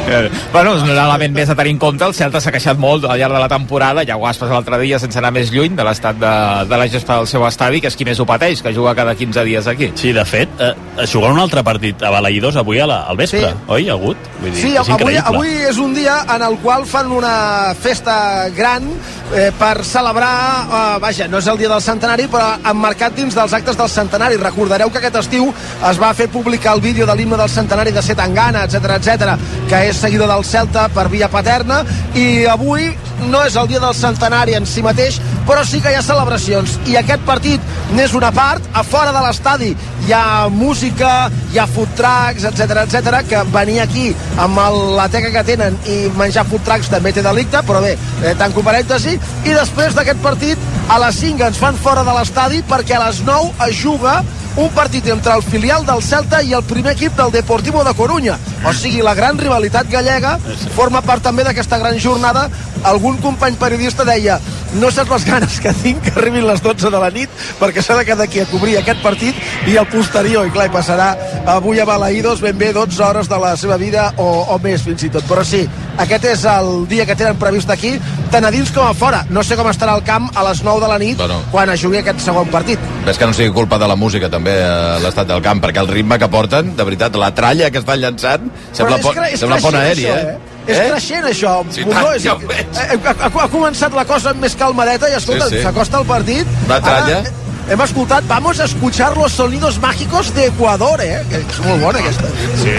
Eh, 0.09 0.29
Bueno, 0.51 0.71
és 0.75 0.81
un 0.81 0.89
element 0.89 1.33
més 1.35 1.49
a 1.51 1.55
tenir 1.55 1.71
en 1.75 1.77
compte. 1.81 2.03
El 2.05 2.13
Celta 2.17 2.39
s'ha 2.41 2.51
queixat 2.51 2.77
molt 2.81 3.03
al 3.05 3.19
llarg 3.19 3.33
de 3.35 3.39
la 3.43 3.47
temporada, 3.51 4.01
ja 4.07 4.15
ho 4.17 4.25
has 4.27 4.37
passat 4.41 4.53
l'altre 4.55 4.79
dia 4.81 4.97
sense 4.99 5.19
anar 5.19 5.29
més 5.35 5.51
lluny 5.53 5.75
de 5.77 5.83
l'estat 5.85 6.17
de, 6.17 6.31
de 6.69 6.77
la 6.81 6.87
gespa 6.89 7.19
del 7.19 7.27
seu 7.29 7.45
estadi, 7.47 7.81
que 7.81 7.87
és 7.91 7.95
qui 7.95 8.05
més 8.07 8.19
ho 8.19 8.25
pateix, 8.25 8.63
que 8.65 8.73
juga 8.73 8.95
cada 8.97 9.13
15 9.15 9.43
dies 9.45 9.67
aquí. 9.69 9.91
Sí, 9.95 10.11
de 10.15 10.25
fet, 10.25 10.49
eh, 10.59 10.73
es 11.03 11.13
jugarà 11.13 11.33
un 11.35 11.39
altre 11.43 11.61
partit 11.63 12.01
a 12.01 12.09
Balaïdos 12.15 12.57
avui 12.57 12.79
a 12.81 12.87
la, 12.89 13.03
al 13.09 13.17
vespre, 13.17 13.39
Sí. 13.39 13.53
oi, 13.67 13.89
Agut? 13.89 14.17
Vull 14.41 14.51
dir, 14.51 14.61
Sí, 14.61 14.71
és 14.73 14.79
avui, 14.79 14.93
increïble. 14.93 15.23
avui 15.35 15.49
és 15.69 15.77
un 15.77 15.93
dia 15.93 16.17
en 16.35 16.41
el 16.41 16.57
qual 16.63 16.85
fan 16.89 17.11
una 17.11 17.73
festa 17.79 18.49
gran 18.55 18.89
eh, 19.35 19.51
per 19.59 19.83
celebrar, 19.85 20.65
eh, 20.65 20.99
vaja, 20.99 21.27
no 21.29 21.37
és 21.37 21.47
el 21.47 21.57
dia 21.57 21.69
del 21.69 21.81
centenari, 21.85 22.25
però 22.27 22.55
emmarcat 22.71 23.13
dins 23.15 23.35
dels 23.35 23.53
actes 23.53 23.77
del 23.79 23.91
centenari. 23.91 24.39
Recordareu 24.41 24.91
que 24.91 25.01
aquest 25.01 25.19
estiu 25.23 25.49
es 25.89 26.01
va 26.01 26.13
fer 26.13 26.29
publicar 26.31 26.75
el 26.77 26.83
vídeo 26.85 27.07
de 27.09 27.15
l'himne 27.15 27.39
del 27.39 27.51
centenari 27.51 27.95
de 27.95 28.03
Setangana, 28.05 28.65
etc 28.67 28.97
etc, 28.99 29.35
que 29.69 29.85
és 29.89 30.01
seguidor 30.01 30.29
del 30.31 30.45
Celta 30.45 30.89
per 30.93 31.07
via 31.09 31.31
paterna, 31.31 31.83
i 32.15 32.45
avui 32.49 32.91
no 33.27 33.41
és 33.45 33.55
el 33.59 33.67
dia 33.67 33.81
del 33.83 33.95
centenari 33.95 34.55
en 34.57 34.65
si 34.69 34.83
mateix, 34.85 35.19
però 35.47 35.63
sí 35.67 35.81
que 35.81 35.91
hi 35.91 35.97
ha 35.97 36.05
celebracions. 36.05 36.77
I 36.87 36.97
aquest 36.99 37.25
partit 37.27 37.61
n'és 37.95 38.13
una 38.17 38.31
part. 38.35 38.65
A 38.73 38.83
fora 38.85 39.11
de 39.15 39.21
l'estadi 39.25 39.69
hi 40.07 40.13
ha 40.15 40.47
música, 40.53 41.29
hi 41.53 41.59
ha 41.59 41.67
food 41.67 41.93
trucks, 41.99 42.45
etc 42.49 42.83
etc 42.85 43.21
que 43.29 43.43
venir 43.53 43.79
aquí 43.83 44.09
amb 44.39 44.59
el, 44.63 44.79
la 44.97 45.09
teca 45.11 45.31
que 45.33 45.45
tenen 45.51 45.77
i 45.89 45.99
menjar 46.17 46.45
food 46.49 46.63
trucks 46.67 46.91
també 46.93 47.13
té 47.13 47.23
delicte, 47.25 47.63
però 47.67 47.83
bé, 47.83 47.95
eh, 48.23 48.35
tanco 48.39 48.63
parèntesi. 48.65 49.17
I 49.45 49.55
després 49.55 49.97
d'aquest 49.97 50.21
partit, 50.23 50.69
a 50.89 50.99
les 51.03 51.21
5 51.21 51.49
ens 51.49 51.61
fan 51.61 51.77
fora 51.77 52.03
de 52.07 52.13
l'estadi 52.17 52.63
perquè 52.69 52.97
a 52.97 53.07
les 53.07 53.23
9 53.25 53.67
es 53.69 53.81
juga 53.83 54.19
un 54.59 54.69
partit 54.69 55.07
entre 55.07 55.33
el 55.33 55.43
filial 55.43 55.85
del 55.85 56.01
Celta 56.03 56.41
i 56.43 56.53
el 56.57 56.63
primer 56.67 56.95
equip 56.97 57.15
del 57.15 57.31
Deportivo 57.31 57.83
de 57.83 57.93
Coruña. 57.93 58.37
O 58.65 58.73
sigui, 58.75 59.01
la 59.05 59.13
gran 59.15 59.37
rivalitat 59.39 59.87
gallega 59.91 60.37
forma 60.75 61.01
part 61.01 61.23
també 61.23 61.45
d'aquesta 61.47 61.77
gran 61.79 61.99
jornada. 61.99 62.49
Algun 62.83 63.17
company 63.19 63.55
periodista 63.59 64.05
deia 64.07 64.39
no 64.79 64.91
saps 64.93 65.09
les 65.09 65.23
ganes 65.25 65.55
que 65.59 65.71
tinc 65.81 66.03
que 66.05 66.11
arribin 66.15 66.45
les 66.47 66.61
12 66.61 66.91
de 66.93 66.99
la 67.01 67.09
nit 67.09 67.29
perquè 67.59 67.81
s'ha 67.81 67.95
de 67.97 68.05
quedar 68.05 68.27
aquí 68.27 68.39
a 68.39 68.45
cobrir 68.45 68.77
aquest 68.77 69.01
partit 69.01 69.35
i 69.67 69.75
el 69.81 69.87
posterior, 69.89 70.45
i 70.47 70.51
clar, 70.53 70.67
hi 70.69 70.73
passarà 70.75 71.07
avui 71.55 71.79
a 71.81 71.87
Balaïdos 71.89 72.39
ben 72.43 72.57
bé 72.57 72.69
12 72.75 73.01
hores 73.03 73.27
de 73.31 73.39
la 73.41 73.55
seva 73.57 73.77
vida 73.81 74.13
o, 74.17 74.27
o 74.53 74.59
més 74.63 74.83
fins 74.85 75.03
i 75.03 75.09
tot. 75.09 75.25
Però 75.27 75.43
sí, 75.43 75.63
aquest 75.97 76.27
és 76.29 76.45
el 76.45 76.85
dia 76.87 77.07
que 77.09 77.15
tenen 77.17 77.39
previst 77.41 77.71
aquí, 77.73 77.95
tant 78.31 78.45
a 78.45 78.51
dins 78.53 78.69
com 78.75 78.85
a 78.85 78.93
fora. 78.93 79.23
No 79.33 79.41
sé 79.43 79.57
com 79.57 79.67
estarà 79.71 79.95
el 79.97 80.05
camp 80.07 80.29
a 80.37 80.45
les 80.51 80.61
9 80.63 80.83
de 80.85 80.91
la 80.93 80.99
nit 81.01 81.17
Bueno. 81.19 81.41
quan 81.51 81.69
es 81.73 81.81
jugui 81.81 81.99
aquest 82.03 82.21
segon 82.23 82.47
partit. 82.53 82.79
Ves 83.07 83.17
que 83.17 83.25
no 83.25 83.33
sigui 83.33 83.51
culpa 83.55 83.79
de 83.81 83.87
la 83.89 83.97
música, 83.97 84.29
també, 84.29 84.53
a 84.63 84.99
l'estat 85.03 85.27
del 85.27 85.41
camp, 85.41 85.63
perquè 85.65 85.81
el 85.81 85.89
ritme 85.89 86.19
que 86.19 86.29
porten, 86.29 86.75
de 86.77 86.85
veritat, 86.85 87.15
la 87.19 87.33
tralla 87.35 87.71
que 87.71 87.81
estan 87.81 87.99
llançant, 87.99 88.48
sembla, 88.73 88.97
és 89.29 89.39
sembla 89.39 89.57
pont 89.61 89.73
creixent, 89.73 89.83
aeri, 89.83 90.05
això, 90.05 90.15
eh? 90.17 90.37
És 90.69 90.79
creixent, 90.91 91.25
això. 91.25 91.53
Sí, 91.71 91.83
Bundó, 91.83 92.01
tant, 92.01 92.15
és, 92.15 92.23
ja 92.23 92.33
ho 92.33 92.39
veig. 92.39 92.67
ha, 92.77 93.11
ha, 93.11 93.29
ha, 93.43 93.47
començat 93.49 93.93
la 93.93 94.05
cosa 94.05 94.33
més 94.33 94.55
calmadeta 94.55 95.09
i 95.09 95.13
escolta, 95.17 95.47
Sí, 95.49 95.57
sí. 95.57 95.63
s'acosta 95.63 95.99
el 95.99 96.05
partit. 96.05 96.47
Una 96.65 96.81
tralla. 96.81 97.19
Ara, 97.19 97.29
eh, 97.29 97.73
hem 97.73 97.81
escoltat 97.81 98.23
Vamos 98.27 98.59
a 98.59 98.65
escuchar 98.65 99.15
los 99.17 99.31
sonidos 99.31 99.79
mágicos 99.79 100.33
de 100.33 100.47
Ecuador, 100.47 100.99
eh? 101.01 101.23
Que 101.29 101.37
és 101.37 101.59
molt 101.65 101.81
bona 101.81 101.99
aquesta. 101.99 102.23
Sí. 102.61 102.75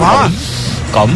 Home, 0.00 0.34
Com? 0.92 1.10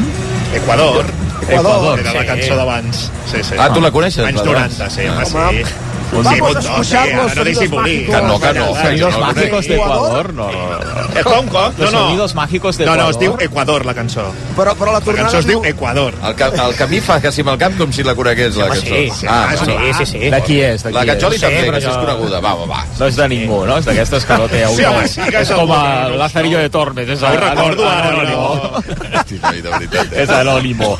Equador. 0.54 1.04
Equador, 1.48 1.98
Era 2.00 2.12
la 2.12 2.20
sí. 2.20 2.26
cançó 2.26 2.56
d'abans. 2.56 3.10
Sí, 3.30 3.42
sí. 3.42 3.54
Ah, 3.58 3.68
tu 3.72 3.80
la 3.80 3.90
coneixes, 3.90 4.24
Anys 4.24 4.40
la 4.40 4.44
90, 4.52 4.90
sí, 4.90 5.02
Home. 5.06 5.64
sí. 5.64 5.74
Vamos 6.12 6.32
Sí, 6.32 6.40
a 6.40 6.58
escuchar 6.60 7.08
sí, 7.08 7.14
los 7.16 7.26
no 7.26 7.34
sonidos 7.34 7.70
mágicos. 7.70 8.16
Que 8.16 8.22
no, 8.22 8.40
que 8.40 8.52
no. 8.54 8.74
Sonidos 8.76 9.12
no, 9.12 9.18
no, 9.20 9.26
mágicos 9.26 9.66
de 9.66 9.74
Ecuador? 9.74 10.30
Ecuador, 10.30 10.34
no, 10.34 10.52
no, 10.52 10.68
no. 10.78 11.18
Eh, 11.20 11.24
com, 11.24 11.46
com? 11.48 11.72
Los 11.78 11.92
No, 11.92 11.98
no. 11.98 12.04
sonidos 12.06 12.34
mágicos 12.34 12.78
de 12.78 12.84
No, 12.86 12.90
no, 12.92 12.96
Ecuador. 12.96 13.12
es 13.14 13.18
diu 13.20 13.36
Equador, 13.40 13.86
la 13.86 13.94
cançó. 13.94 14.22
Però, 14.56 14.74
però 14.76 14.86
la 14.86 14.92
La 14.92 15.00
tornada... 15.00 15.24
cançó 15.24 15.38
es 15.38 15.46
diu 15.46 15.64
Equador. 15.64 16.14
El, 16.24 16.34
que, 16.36 16.44
el 16.44 16.74
camí 16.76 17.00
fa 17.00 17.20
que 17.20 17.32
si 17.32 17.40
amb 17.42 17.50
el 17.50 17.58
camp 17.58 17.76
com 17.78 17.92
si 17.92 18.02
la 18.04 18.14
conegués, 18.14 18.56
la 18.56 18.68
cançó. 18.68 18.82
sí, 18.86 19.10
sí, 19.20 19.26
ah, 19.28 19.54
sí, 19.58 19.66
no. 19.66 19.98
sí, 19.98 20.06
sí. 20.06 20.18
De 20.30 20.42
qui 20.42 20.60
és? 20.60 20.82
De 20.84 20.92
La 20.92 21.00
qui 21.02 21.06
Cacholi 21.08 21.34
és? 21.36 21.40
també, 21.42 21.70
que 21.70 21.78
és 21.78 21.96
coneguda. 21.96 22.40
Va, 22.40 22.54
va, 22.54 22.66
va. 22.66 22.84
No 22.98 23.06
és 23.06 23.16
de 23.16 23.28
ningú, 23.28 23.64
no? 23.66 23.78
És 23.78 23.84
d'aquestes 23.84 24.24
que 24.24 24.38
no 24.38 24.48
té 24.48 24.64
Sí, 24.66 24.82
autor. 24.84 24.86
home, 24.98 25.08
sí 25.08 25.20
que 25.30 25.40
és 25.42 25.50
com 25.50 25.68
no? 25.68 26.08
Lazarillo 26.16 26.58
de 26.58 26.70
Tormes. 26.70 27.08
És 27.08 27.20
recordo, 27.20 27.88
anònimo. 27.88 28.82
Eh? 28.86 30.22
És 30.22 30.30
anònimo. 30.30 30.96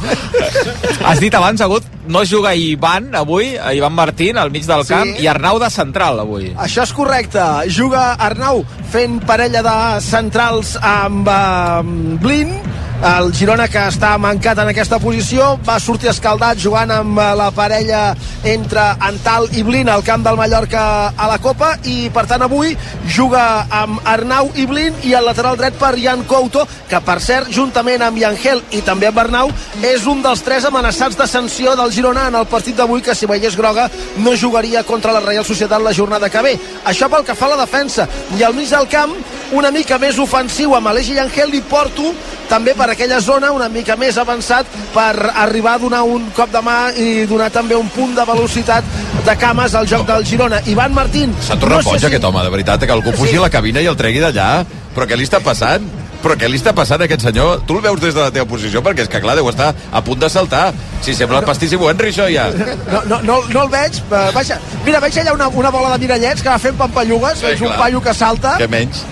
Has 1.05 1.21
dit 1.21 1.35
abans, 1.35 1.61
Agut, 1.61 1.85
no 2.09 2.23
es 2.23 2.31
juga 2.31 2.55
Ivan 2.55 3.15
avui, 3.15 3.57
Ivan 3.75 3.93
Martín, 3.93 4.37
al 4.39 4.51
mig 4.51 4.65
del 4.67 4.85
Sí. 4.85 4.93
Camp, 4.97 5.13
i 5.21 5.29
Arnau 5.31 5.61
de 5.63 5.71
central 5.73 6.21
avui. 6.25 6.51
Això 6.57 6.85
és 6.87 6.95
correcte. 6.97 7.45
Juga 7.73 8.09
Arnau 8.29 8.65
fent 8.93 9.21
parella 9.29 9.63
de 9.67 9.77
centrals 10.05 10.77
amb 10.81 11.29
eh, 11.29 12.19
Blin. 12.23 12.57
El 12.97 13.29
Girona, 13.37 13.67
que 13.69 13.81
està 13.91 14.15
mancat 14.17 14.57
en 14.63 14.71
aquesta 14.71 14.97
posició, 14.97 15.51
va 15.67 15.75
sortir 15.83 16.09
escaldat 16.09 16.57
jugant 16.57 16.89
amb 16.95 17.19
eh, 17.21 17.27
la 17.37 17.51
parella 17.53 18.15
entre 18.49 18.81
Antal 19.05 19.51
i 19.53 19.61
Blin 19.67 19.91
al 19.93 20.05
camp 20.05 20.25
del 20.25 20.39
Mallorca 20.39 21.13
a 21.13 21.27
la 21.29 21.37
Copa 21.45 21.75
i, 21.85 22.09
per 22.15 22.25
tant, 22.31 22.47
avui 22.47 22.73
juga 23.13 23.67
amb 23.83 24.01
Arnau 24.09 24.49
i 24.57 24.65
Blin 24.71 24.97
i 25.05 25.13
al 25.13 25.29
lateral 25.29 25.59
dret 25.61 25.77
per 25.77 25.93
Jan 26.01 26.25
Couto, 26.25 26.65
que, 26.89 27.01
per 27.05 27.19
cert, 27.21 27.51
juntament 27.53 28.01
amb 28.07 28.17
Yangel 28.17 28.63
i 28.73 28.81
també 28.87 29.11
amb 29.11 29.21
Arnau, 29.27 29.53
és 29.85 30.09
un 30.09 30.25
dels 30.25 30.41
tres 30.47 30.65
amenaçats 30.65 31.21
de 31.21 31.29
sanció 31.29 31.77
del 31.77 31.93
Girona 31.93 32.31
en 32.31 32.41
el 32.41 32.49
partit 32.49 32.81
d'avui, 32.81 33.05
que 33.05 33.15
si 33.15 33.29
veiés 33.29 33.61
groga 33.61 33.91
no 34.25 34.33
jugaria 34.41 34.87
contra 34.89 35.13
la 35.13 35.21
Real 35.21 35.45
Societat 35.45 35.85
la 35.85 35.93
jornada 35.93 36.33
que 36.33 36.43
ve. 36.49 36.57
Això 36.89 37.13
pel 37.13 37.29
que 37.29 37.37
fa 37.37 37.51
a 37.51 37.55
la 37.55 37.61
defensa. 37.67 38.09
I 38.39 38.43
al 38.43 38.57
mig 38.57 38.73
del 38.73 38.89
camp, 38.89 39.13
una 39.53 39.71
mica 39.71 40.01
més 40.01 40.17
ofensiu 40.19 40.75
amb 40.75 40.89
Aleix 40.89 41.13
i 41.13 41.21
Angel 41.21 41.53
i 41.55 41.61
Porto 41.61 42.15
també 42.47 42.77
per 42.79 42.86
aquella 42.91 43.21
zona 43.21 43.51
una 43.53 43.69
mica 43.69 43.97
més 43.97 44.17
avançat 44.19 44.67
per 44.95 45.31
arribar 45.35 45.75
a 45.75 45.79
donar 45.79 46.03
un 46.05 46.31
cop 46.37 46.51
de 46.53 46.63
mà 46.63 46.79
i 46.97 47.27
donar 47.27 47.51
també 47.51 47.75
un 47.77 47.89
punt 47.89 48.15
de 48.17 48.25
velocitat 48.25 48.85
de 49.27 49.37
cames 49.37 49.75
al 49.75 49.87
joc 49.87 50.07
del 50.07 50.25
Girona. 50.27 50.61
Ivan 50.67 50.93
Martín 50.95 51.35
S'ha 51.41 51.57
tornat 51.59 51.79
no 51.79 51.83
sé 51.83 51.91
boig 51.91 52.01
si- 52.01 52.07
aquest 52.07 52.25
home, 52.25 52.43
de 52.43 52.51
veritat, 52.51 52.81
que 52.85 52.93
algú 52.93 53.13
fugi 53.13 53.37
a 53.37 53.41
la 53.47 53.51
cabina 53.51 53.81
i 53.81 53.87
el 53.87 53.97
tregui 53.97 54.21
d'allà. 54.21 54.65
Però 54.97 55.05
què 55.07 55.17
li 55.17 55.25
està 55.25 55.41
passant? 55.45 55.83
Però 56.23 56.35
què 56.35 56.49
li 56.49 56.57
està 56.59 56.73
passant 56.75 57.01
a 57.03 57.05
aquest 57.05 57.21
senyor? 57.23 57.61
Tu 57.69 57.75
el 57.77 57.83
veus 57.83 58.01
des 58.01 58.15
de 58.15 58.21
la 58.21 58.31
teva 58.33 58.47
posició? 58.49 58.81
Perquè 58.83 59.03
és 59.05 59.09
que, 59.09 59.21
clar, 59.21 59.35
deu 59.37 59.47
estar 59.51 59.75
a 59.93 60.01
punt 60.03 60.19
de 60.19 60.31
saltar. 60.31 60.73
Si 61.03 61.15
sembla 61.15 61.39
el 61.41 61.45
pastissi 61.45 61.77
Henry, 61.77 62.09
això, 62.11 62.27
ja. 62.33 62.49
No, 62.91 63.03
no, 63.05 63.21
no, 63.23 63.37
no 63.53 63.63
el 63.65 63.69
veig. 63.69 64.01
Vaja, 64.35 64.59
mira, 64.85 64.99
veig 65.01 65.19
allà 65.21 65.35
una, 65.35 65.49
una 65.49 65.71
bola 65.71 65.93
de 65.93 65.99
mirallets 66.07 66.43
que 66.43 66.49
va 66.49 66.59
fent 66.59 66.75
pampallugues. 66.77 67.39
Sí, 67.39 67.47
és 67.47 67.61
un 67.61 67.69
clar. 67.69 67.79
paio 67.79 68.01
que 68.03 68.15
salta. 68.15 68.57
Què 68.59 68.69
menys? 68.69 69.05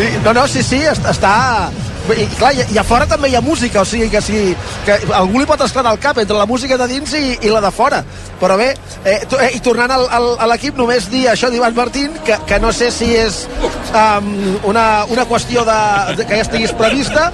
I- 0.00 0.24
No, 0.24 0.32
no, 0.32 0.48
sí, 0.48 0.62
sí, 0.62 0.76
est- 0.82 1.04
està... 1.06 1.68
I, 2.16 2.26
clar, 2.38 2.52
i, 2.56 2.64
i 2.74 2.78
a 2.80 2.84
fora 2.86 3.06
també 3.08 3.30
hi 3.30 3.36
ha 3.38 3.42
música, 3.44 3.82
o 3.82 3.88
sigui 3.88 4.08
que 4.12 4.22
si 4.24 4.40
que 4.86 4.96
algú 5.16 5.40
li 5.40 5.48
pot 5.48 5.60
esclatar 5.64 5.92
el 5.94 6.00
cap 6.02 6.18
entre 6.22 6.38
la 6.38 6.46
música 6.46 6.78
de 6.80 6.88
dins 6.90 7.12
i, 7.16 7.36
i 7.46 7.52
la 7.52 7.62
de 7.64 7.70
fora. 7.74 8.02
Però 8.40 8.56
bé, 8.58 8.70
eh, 9.04 9.18
to, 9.28 9.38
eh, 9.40 9.52
i 9.56 9.62
tornant 9.64 9.92
al, 9.94 10.06
al, 10.18 10.28
a 10.40 10.48
l'equip, 10.52 10.78
només 10.80 11.10
dir 11.12 11.26
això 11.30 11.50
d'Ivan 11.52 11.76
Martín, 11.76 12.14
que, 12.26 12.38
que 12.48 12.60
no 12.62 12.72
sé 12.72 12.90
si 12.94 13.12
és 13.16 13.44
um, 13.92 14.30
una, 14.70 15.04
una 15.12 15.26
qüestió 15.28 15.64
de, 15.68 15.80
de 16.18 16.26
que 16.26 16.40
ja 16.40 16.46
estiguis 16.46 16.74
prevista 16.78 17.30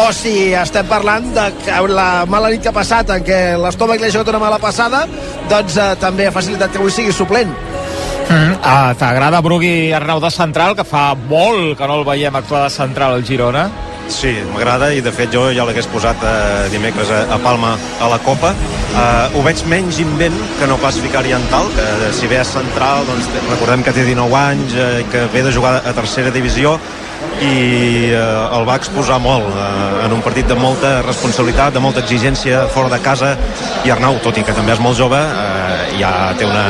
o 0.00 0.08
si 0.16 0.54
estem 0.56 0.86
parlant 0.90 1.26
de 1.34 1.50
la 1.92 2.24
mala 2.30 2.50
nit 2.50 2.62
que 2.64 2.70
ha 2.72 2.76
passat 2.76 3.12
en 3.14 3.24
què 3.26 3.40
l'estómac 3.60 4.00
li 4.00 4.08
ha 4.08 4.14
jugat 4.14 4.32
una 4.32 4.42
mala 4.42 4.58
passada 4.62 5.04
doncs 5.50 5.76
eh, 5.76 5.92
també 6.00 6.26
ha 6.26 6.34
facilitat 6.34 6.72
que 6.72 6.80
avui 6.80 6.94
sigui 6.94 7.12
suplent 7.14 7.52
Mm, 8.24 8.56
ah, 8.64 8.94
T'agrada 8.96 9.40
Brugui 9.44 9.92
Arnau 9.92 10.20
de 10.20 10.30
central, 10.32 10.72
que 10.76 10.84
fa 10.88 11.12
molt 11.14 11.76
que 11.76 11.88
no 11.88 11.98
el 12.00 12.06
veiem 12.08 12.36
actuar 12.38 12.64
de 12.64 12.72
central 12.72 13.18
al 13.18 13.24
Girona? 13.26 13.66
Sí, 14.08 14.34
m'agrada 14.52 14.90
i 14.92 15.00
de 15.04 15.10
fet 15.14 15.32
jo 15.32 15.46
ja 15.56 15.64
l'hagués 15.64 15.86
posat 15.88 16.20
eh, 16.28 16.66
dimecres 16.72 17.08
a, 17.10 17.22
a 17.34 17.38
Palma 17.40 17.72
a 17.74 18.08
la 18.12 18.18
Copa. 18.24 18.52
Eh, 18.52 19.36
ho 19.38 19.44
veig 19.46 19.64
menys 19.70 20.00
invent 20.02 20.36
que 20.58 20.68
no 20.68 20.76
pas 20.82 20.98
vicari 21.00 21.32
en 21.36 21.46
tal, 21.52 21.70
que 21.76 21.86
eh, 22.08 22.12
si 22.12 22.28
ve 22.30 22.38
a 22.40 22.44
central, 22.44 23.06
doncs 23.08 23.30
recordem 23.48 23.82
que 23.86 23.94
té 23.96 24.04
19 24.04 24.36
anys, 24.40 24.76
eh, 24.76 25.06
que 25.10 25.24
ve 25.32 25.42
de 25.46 25.54
jugar 25.54 25.78
a 25.80 25.96
tercera 25.96 26.34
divisió 26.34 26.76
i 27.42 28.12
eh, 28.12 28.56
el 28.56 28.66
va 28.68 28.76
exposar 28.78 29.18
molt 29.22 29.48
eh, 29.48 30.04
en 30.04 30.14
un 30.14 30.22
partit 30.24 30.46
de 30.48 30.56
molta 30.58 30.98
responsabilitat, 31.02 31.74
de 31.74 31.82
molta 31.82 32.04
exigència 32.04 32.64
fora 32.72 32.92
de 32.92 33.00
casa 33.02 33.34
i 33.84 33.92
Arnau, 33.92 34.20
tot 34.24 34.38
i 34.38 34.44
que 34.46 34.54
també 34.54 34.76
és 34.76 34.82
molt 34.84 34.98
jove 35.00 35.18
eh, 35.18 35.96
ja 35.98 36.12
té 36.38 36.46
una 36.46 36.64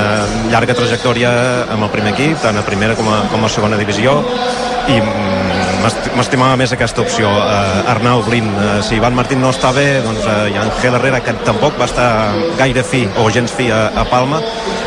llarga 0.53 0.77
trajectòria 0.79 1.35
amb 1.75 1.87
el 1.87 1.92
primer 1.92 2.14
equip, 2.14 2.38
tant 2.44 2.59
a 2.61 2.64
primera 2.66 2.97
com 2.99 3.11
a, 3.11 3.25
com 3.33 3.44
a 3.44 3.53
segona 3.53 3.81
divisió 3.81 4.20
i 4.88 5.01
m'estimava 6.16 6.57
més 6.57 6.73
aquesta 6.73 7.03
opció 7.03 7.29
eh, 7.29 7.90
Arnau 7.92 8.23
Blin, 8.25 8.47
eh, 8.49 8.79
si 8.87 8.97
Ivan 8.97 9.16
Martín 9.16 9.42
no 9.44 9.51
està 9.53 9.73
bé 9.77 10.01
doncs 10.05 10.25
eh, 10.25 10.38
hi 10.53 10.57
ha 10.57 10.64
Angel 10.64 10.97
Herrera 10.99 11.20
que 11.25 11.35
tampoc 11.44 11.77
va 11.81 11.88
estar 11.90 12.09
gaire 12.59 12.85
fi 12.87 13.05
o 13.20 13.29
gens 13.35 13.53
fi 13.53 13.70
a, 13.75 13.87
a 14.01 14.07
Palma. 14.09 14.40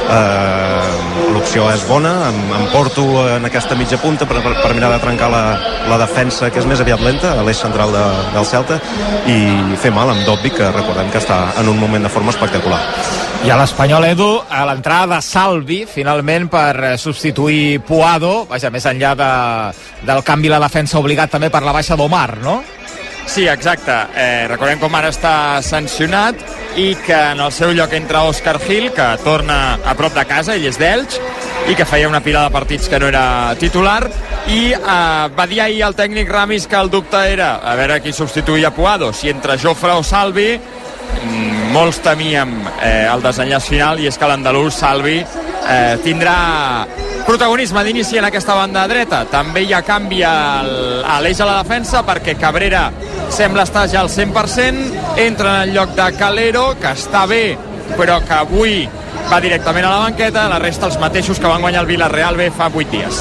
Eh, 0.08 1.28
l'opció 1.34 1.68
és 1.74 1.84
bona. 1.88 2.14
Em, 2.30 2.40
em 2.62 2.68
porto 2.72 3.06
en 3.36 3.46
aquesta 3.50 3.78
mitja 3.80 4.00
punta 4.02 4.26
per, 4.30 4.40
per, 4.42 4.56
per 4.64 4.74
mirar 4.74 4.94
de 4.96 5.02
trencar 5.04 5.30
la, 5.34 5.44
la 5.92 6.02
defensa 6.02 6.52
que 6.52 6.64
és 6.64 6.70
més 6.70 6.82
aviat 6.84 7.04
lenta 7.04 7.36
a 7.36 7.46
l'eix 7.46 7.62
central 7.62 7.94
de, 7.94 8.06
del 8.34 8.50
Celta 8.50 8.82
i 9.30 9.40
fer 9.82 9.94
mal 9.94 10.14
amb 10.14 10.26
Dobby 10.28 10.56
que 10.56 10.72
recordem 10.74 11.12
que 11.14 11.22
està 11.22 11.44
en 11.62 11.74
un 11.74 11.80
moment 11.80 12.08
de 12.08 12.14
forma 12.14 12.34
espectacular 12.34 12.82
I 13.46 13.52
a 13.54 13.56
l'Espanyol, 13.56 14.06
Edu, 14.10 14.30
a 14.50 14.64
l'entrada 14.68 15.16
de 15.16 15.22
Salvi, 15.24 15.84
finalment, 15.88 16.48
per 16.52 16.98
substituir 17.00 17.80
Puado, 17.86 18.48
vaja, 18.50 18.72
més 18.74 18.88
enllà 18.90 19.14
de, 19.16 19.30
del 20.08 20.24
canvi 20.26 20.50
la 20.52 20.60
defensa 20.64 21.00
obligat 21.00 21.32
també 21.32 21.52
per 21.54 21.62
la 21.64 21.76
baixa 21.76 21.96
d'Omar, 21.96 22.40
no? 22.44 22.58
Sí, 23.28 23.46
exacte. 23.48 23.94
Eh, 24.16 24.48
recordem 24.50 24.80
com 24.80 24.96
ara 24.96 25.12
està 25.12 25.62
sancionat 25.62 26.40
i 26.80 26.94
que 27.06 27.18
en 27.34 27.42
el 27.44 27.52
seu 27.52 27.74
lloc 27.76 27.94
entra 27.94 28.24
Òscar 28.28 28.56
Gil, 28.64 28.90
que 28.96 29.08
torna 29.24 29.78
a 29.86 29.96
prop 30.00 30.16
de 30.16 30.24
casa, 30.26 30.56
ell 30.56 30.66
és 30.70 30.80
d'Elx, 30.80 31.20
i 31.68 31.76
que 31.76 31.86
feia 31.86 32.08
una 32.10 32.24
pila 32.24 32.46
de 32.48 32.54
partits 32.56 32.88
que 32.88 33.00
no 33.00 33.12
era 33.12 33.54
titular, 33.60 34.02
i 34.48 34.72
eh, 34.72 35.28
va 35.38 35.48
dir 35.52 35.62
ahir 35.62 35.84
el 35.90 35.98
tècnic 36.00 36.32
Ramis 36.32 36.68
que 36.72 36.80
el 36.80 36.90
dubte 36.90 37.22
era 37.34 37.58
a 37.60 37.76
veure 37.80 38.00
qui 38.02 38.16
substituïa 38.16 38.74
Puado, 38.76 39.12
si 39.14 39.30
entre 39.30 39.60
Jofre 39.60 40.00
o 40.00 40.04
Salvi, 40.08 40.54
mm, 40.58 41.57
molts 41.74 42.00
temíem 42.04 42.54
eh, 42.82 43.08
el 43.12 43.24
desenllaç 43.24 43.68
final, 43.70 44.00
i 44.00 44.08
és 44.10 44.18
que 44.18 44.30
l'andalús 44.30 44.78
Salvi 44.80 45.18
eh, 45.20 45.96
tindrà 46.04 46.38
protagonisme 47.28 47.84
d'inici 47.84 48.20
en 48.20 48.28
aquesta 48.30 48.56
banda 48.56 48.86
dreta. 48.88 49.24
També 49.32 49.66
hi 49.66 49.74
ha 49.76 49.84
canvi 49.86 50.22
a 50.24 50.34
l'eix 51.24 51.42
de 51.42 51.48
la 51.48 51.58
defensa 51.62 52.04
perquè 52.08 52.38
Cabrera 52.40 52.88
sembla 53.34 53.66
estar 53.68 53.88
ja 53.92 54.02
al 54.06 54.12
100%, 54.12 55.18
entra 55.26 55.58
en 55.58 55.70
el 55.70 55.76
lloc 55.76 55.92
de 55.98 56.08
Calero, 56.18 56.70
que 56.80 56.94
està 56.96 57.26
bé, 57.28 57.58
però 57.98 58.22
que 58.24 58.38
avui 58.38 58.78
va 59.28 59.42
directament 59.44 59.84
a 59.86 59.90
la 59.92 60.04
banqueta, 60.06 60.46
la 60.48 60.58
resta 60.60 60.88
els 60.88 60.96
mateixos 61.02 61.40
que 61.40 61.50
van 61.50 61.60
guanyar 61.62 61.82
el 61.84 61.88
Villarreal 61.90 62.38
bé 62.40 62.48
fa 62.56 62.70
8 62.72 62.92
dies. 62.94 63.18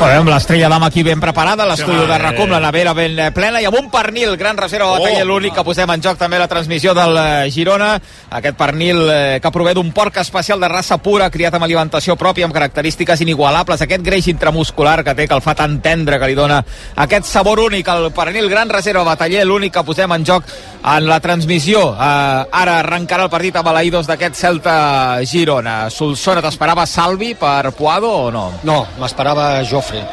Bé, 0.00 0.08
amb 0.16 0.28
l'estrella 0.28 0.68
d'ama 0.68 0.88
aquí 0.90 1.04
ben 1.06 1.20
preparada, 1.22 1.66
l'estudi 1.68 2.00
Sí, 2.00 2.06
de 2.10 2.18
Racom, 2.18 2.50
la 2.50 2.58
nevera 2.60 2.92
ben 2.96 3.18
eh, 3.18 3.28
plena, 3.32 3.60
i 3.62 3.68
amb 3.68 3.76
un 3.78 3.86
pernil, 3.92 4.34
gran 4.36 4.56
reserva 4.58 4.90
batalla, 4.96 5.22
Oh. 5.22 5.28
l'únic 5.28 5.54
que 5.54 5.62
posem 5.64 5.90
en 5.94 6.02
joc 6.02 6.18
també 6.18 6.38
la 6.40 6.48
transmissió 6.50 6.92
del 6.94 7.16
eh, 7.16 7.50
Girona, 7.54 7.92
aquest 8.34 8.56
pernil 8.58 9.04
eh, 9.12 9.38
que 9.40 9.52
prové 9.54 9.74
d'un 9.74 9.92
porc 9.94 10.16
especial 10.24 10.58
de 10.60 10.68
raça 10.68 10.98
pura, 10.98 11.30
criat 11.30 11.54
amb 11.54 11.64
alimentació 11.68 12.16
pròpia, 12.16 12.48
amb 12.48 12.54
característiques 12.54 13.20
inigualables, 13.22 13.80
aquest 13.86 14.02
greix 14.02 14.26
intramuscular 14.32 15.04
que 15.04 15.14
té, 15.14 15.28
que 15.28 15.34
el 15.38 15.44
fa 15.44 15.54
tan 15.54 15.78
tendre, 15.80 16.18
que 16.18 16.26
li 16.32 16.34
dona 16.34 16.64
aquest 16.96 17.30
sabor 17.30 17.60
únic, 17.60 17.88
el 17.94 18.10
pernil 18.12 18.50
gran 18.50 18.68
reserva 18.68 19.04
bataller, 19.06 19.46
l'únic 19.46 19.72
que 19.78 19.84
posem 19.86 20.10
en 20.18 20.26
joc 20.26 20.44
en 20.84 21.06
la 21.06 21.20
transmissió. 21.20 21.92
Eh, 21.94 22.44
ara 22.50 22.80
arrencarà 22.80 23.28
el 23.28 23.30
partit 23.30 23.56
a 23.56 23.62
Balaïdos 23.62 24.10
d'aquest 24.10 24.34
Celta-Girona. 25.44 25.90
Solsona, 25.90 26.40
t'esperava 26.40 26.86
Salvi 26.86 27.34
per 27.34 27.72
Puado 27.72 28.08
o 28.08 28.30
no? 28.30 28.52
No, 28.62 28.86
m'esperava 28.98 29.62
Jofre 29.62 30.04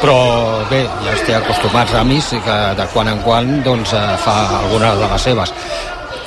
però 0.00 0.64
bé, 0.70 0.86
ja 1.04 1.12
estic 1.12 1.34
acostumats 1.36 1.92
a 1.92 2.02
mi 2.02 2.16
que 2.20 2.56
de 2.74 2.86
quan 2.94 3.08
en 3.08 3.18
quan 3.20 3.62
doncs, 3.62 3.92
eh, 3.92 4.16
fa 4.16 4.62
algunes 4.62 4.96
de 4.96 5.08
les 5.12 5.22
seves 5.22 5.52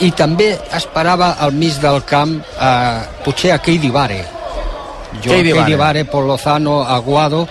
i 0.06 0.12
també 0.12 0.52
esperava 0.72 1.38
al 1.40 1.54
mig 1.54 1.80
del 1.82 2.04
camp 2.06 2.38
eh, 2.38 3.02
potser 3.26 3.52
a 3.52 3.58
Keidi 3.58 3.90
Vare 3.90 4.20
jo 5.24 5.32
Keidi 5.32 5.54
Vare. 5.54 5.64
Keidi 5.64 5.76
Vare, 5.76 6.06
Pol 6.06 6.28
Lozano, 6.28 6.84
Aguado 6.86 7.48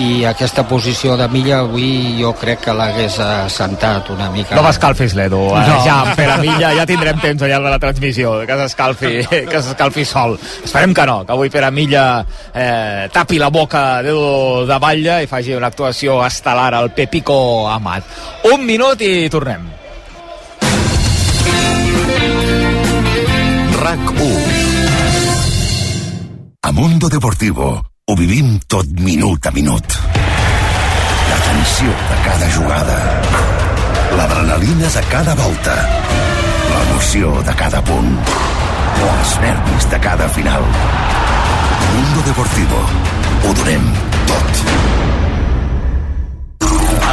i 0.00 0.24
aquesta 0.26 0.64
posició 0.66 1.14
de 1.16 1.26
Milla 1.30 1.60
avui 1.62 2.16
jo 2.18 2.32
crec 2.38 2.64
que 2.66 2.72
l'hagués 2.74 3.18
assentat 3.22 4.10
una 4.14 4.26
mica 4.32 4.56
No 4.58 4.64
m'escalfis 4.66 5.14
l'Edu, 5.14 5.38
no. 5.52 5.60
No. 5.68 5.76
ja, 5.86 6.00
en 6.08 6.16
Pere 6.18 6.38
Milla, 6.42 6.72
ja 6.74 6.86
tindrem 6.88 7.20
temps 7.22 7.44
al 7.44 7.52
llarg 7.52 7.68
de 7.68 7.72
la 7.74 7.78
transmissió, 7.82 8.34
que 8.48 8.58
s'escalfi, 8.58 9.12
que 9.52 9.62
s'escalfi 9.62 10.04
sol. 10.08 10.36
Esperem 10.64 10.94
que 10.96 11.06
no, 11.06 11.20
que 11.26 11.32
avui 11.36 11.52
Pere 11.54 11.70
Milla 11.70 12.24
eh, 12.50 13.06
tapi 13.14 13.38
la 13.38 13.52
boca 13.54 14.02
d'Edu 14.02 14.66
de 14.68 14.80
Batlle 14.82 15.22
i 15.24 15.30
faci 15.30 15.54
una 15.54 15.70
actuació 15.70 16.18
estel·lar 16.26 16.72
al 16.74 16.90
Pepico 16.96 17.68
Amat. 17.70 18.04
Un 18.50 18.66
minut 18.66 19.00
i 19.04 19.30
tornem. 19.30 19.70
RAC 23.84 24.14
1 24.16 24.30
A 26.64 26.72
Mundo 26.72 27.10
Deportivo 27.12 27.93
ho 28.06 28.14
vivim 28.16 28.58
tot 28.68 28.84
minut 29.00 29.46
a 29.46 29.50
minut. 29.50 29.94
La 31.28 31.38
tensió 31.44 31.88
de 31.88 32.16
cada 32.24 32.50
jugada. 32.56 32.98
L'adrenalina 34.18 34.90
de 34.96 35.02
cada 35.08 35.34
volta. 35.34 35.76
L'emoció 36.68 37.32
de 37.48 37.54
cada 37.62 37.80
punt. 37.88 38.12
Els 39.06 39.32
nervis 39.40 39.88
de 39.94 40.00
cada 40.04 40.28
final. 40.36 40.68
Mundo 41.94 42.26
Deportivo. 42.28 42.82
Ho 43.48 43.56
donem 43.62 43.88
tot. 44.28 44.62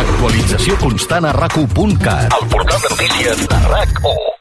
Actualització 0.01 0.77
constant 0.84 1.32
a 1.32 1.34
rac1.cat. 1.39 2.38
El 2.41 2.47
portal 2.51 2.86
de 2.86 2.93
notícies 2.97 3.47
de 3.47 3.63
RAC1. 3.71 4.40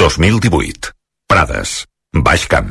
2018. 0.00 0.94
Prades. 1.28 1.84
Baix 2.16 2.46
Camp. 2.48 2.70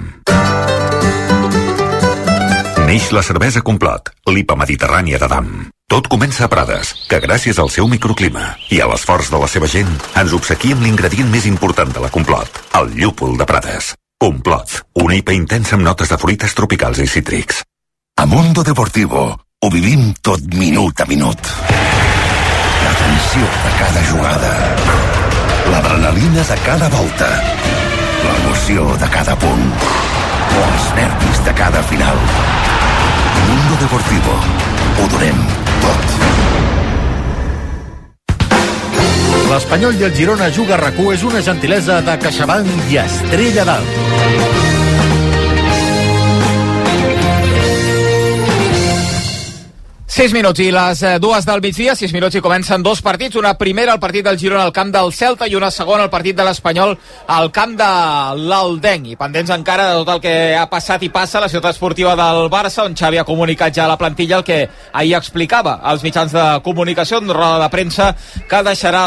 Neix 2.87 3.11
la 3.13 3.21
cervesa 3.21 3.61
Complot, 3.61 4.09
l'IPA 4.33 4.55
mediterrània 4.57 5.19
d'Adam. 5.21 5.51
Tot 5.85 6.09
comença 6.09 6.47
a 6.47 6.49
Prades, 6.49 6.95
que 7.05 7.19
gràcies 7.21 7.59
al 7.61 7.69
seu 7.69 7.85
microclima 7.85 8.55
i 8.73 8.79
a 8.81 8.87
l'esforç 8.89 9.29
de 9.29 9.37
la 9.43 9.49
seva 9.53 9.69
gent 9.69 9.91
ens 10.17 10.33
obsequia 10.33 10.73
amb 10.73 10.87
l'ingredient 10.87 11.29
més 11.29 11.45
important 11.45 11.93
de 11.93 12.01
la 12.01 12.09
Complot, 12.09 12.63
el 12.81 12.89
llúpol 12.97 13.37
de 13.37 13.45
Prades. 13.45 13.91
Complot, 14.17 14.79
una 14.97 15.19
IPA 15.21 15.35
intensa 15.37 15.77
amb 15.77 15.85
notes 15.85 16.09
de 16.09 16.17
fruites 16.17 16.57
tropicals 16.57 16.97
i 16.97 17.05
cítrics. 17.05 17.61
A 18.17 18.25
Mundo 18.25 18.65
Deportivo 18.65 19.27
ho 19.37 19.69
vivim 19.69 20.15
tot 20.25 20.49
minut 20.57 21.05
a 21.05 21.05
minut. 21.05 21.53
La 21.69 22.97
tensió 23.05 23.45
de 23.45 23.77
cada 23.83 24.07
jugada. 24.09 24.98
L'adrenalina 25.71 26.43
de 26.43 26.57
cada 26.65 26.89
volta. 26.89 27.27
L'emoció 28.23 28.95
de 29.01 29.09
cada 29.09 29.35
punt. 29.39 29.65
O 30.57 30.63
els 30.65 30.87
nervis 30.97 31.43
de 31.45 31.53
cada 31.53 31.83
final. 31.91 32.17
Mundo 33.49 33.77
Deportivo. 33.81 34.39
Ho 34.99 35.07
donem 35.13 35.43
tot. 35.83 36.17
L'Espanyol 39.49 40.01
i 40.01 40.09
el 40.09 40.15
Girona 40.17 40.49
Juga 40.53 40.75
a 40.77 40.81
rac 40.85 40.99
és 41.13 41.23
una 41.25 41.41
gentilesa 41.41 42.01
de 42.05 42.17
CaixaBank 42.25 42.91
i 42.93 42.99
Estrella 43.05 43.69
d'Alt. 43.71 44.68
6 50.09 50.33
minuts 50.33 50.57
i 50.57 50.71
les 50.73 51.03
eh, 51.05 51.09
dues 51.21 51.45
del 51.45 51.59
migdia, 51.61 51.93
6 51.93 52.15
minuts 52.15 52.33
i 52.33 52.41
comencen 52.41 52.81
dos 52.81 52.97
partits. 53.05 53.37
Una 53.37 53.51
primera, 53.59 53.93
el 53.93 53.99
partit 54.01 54.25
del 54.25 54.39
Girona 54.41 54.63
al 54.65 54.71
camp 54.73 54.89
del 54.89 55.11
Celta 55.13 55.45
i 55.45 55.53
una 55.53 55.69
segona, 55.69 56.07
el 56.07 56.09
partit 56.09 56.33
de 56.35 56.47
l'Espanyol 56.47 56.95
al 57.29 57.51
camp 57.53 57.75
de 57.77 57.89
l'Aldenc. 58.41 59.11
I 59.11 59.19
pendents 59.19 59.51
encara 59.53 59.91
de 59.91 59.99
tot 59.99 60.15
el 60.15 60.21
que 60.23 60.31
ha 60.57 60.65
passat 60.71 61.03
i 61.05 61.11
passa 61.13 61.37
a 61.37 61.43
la 61.43 61.49
ciutat 61.53 61.75
esportiva 61.75 62.15
del 62.17 62.49
Barça, 62.49 62.87
on 62.89 62.97
Xavi 62.97 63.19
ha 63.21 63.25
comunicat 63.27 63.75
ja 63.77 63.83
a 63.85 63.91
la 63.91 63.99
plantilla 64.01 64.39
el 64.39 64.47
que 64.47 64.57
ahir 64.91 65.13
explicava 65.13 65.75
als 65.91 66.01
mitjans 66.01 66.33
de 66.33 66.45
comunicació 66.65 67.19
en 67.21 67.29
roda 67.29 67.59
de 67.61 67.69
premsa 67.69 68.15
que 68.49 68.63
deixarà 68.65 69.03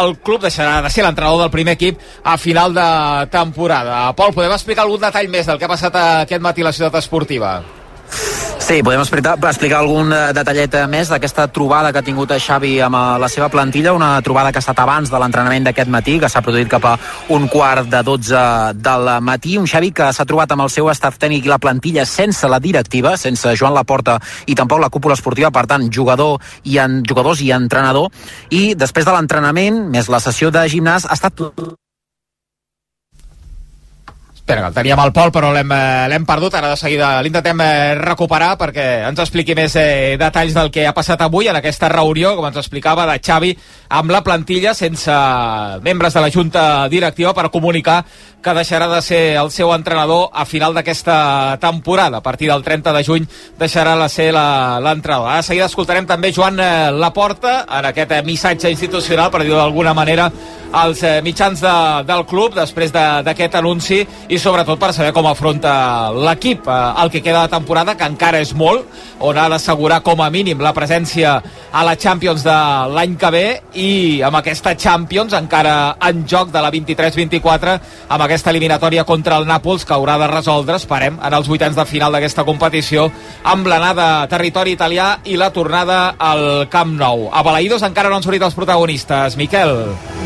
el 0.00 0.16
club, 0.26 0.42
deixarà 0.42 0.80
de 0.82 0.90
ser 0.90 1.06
l'entrenador 1.06 1.44
del 1.44 1.54
primer 1.54 1.76
equip 1.78 2.02
a 2.24 2.34
final 2.34 2.74
de 2.74 2.88
temporada. 3.30 4.08
Pol, 4.18 4.34
podem 4.34 4.58
explicar 4.58 4.88
algun 4.88 5.06
detall 5.06 5.30
més 5.30 5.46
del 5.46 5.62
que 5.62 5.70
ha 5.70 5.72
passat 5.76 6.00
aquest 6.02 6.42
matí 6.42 6.66
a 6.66 6.68
la 6.72 6.74
ciutat 6.74 6.98
esportiva? 6.98 7.60
Sí, 8.62 8.78
podem 8.80 9.00
explicar, 9.02 9.34
explicar 9.42 9.80
algun 9.82 10.12
eh, 10.14 10.30
detallet 10.36 10.74
eh, 10.78 10.84
més 10.86 11.08
d'aquesta 11.10 11.48
trobada 11.50 11.90
que 11.92 11.98
ha 11.98 12.06
tingut 12.06 12.30
Xavi 12.40 12.76
amb 12.86 12.94
eh, 12.94 13.00
la 13.18 13.28
seva 13.28 13.48
plantilla, 13.50 13.94
una 13.96 14.20
trobada 14.22 14.52
que 14.52 14.60
ha 14.60 14.64
estat 14.64 14.78
abans 14.78 15.10
de 15.10 15.18
l'entrenament 15.18 15.66
d'aquest 15.66 15.90
matí, 15.90 16.14
que 16.22 16.30
s'ha 16.30 16.44
produït 16.46 16.70
cap 16.70 16.86
a 16.86 16.94
un 17.34 17.48
quart 17.50 17.90
de 17.90 18.04
12 18.06 18.44
del 18.78 19.10
matí, 19.26 19.58
un 19.58 19.66
Xavi 19.66 19.90
que 19.90 20.12
s'ha 20.14 20.28
trobat 20.30 20.54
amb 20.54 20.64
el 20.68 20.72
seu 20.72 20.88
estat 20.94 21.18
tècnic 21.18 21.50
i 21.50 21.52
la 21.52 21.58
plantilla 21.58 22.06
sense 22.06 22.48
la 22.48 22.62
directiva, 22.62 23.16
sense 23.18 23.56
Joan 23.58 23.74
Laporta 23.74 24.20
i 24.46 24.54
tampoc 24.54 24.80
la 24.80 24.92
cúpula 24.94 25.18
esportiva, 25.18 25.50
per 25.50 25.66
tant, 25.66 25.90
jugador 25.90 26.38
i 26.62 26.78
en, 26.78 27.02
jugadors 27.02 27.42
i 27.42 27.50
entrenador, 27.50 28.12
i 28.54 28.76
després 28.78 29.04
de 29.04 29.18
l'entrenament, 29.18 29.88
més 29.90 30.08
la 30.08 30.22
sessió 30.22 30.54
de 30.54 30.68
gimnàs, 30.70 31.10
ha 31.10 31.18
estat 31.18 31.81
Espera, 34.52 34.68
el 34.68 34.74
teníem 34.74 35.00
al 35.00 35.14
Pol, 35.16 35.30
però 35.32 35.48
l'hem 35.48 35.70
eh, 35.72 36.18
perdut. 36.28 36.52
Ara 36.58 36.74
de 36.74 36.76
seguida 36.76 37.14
l'intentem 37.24 37.60
eh, 37.64 37.94
recuperar 37.96 38.50
perquè 38.60 38.84
ens 39.08 39.22
expliqui 39.24 39.56
més 39.56 39.72
eh, 39.80 40.18
detalls 40.20 40.52
del 40.52 40.68
que 40.68 40.84
ha 40.84 40.92
passat 40.92 41.24
avui 41.24 41.48
en 41.48 41.56
aquesta 41.56 41.88
reunió, 41.88 42.34
com 42.36 42.50
ens 42.50 42.60
explicava, 42.60 43.06
de 43.08 43.16
Xavi 43.16 43.54
amb 43.96 44.12
la 44.12 44.20
plantilla 44.20 44.74
sense 44.76 45.14
membres 45.80 46.12
de 46.12 46.20
la 46.20 46.30
Junta 46.32 46.64
Directiva 46.92 47.32
per 47.32 47.48
comunicar 47.48 48.02
que 48.42 48.52
deixarà 48.52 48.90
de 48.90 49.00
ser 49.00 49.22
el 49.40 49.48
seu 49.54 49.72
entrenador 49.72 50.28
a 50.34 50.44
final 50.44 50.74
d'aquesta 50.74 51.56
temporada. 51.62 52.18
A 52.18 52.22
partir 52.22 52.50
del 52.50 52.62
30 52.62 52.92
de 52.92 53.04
juny 53.06 53.28
deixarà 53.56 53.96
de 53.96 54.08
ser 54.12 54.32
l'entrenador. 54.34 55.30
Ara 55.30 55.40
de 55.40 55.48
seguida 55.48 55.70
escoltarem 55.70 56.04
també 56.04 56.32
Joan 56.34 56.60
eh, 56.60 56.90
Laporta 56.92 57.62
en 57.70 57.88
aquest 57.88 58.18
missatge 58.28 58.68
institucional, 58.68 59.30
per 59.32 59.46
dir-ho 59.46 59.56
d'alguna 59.62 59.94
manera, 59.96 60.28
als 60.72 61.00
mitjans 61.24 61.60
de, 61.60 61.76
del 62.08 62.26
club 62.28 62.56
després 62.56 62.92
d'aquest 62.92 63.52
de, 63.52 63.58
anunci 63.60 64.02
i 64.28 64.41
sobretot 64.42 64.80
per 64.80 64.90
saber 64.90 65.12
com 65.14 65.26
afronta 65.30 66.10
l'equip 66.10 66.66
eh, 66.66 66.78
el 67.02 67.10
que 67.14 67.22
queda 67.22 67.44
de 67.46 67.52
temporada, 67.52 67.94
que 67.94 68.08
encara 68.10 68.40
és 68.42 68.50
molt, 68.58 68.88
on 69.22 69.38
ha 69.38 69.46
d'assegurar 69.52 70.00
com 70.02 70.20
a 70.20 70.30
mínim 70.34 70.60
la 70.62 70.74
presència 70.74 71.36
a 71.72 71.82
la 71.86 71.94
Champions 71.96 72.42
de 72.42 72.56
l'any 72.92 73.14
que 73.16 73.30
ve 73.30 73.44
i 73.78 73.90
amb 74.26 74.40
aquesta 74.40 74.74
Champions 74.74 75.36
encara 75.38 75.94
en 76.08 76.24
joc 76.28 76.50
de 76.52 76.62
la 76.62 76.72
23-24 76.74 77.76
amb 78.08 78.26
aquesta 78.26 78.50
eliminatòria 78.50 79.06
contra 79.08 79.38
el 79.38 79.46
Nàpols 79.46 79.86
que 79.86 79.94
haurà 79.94 80.18
de 80.18 80.28
resoldre, 80.32 80.80
esperem, 80.80 81.20
en 81.22 81.38
els 81.38 81.48
vuitens 81.48 81.78
de 81.78 81.86
final 81.86 82.12
d'aquesta 82.12 82.44
competició 82.48 83.06
amb 83.48 83.70
l'anada 83.70 84.08
a 84.22 84.28
territori 84.30 84.74
italià 84.74 85.12
i 85.24 85.38
la 85.38 85.52
tornada 85.54 86.16
al 86.18 86.66
Camp 86.72 86.96
Nou. 86.98 87.28
A 87.32 87.44
Balaïdos 87.46 87.86
encara 87.86 88.10
no 88.10 88.18
han 88.18 88.26
sortit 88.26 88.42
els 88.42 88.58
protagonistes. 88.58 89.38
Miquel. 89.38 89.72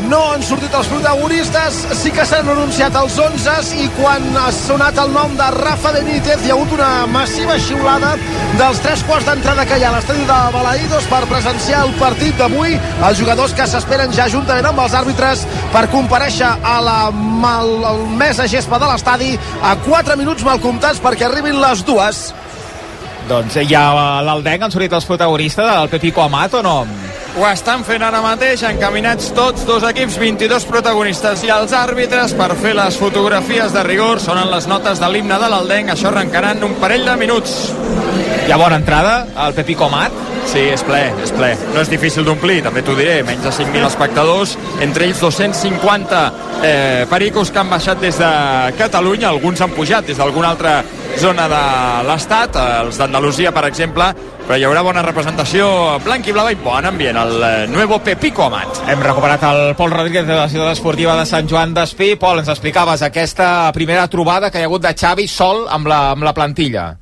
No 0.09 0.19
han 0.31 0.43
sortit 0.45 0.73
els 0.73 0.89
protagonistes, 0.89 1.79
sí 2.01 2.11
que 2.13 2.25
s'han 2.25 2.49
anunciat 2.49 2.95
els 2.97 3.17
11 3.19 3.77
i 3.83 3.87
quan 3.97 4.23
ha 4.37 4.47
sonat 4.53 4.97
el 5.01 5.11
nom 5.13 5.33
de 5.37 5.47
Rafa 5.55 5.91
Benítez 5.95 6.43
hi 6.45 6.51
ha 6.51 6.55
hagut 6.55 6.73
una 6.75 7.07
massiva 7.09 7.57
xiulada 7.61 8.13
dels 8.59 8.81
tres 8.85 9.03
quarts 9.07 9.25
d'entrada 9.25 9.65
que 9.65 9.79
hi 9.79 9.85
ha 9.85 9.89
a 9.89 9.95
l'estadi 9.95 10.25
de 10.29 10.39
Balaïdos 10.53 11.07
per 11.09 11.23
presenciar 11.29 11.83
el 11.87 11.93
partit 11.99 12.37
d'avui. 12.37 12.77
Els 13.09 13.19
jugadors 13.19 13.55
que 13.57 13.67
s'esperen 13.69 14.13
ja 14.13 14.29
juntament 14.31 14.69
amb 14.69 14.83
els 14.85 14.97
àrbitres 15.01 15.45
per 15.73 15.87
compareixer 15.93 16.49
a 16.63 16.79
la 16.85 16.97
mal, 17.11 17.73
mesa 18.19 18.47
gespa 18.49 18.79
de 18.81 18.91
l'estadi 18.91 19.31
a 19.61 19.75
4 19.87 20.17
minuts 20.19 20.45
mal 20.45 20.61
comptats 20.61 21.01
perquè 21.01 21.29
arribin 21.29 21.61
les 21.61 21.85
dues. 21.87 22.27
Doncs 23.27 23.57
hi 23.59 23.75
ha 23.75 24.21
l'Aldenc, 24.23 24.63
han 24.63 24.71
sortit 24.71 24.93
els 24.95 25.05
protagonistes, 25.07 25.67
el 25.67 25.89
Pepico 25.91 26.23
Amat 26.23 26.53
o 26.59 26.61
no? 26.63 26.77
Ho 27.37 27.43
estan 27.49 27.83
fent 27.85 28.01
ara 28.01 28.21
mateix, 28.23 28.63
encaminats 28.65 29.33
tots 29.35 29.65
dos 29.67 29.83
equips, 29.89 30.15
22 30.21 30.65
protagonistes 30.69 31.43
i 31.45 31.51
els 31.53 31.75
àrbitres 31.75 32.33
per 32.39 32.49
fer 32.63 32.73
les 32.79 32.97
fotografies 32.97 33.75
de 33.75 33.83
rigor. 33.85 34.23
Sonen 34.23 34.47
les 34.53 34.69
notes 34.71 35.03
de 35.03 35.11
l'himne 35.11 35.37
de 35.43 35.51
l'Aldenc, 35.51 35.91
això 35.93 36.09
arrencarà 36.13 36.55
en 36.55 36.65
un 36.71 36.79
parell 36.81 37.05
de 37.05 37.19
minuts. 37.19 37.59
Hi 38.47 38.51
ha 38.53 38.55
bona 38.55 38.77
entrada, 38.79 39.27
al 39.35 39.51
Pepico 39.51 39.89
Amat? 39.89 40.13
Sí, 40.47 40.61
és 40.71 40.79
ple, 40.87 41.01
és 41.19 41.33
ple. 41.35 41.49
No 41.73 41.81
és 41.81 41.89
difícil 41.91 42.23
d'omplir, 42.23 42.61
també 42.63 42.79
t'ho 42.79 42.93
diré. 42.95 43.17
Menys 43.27 43.43
de 43.43 43.51
5.000 43.51 43.83
espectadors, 43.89 44.53
entre 44.79 45.03
ells 45.03 45.19
250 45.19 46.21
eh, 46.63 47.03
pericos 47.11 47.51
que 47.51 47.59
han 47.59 47.67
baixat 47.67 47.99
des 47.99 48.15
de 48.15 48.29
Catalunya. 48.79 49.33
Alguns 49.33 49.59
han 49.59 49.73
pujat 49.75 50.07
des 50.07 50.15
d'alguna 50.15 50.53
altra 50.53 50.77
zona 51.19 51.49
de 51.51 51.59
l'Estat, 52.07 52.55
els 52.85 52.99
d'Andalusia, 53.01 53.51
per 53.51 53.65
exemple, 53.67 54.07
però 54.45 54.55
hi 54.55 54.63
haurà 54.63 54.83
bona 54.85 55.03
representació 55.03 55.67
blanc 56.05 56.29
i 56.29 56.35
blava 56.37 56.53
i 56.55 56.59
bon 56.61 56.87
ambient, 56.87 57.19
el 57.19 57.43
eh, 57.43 57.49
nuevo 57.67 57.97
Pepico 57.99 58.45
Amat. 58.45 58.79
Hem 58.87 59.03
recuperat 59.03 59.43
el 59.49 59.73
Pol 59.75 59.91
Rodríguez 59.91 60.23
de 60.29 60.37
la 60.37 60.47
ciutat 60.47 60.71
esportiva 60.77 61.17
de 61.19 61.25
Sant 61.27 61.51
Joan 61.51 61.75
d'Espí. 61.75 62.13
Pol, 62.15 62.39
ens 62.39 62.53
explicaves 62.55 63.03
aquesta 63.03 63.73
primera 63.75 64.07
trobada 64.07 64.47
que 64.47 64.63
hi 64.63 64.63
ha 64.63 64.71
hagut 64.71 64.87
de 64.87 64.95
Xavi 64.95 65.27
sol 65.27 65.65
amb 65.67 65.91
la, 65.91 65.99
amb 66.15 66.23
la 66.23 66.33
plantilla. 66.37 66.93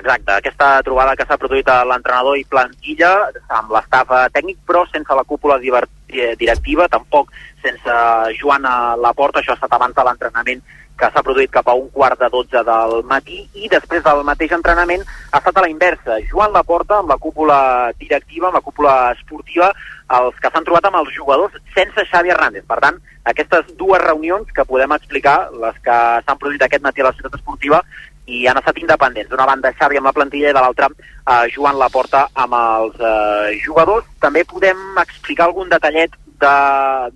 Exacte, 0.00 0.32
aquesta 0.32 0.68
trobada 0.86 1.14
que 1.16 1.26
s'ha 1.28 1.36
produït 1.36 1.68
a 1.68 1.82
l'entrenador 1.84 2.38
i 2.40 2.46
plantilla 2.48 3.10
amb 3.52 3.74
l'estaf 3.74 4.08
tècnic, 4.32 4.62
però 4.66 4.86
sense 4.88 5.14
la 5.14 5.24
cúpula 5.28 5.58
directiva, 5.60 6.88
tampoc 6.88 7.28
sense 7.60 7.96
Joan 8.40 8.64
a 8.64 8.96
la 8.96 9.12
porta, 9.12 9.40
això 9.42 9.52
ha 9.52 9.60
estat 9.60 9.76
abans 9.76 9.94
de 9.96 10.06
l'entrenament 10.06 10.62
que 11.02 11.08
s'ha 11.10 11.22
produït 11.24 11.50
cap 11.50 11.68
a 11.68 11.74
un 11.74 11.88
quart 11.90 12.20
de 12.20 12.28
12 12.30 12.62
del 12.68 12.92
matí 13.10 13.40
i 13.58 13.68
després 13.72 14.04
del 14.04 14.22
mateix 14.28 14.52
entrenament 14.54 15.02
ha 15.04 15.40
estat 15.40 15.56
a 15.56 15.64
la 15.64 15.70
inversa. 15.72 16.18
Joan 16.30 16.52
Laporta 16.54 17.00
amb 17.00 17.10
la 17.10 17.18
cúpula 17.18 17.58
directiva, 17.98 18.48
amb 18.48 18.60
la 18.60 18.64
cúpula 18.64 18.94
esportiva, 19.16 19.72
els 20.20 20.36
que 20.38 20.50
s'han 20.52 20.68
trobat 20.68 20.86
amb 20.88 21.00
els 21.00 21.12
jugadors 21.16 21.56
sense 21.74 22.04
Xavi 22.10 22.32
Hernández. 22.34 22.64
Per 22.68 22.78
tant, 22.84 23.00
aquestes 23.32 23.72
dues 23.80 24.02
reunions 24.04 24.48
que 24.54 24.68
podem 24.68 24.94
explicar, 24.94 25.36
les 25.64 25.78
que 25.82 25.98
s'han 26.26 26.38
produït 26.38 26.62
aquest 26.66 26.84
matí 26.84 27.02
a 27.02 27.08
la 27.08 27.14
ciutat 27.16 27.40
esportiva, 27.40 27.82
i 28.26 28.46
han 28.46 28.58
estat 28.60 28.78
independents. 28.78 29.30
D'una 29.30 29.46
banda 29.48 29.72
Xavi 29.78 29.98
amb 29.98 30.10
la 30.10 30.16
plantilla 30.16 30.50
i 30.50 30.56
de 30.56 30.60
l'altra 30.60 30.88
eh, 30.88 31.46
Joan 31.54 31.78
Laporta 31.78 32.26
amb 32.34 32.58
els 32.58 32.98
eh, 33.00 33.60
jugadors. 33.64 34.06
També 34.22 34.44
podem 34.48 34.82
explicar 35.02 35.48
algun 35.48 35.72
detallet 35.72 36.14
de, 36.42 36.56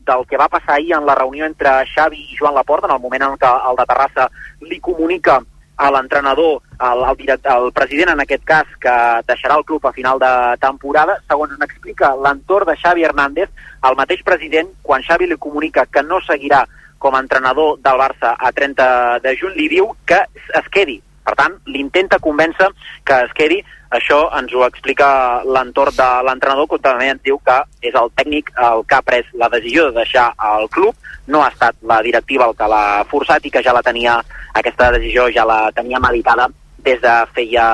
del 0.06 0.24
que 0.30 0.38
va 0.38 0.48
passar 0.48 0.76
ahir 0.76 0.94
en 0.96 1.06
la 1.06 1.18
reunió 1.18 1.46
entre 1.46 1.82
Xavi 1.94 2.22
i 2.30 2.38
Joan 2.38 2.54
Laporta, 2.54 2.88
en 2.88 2.96
el 2.96 3.02
moment 3.02 3.26
en 3.26 3.36
què 3.40 3.52
el 3.70 3.78
de 3.78 3.86
Terrassa 3.90 4.30
li 4.62 4.80
comunica 4.80 5.40
a 5.76 5.90
l'entrenador, 5.92 6.62
al, 6.78 7.02
al, 7.04 7.16
al 7.52 7.66
president 7.76 8.14
en 8.14 8.22
aquest 8.24 8.44
cas, 8.48 8.68
que 8.80 8.94
deixarà 9.28 9.58
el 9.58 9.64
club 9.68 9.84
a 9.84 9.92
final 9.92 10.18
de 10.18 10.30
temporada. 10.62 11.18
Segons 11.28 11.52
ens 11.52 11.66
explica 11.66 12.14
l'entorn 12.16 12.70
de 12.70 12.78
Xavi 12.80 13.04
Hernández, 13.04 13.52
el 13.84 13.98
mateix 13.98 14.22
president, 14.24 14.72
quan 14.82 15.04
Xavi 15.04 15.28
li 15.28 15.36
comunica 15.36 15.84
que 15.86 16.02
no 16.02 16.22
seguirà 16.24 16.64
com 17.06 17.14
a 17.14 17.22
entrenador 17.22 17.78
del 17.78 18.00
Barça 18.02 18.34
a 18.34 18.50
30 18.50 19.20
de 19.22 19.36
juny, 19.38 19.54
li 19.54 19.68
diu 19.70 19.92
que 20.10 20.18
es 20.58 20.70
quedi. 20.74 20.96
Per 21.26 21.34
tant, 21.38 21.54
l'intenta 21.70 22.18
convèncer 22.22 22.66
que 23.06 23.18
es 23.28 23.34
quedi. 23.38 23.60
Això 23.94 24.18
ens 24.34 24.50
ho 24.54 24.64
explica 24.66 25.08
l'entorn 25.46 25.94
de 25.94 26.08
l'entrenador, 26.26 26.66
que 26.72 26.80
també 26.82 27.12
ens 27.12 27.22
diu 27.22 27.38
que 27.46 27.60
és 27.86 27.94
el 27.94 28.10
tècnic 28.18 28.50
el 28.70 28.82
que 28.90 28.98
ha 28.98 29.06
pres 29.06 29.30
la 29.38 29.50
decisió 29.54 29.86
de 29.86 30.00
deixar 30.00 30.26
el 30.50 30.66
club. 30.74 30.98
No 31.30 31.44
ha 31.44 31.52
estat 31.54 31.78
la 31.86 32.02
directiva 32.02 32.50
el 32.50 32.58
que 32.58 32.70
l'ha 32.74 33.06
forçat 33.10 33.46
i 33.46 33.54
que 33.54 33.62
ja 33.62 33.74
la 33.74 33.86
tenia, 33.86 34.18
aquesta 34.58 34.90
decisió 34.98 35.30
ja 35.30 35.46
la 35.46 35.60
tenia 35.78 36.02
meditada 36.02 36.50
des 36.82 36.98
de 37.02 37.18
feia 37.38 37.66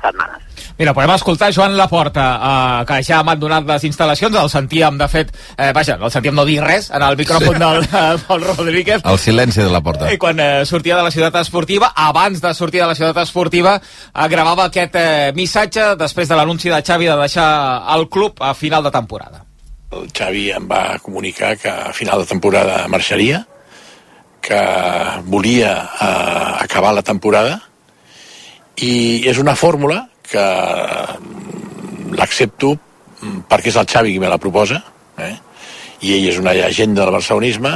setmanes. 0.00 0.47
Mira, 0.78 0.94
podem 0.94 1.10
escoltar 1.10 1.50
Joan 1.52 1.76
Laporta, 1.76 2.26
eh, 2.38 2.84
que 2.86 3.00
ja 3.02 3.16
ha 3.16 3.22
abandonat 3.24 3.66
les 3.66 3.86
instal·lacions, 3.88 4.36
el 4.38 4.50
sentíem, 4.52 4.98
de 5.00 5.08
fet, 5.10 5.32
eh, 5.56 5.72
vaja, 5.74 5.96
el 5.98 6.12
sentíem 6.14 6.36
no 6.38 6.44
dir 6.46 6.60
res 6.62 6.92
en 6.94 7.02
el 7.02 7.18
micròfon 7.18 7.58
sí. 7.58 7.62
del 7.64 7.82
eh, 7.88 8.20
Pol 8.28 8.46
Rodríguez. 8.46 9.02
El 9.02 9.18
silenci 9.18 9.60
de 9.64 9.72
la 9.74 9.80
porta. 9.82 10.12
I 10.12 10.20
quan 10.22 10.38
eh, 10.38 10.62
sortia 10.70 10.96
de 10.96 11.02
la 11.02 11.10
ciutat 11.10 11.40
esportiva, 11.42 11.90
abans 11.96 12.40
de 12.40 12.54
sortir 12.54 12.84
de 12.84 12.86
la 12.92 12.94
ciutat 12.94 13.24
esportiva, 13.24 13.74
eh, 13.82 14.28
gravava 14.30 14.68
aquest 14.70 14.94
eh, 15.02 15.32
missatge 15.34 15.96
després 15.98 16.30
de 16.30 16.38
l'anunci 16.38 16.70
de 16.70 16.78
Xavi 16.78 17.10
de 17.10 17.18
deixar 17.24 17.50
el 17.96 18.06
club 18.08 18.38
a 18.38 18.54
final 18.54 18.86
de 18.86 18.94
temporada. 18.94 19.44
el 19.90 20.10
Xavi 20.12 20.50
em 20.52 20.66
va 20.68 20.98
comunicar 21.02 21.56
que 21.56 21.70
a 21.70 21.92
final 21.96 22.20
de 22.20 22.26
temporada 22.28 22.86
marxaria, 22.88 23.46
que 24.40 24.60
volia 25.24 25.72
eh, 26.00 26.52
acabar 26.64 26.92
la 26.94 27.02
temporada 27.02 27.58
i 28.76 29.26
és 29.26 29.40
una 29.42 29.56
fórmula 29.56 30.04
que 30.30 30.46
l'accepto 32.18 32.74
perquè 33.50 33.72
és 33.72 33.78
el 33.80 33.88
Xavi 33.90 34.14
qui 34.14 34.22
me 34.22 34.30
la 34.30 34.40
proposa 34.40 34.80
eh? 35.18 35.34
i 36.06 36.14
ell 36.14 36.28
és 36.30 36.38
una 36.40 36.54
llegenda 36.54 37.04
del 37.04 37.16
barcelonisme 37.18 37.72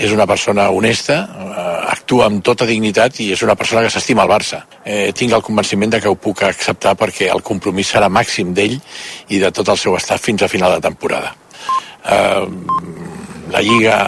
és 0.00 0.12
una 0.16 0.24
persona 0.24 0.70
honesta, 0.72 1.16
eh, 1.28 1.92
actua 1.92 2.24
amb 2.30 2.40
tota 2.42 2.64
dignitat 2.64 3.18
i 3.20 3.26
és 3.34 3.42
una 3.44 3.54
persona 3.54 3.82
que 3.84 3.90
s'estima 3.92 4.24
el 4.24 4.30
Barça. 4.30 4.62
Eh, 4.82 5.12
tinc 5.12 5.34
el 5.36 5.42
convenciment 5.44 5.92
de 5.92 6.00
que 6.00 6.08
ho 6.08 6.16
puc 6.16 6.40
acceptar 6.46 6.94
perquè 6.96 7.28
el 7.28 7.42
compromís 7.44 7.92
serà 7.92 8.08
màxim 8.08 8.54
d'ell 8.56 8.78
i 9.28 9.38
de 9.42 9.50
tot 9.52 9.68
el 9.68 9.76
seu 9.76 9.96
estat 9.98 10.22
fins 10.24 10.42
a 10.42 10.48
final 10.48 10.72
de 10.72 10.80
temporada. 10.88 11.34
Eh, 12.08 12.46
la 13.52 13.60
Lliga 13.60 13.98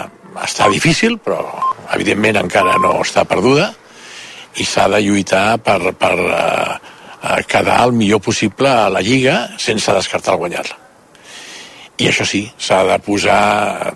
està 0.41 0.65
difícil, 0.73 1.19
però 1.21 1.45
evidentment 1.93 2.41
encara 2.41 2.73
no 2.81 2.95
està 3.05 3.27
perduda 3.29 3.69
i 4.57 4.65
s'ha 4.65 4.87
de 4.89 5.01
lluitar 5.05 5.59
per, 5.61 5.93
per 5.93 6.13
eh, 6.17 6.73
quedar 7.47 7.81
el 7.85 7.93
millor 7.95 8.21
possible 8.21 8.69
a 8.69 8.89
la 8.91 9.01
Lliga 9.01 9.37
sense 9.57 9.93
descartar 9.95 10.35
guanyar-la. 10.39 10.79
I 12.01 12.09
això 12.09 12.25
sí, 12.27 12.43
s'ha 12.57 12.81
de 12.87 12.97
posar 13.05 13.93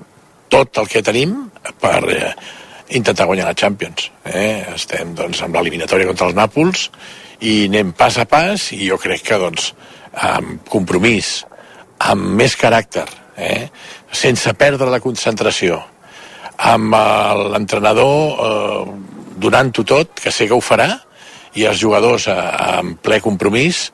tot 0.54 0.80
el 0.80 0.88
que 0.88 1.04
tenim 1.04 1.34
per 1.82 2.00
eh, 2.14 2.32
intentar 2.96 3.26
guanyar 3.28 3.50
la 3.50 3.58
Champions. 3.58 4.12
Eh? 4.24 4.64
Estem 4.76 5.16
doncs, 5.18 5.42
amb 5.44 5.58
l'eliminatòria 5.58 6.08
contra 6.08 6.30
els 6.30 6.38
Nàpols 6.38 6.88
i 7.44 7.66
anem 7.68 7.92
pas 7.98 8.18
a 8.22 8.26
pas 8.30 8.72
i 8.78 8.88
jo 8.88 9.00
crec 9.02 9.26
que 9.28 9.40
doncs, 9.42 9.74
amb 10.18 10.64
compromís, 10.70 11.42
amb 12.00 12.32
més 12.40 12.56
caràcter, 12.58 13.06
eh? 13.38 13.68
sense 14.14 14.54
perdre 14.58 14.90
la 14.90 15.02
concentració, 15.04 15.82
amb 16.58 16.96
eh, 16.96 17.44
l'entrenador 17.54 18.46
eh, 18.48 18.86
donant-ho 19.38 19.86
tot, 19.86 20.16
que 20.22 20.34
sé 20.34 20.48
que 20.48 20.58
ho 20.58 20.64
farà, 20.64 20.90
i 21.58 21.66
els 21.70 21.82
jugadors 21.82 22.30
eh, 22.32 22.38
amb 22.78 23.02
ple 23.04 23.20
compromís 23.24 23.88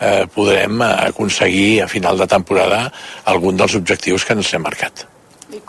eh, 0.00 0.26
podrem 0.34 0.82
aconseguir 0.86 1.82
a 1.84 1.88
final 1.90 2.18
de 2.18 2.28
temporada 2.30 2.86
algun 3.30 3.58
dels 3.60 3.76
objectius 3.78 4.24
que 4.24 4.36
ens 4.38 4.54
hem 4.54 4.64
marcat. 4.64 5.06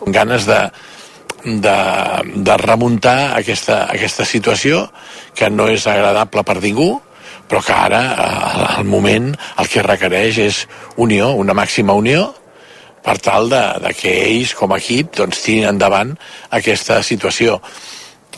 Ganes 0.05 0.45
de, 0.45 0.59
de, 1.43 1.77
de 2.35 2.57
remuntar 2.61 3.33
aquesta, 3.37 3.85
aquesta 3.91 4.25
situació 4.25 4.85
que 5.35 5.49
no 5.49 5.67
és 5.71 5.87
agradable 5.87 6.45
per 6.47 6.59
ningú, 6.61 6.91
però 7.51 7.61
que 7.65 7.75
ara, 7.75 8.01
al 8.77 8.85
moment, 8.87 9.33
el 9.59 9.67
que 9.67 9.83
requereix 9.83 10.37
és 10.39 10.61
unió, 11.03 11.33
una 11.35 11.55
màxima 11.57 11.97
unió, 11.97 12.29
per 13.03 13.17
tal 13.17 13.49
de, 13.49 13.61
de 13.83 13.91
que 13.97 14.13
ells, 14.29 14.53
com 14.55 14.71
a 14.71 14.77
equip, 14.79 15.15
doncs, 15.17 15.41
tirin 15.43 15.67
endavant 15.73 16.13
aquesta 16.53 17.01
situació. 17.03 17.57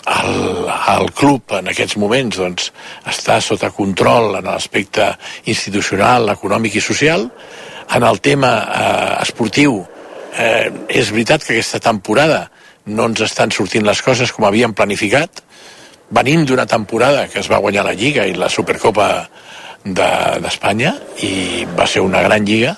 El, 0.04 0.68
el 0.68 1.12
club 1.16 1.54
en 1.56 1.70
aquests 1.72 1.96
moments 2.02 2.40
doncs, 2.42 2.72
està 3.08 3.40
sota 3.42 3.70
control 3.72 4.40
en 4.42 4.50
l'aspecte 4.50 5.14
institucional, 5.48 6.28
econòmic 6.34 6.76
i 6.76 6.84
social. 6.84 7.30
En 7.96 8.04
el 8.04 8.20
tema 8.24 8.52
eh, 8.64 9.22
esportiu, 9.24 9.80
eh, 10.36 10.68
és 10.90 11.12
veritat 11.12 11.46
que 11.46 11.56
aquesta 11.56 11.80
temporada 11.80 12.50
no 12.92 13.08
ens 13.08 13.24
estan 13.24 13.52
sortint 13.56 13.88
les 13.88 14.02
coses 14.04 14.32
com 14.36 14.48
havíem 14.48 14.76
planificat. 14.76 15.44
Venim 16.14 16.44
d'una 16.46 16.68
temporada 16.68 17.30
que 17.32 17.40
es 17.40 17.50
va 17.50 17.62
guanyar 17.64 17.88
la 17.88 17.96
Lliga 17.96 18.28
i 18.28 18.36
la 18.36 18.52
Supercopa 18.52 19.10
d'Espanya 19.84 20.94
de, 20.96 21.28
i 21.28 21.66
va 21.76 21.88
ser 21.88 22.04
una 22.04 22.22
gran 22.24 22.46
lliga 22.48 22.78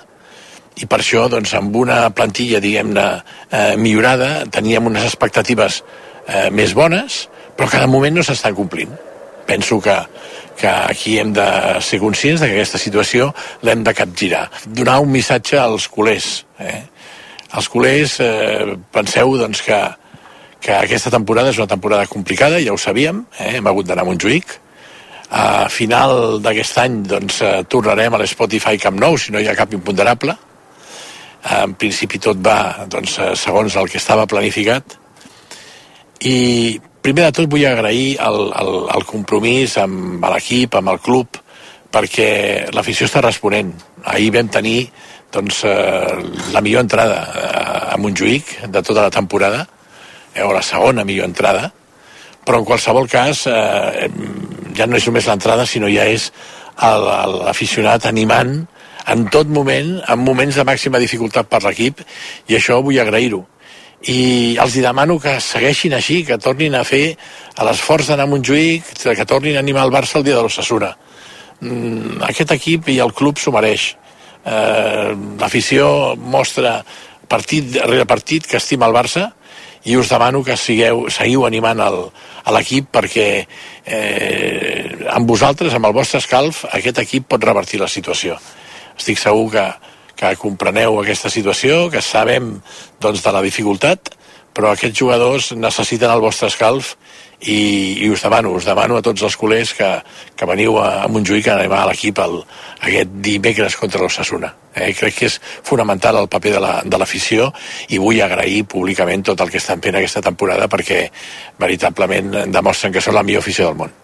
i 0.81 0.87
per 0.89 0.99
això 0.99 1.27
doncs, 1.31 1.53
amb 1.55 1.75
una 1.77 2.09
plantilla 2.15 2.59
diguem-ne 2.59 3.05
eh, 3.51 3.75
millorada 3.77 4.47
teníem 4.51 4.89
unes 4.89 5.05
expectatives 5.05 5.83
eh, 6.27 6.49
més 6.51 6.73
bones 6.77 7.25
però 7.55 7.69
cada 7.71 7.87
moment 7.87 8.17
no 8.17 8.23
s'estan 8.25 8.55
complint 8.57 8.91
penso 9.45 9.77
que, 9.81 9.95
que 10.57 10.67
aquí 10.67 11.19
hem 11.21 11.31
de 11.33 11.45
ser 11.85 11.99
conscients 12.01 12.41
de 12.41 12.49
que 12.49 12.57
aquesta 12.57 12.81
situació 12.81 13.29
l'hem 13.61 13.83
de 13.85 13.93
capgirar 13.93 14.47
donar 14.65 14.99
un 15.03 15.11
missatge 15.13 15.59
als 15.61 15.87
culers 15.87 16.45
eh? 16.59 16.81
els 17.55 17.69
culers 17.71 18.17
eh, 18.23 18.75
penseu 18.91 19.35
doncs, 19.39 19.61
que, 19.65 19.79
que 20.63 20.75
aquesta 20.75 21.11
temporada 21.13 21.51
és 21.53 21.59
una 21.61 21.69
temporada 21.71 22.07
complicada, 22.11 22.61
ja 22.63 22.73
ho 22.73 22.79
sabíem, 22.81 23.23
eh? 23.39 23.55
hem 23.59 23.69
hagut 23.69 23.87
d'anar 23.87 24.05
a 24.05 24.09
Montjuïc. 24.09 24.57
A 25.35 25.45
final 25.73 26.39
d'aquest 26.43 26.81
any 26.83 26.99
doncs, 27.09 27.39
eh, 27.41 27.63
tornarem 27.71 28.13
a 28.13 28.21
l'Spotify 28.21 28.79
Camp 28.81 28.99
Nou, 29.01 29.17
si 29.17 29.33
no 29.33 29.41
hi 29.41 29.49
ha 29.49 29.57
cap 29.57 29.73
imponderable. 29.73 30.35
En 31.55 31.75
principi 31.77 32.19
tot 32.21 32.39
va 32.41 32.87
doncs, 32.89 33.19
eh, 33.19 33.33
segons 33.39 33.75
el 33.77 33.89
que 33.91 34.01
estava 34.01 34.27
planificat. 34.29 34.97
I 36.25 36.37
primer 37.05 37.27
de 37.27 37.35
tot 37.37 37.49
vull 37.51 37.65
agrair 37.69 38.15
el, 38.25 38.39
el, 38.57 38.71
el 38.95 39.05
compromís 39.05 39.77
amb 39.77 40.25
l'equip, 40.33 40.77
amb 40.79 40.95
el 40.95 41.01
club, 41.05 41.37
perquè 41.93 42.29
l'afició 42.73 43.05
està 43.05 43.21
responent. 43.23 43.71
Ahir 44.09 44.31
vam 44.35 44.49
tenir 44.51 44.89
doncs, 45.35 45.63
eh, 45.69 46.17
la 46.53 46.63
millor 46.65 46.85
entrada 46.85 47.21
eh, 47.29 47.93
a 47.93 47.97
Montjuïc 48.01 48.55
de 48.71 48.81
tota 48.81 49.05
la 49.05 49.13
temporada, 49.13 49.65
eh, 50.33 50.43
o 50.43 50.51
la 50.53 50.63
segona 50.65 51.05
millor 51.05 51.29
entrada, 51.29 51.69
però 52.45 52.61
en 52.61 52.67
qualsevol 52.67 53.09
cas 53.09 53.45
eh, 53.51 54.09
ja 54.77 54.87
no 54.87 54.97
és 54.97 55.07
només 55.07 55.27
l'entrada, 55.29 55.65
sinó 55.65 55.89
ja 55.91 56.07
és 56.09 56.31
l'aficionat 56.75 58.09
animant 58.09 58.57
en 59.07 59.27
tot 59.31 59.47
moment, 59.47 59.99
en 60.01 60.19
moments 60.19 60.57
de 60.57 60.65
màxima 60.67 60.99
dificultat 60.99 61.47
per 61.47 61.61
l'equip, 61.63 62.01
i 62.49 62.57
això 62.57 62.81
vull 62.83 62.99
agrair-ho. 62.99 63.43
I 64.11 64.55
els 64.61 64.75
hi 64.75 64.83
demano 64.85 65.17
que 65.19 65.39
segueixin 65.41 65.95
així, 65.97 66.21
que 66.27 66.37
tornin 66.37 66.75
a 66.77 66.83
fer 66.85 67.15
l'esforç 67.65 68.11
d'anar 68.11 68.27
a 68.27 68.31
Montjuïc, 68.31 68.91
que 69.01 69.25
tornin 69.25 69.57
a 69.57 69.63
animar 69.65 69.85
el 69.87 69.93
Barça 69.93 70.19
el 70.19 70.27
dia 70.27 70.37
de 70.37 70.43
l'Ossassura. 70.45 70.91
Mm, 71.61 72.21
aquest 72.29 72.51
equip 72.53 72.89
i 72.93 72.99
el 73.01 73.13
club 73.15 73.39
s'ho 73.39 73.53
mereix 73.55 73.95
eh, 74.45 75.15
l'afició 75.39 76.15
mostra 76.19 76.83
partit 77.27 77.79
rere 77.81 78.05
partit 78.05 78.45
que 78.45 78.59
estima 78.61 78.87
el 78.89 78.95
Barça 78.95 79.31
i 79.85 79.95
us 79.97 80.09
demano 80.09 80.43
que 80.43 80.57
sigueu, 80.57 81.05
seguiu 81.13 81.45
animant 81.45 81.81
l'equip 82.53 82.87
perquè 82.93 83.27
eh, 83.85 84.95
amb 85.13 85.29
vosaltres, 85.29 85.73
amb 85.73 85.85
el 85.85 85.93
vostre 85.93 86.21
escalf, 86.21 86.63
aquest 86.73 87.01
equip 87.03 87.27
pot 87.29 87.43
revertir 87.43 87.79
la 87.81 87.89
situació. 87.89 88.37
Estic 88.97 89.21
segur 89.21 89.51
que, 89.53 89.65
que 90.15 90.35
compreneu 90.41 90.99
aquesta 90.99 91.31
situació, 91.31 91.89
que 91.91 92.01
sabem 92.01 92.55
doncs, 93.03 93.23
de 93.23 93.35
la 93.35 93.43
dificultat, 93.45 94.15
però 94.55 94.71
aquests 94.71 94.97
jugadors 94.97 95.51
necessiten 95.59 96.11
el 96.11 96.23
vostre 96.23 96.47
escalf 96.47 96.93
i, 97.41 98.05
i 98.05 98.09
us 98.09 98.23
demano, 98.23 98.53
us 98.55 98.67
demano 98.67 98.95
a 98.95 99.03
tots 99.03 99.25
els 99.27 99.35
culers 99.35 99.73
que, 99.75 99.89
que 100.35 100.47
veniu 100.47 100.77
a, 100.79 101.03
a 101.03 101.09
Montjuïc 101.11 101.49
a 101.51 101.57
animar 101.59 101.83
l'equip 101.89 102.21
aquest 102.23 103.17
dimecres 103.25 103.75
contra 103.75 104.01
l'Ossassuna. 104.01 104.53
Eh? 104.71 104.93
Crec 104.95 105.19
que 105.19 105.27
és 105.27 105.37
fonamental 105.67 106.21
el 106.21 106.31
paper 106.31 106.55
de 106.87 106.99
l'afició 107.01 107.49
la, 107.51 107.67
i 107.91 107.99
vull 107.99 108.23
agrair 108.23 108.63
públicament 108.71 109.27
tot 109.27 109.43
el 109.43 109.51
que 109.51 109.59
estan 109.59 109.83
fent 109.83 109.99
aquesta 109.99 110.23
temporada 110.23 110.71
perquè 110.71 111.05
veritablement 111.59 112.45
demostren 112.47 112.95
que 112.95 113.03
són 113.03 113.19
la 113.19 113.27
millor 113.27 113.43
afició 113.43 113.67
del 113.67 113.81
món. 113.83 113.95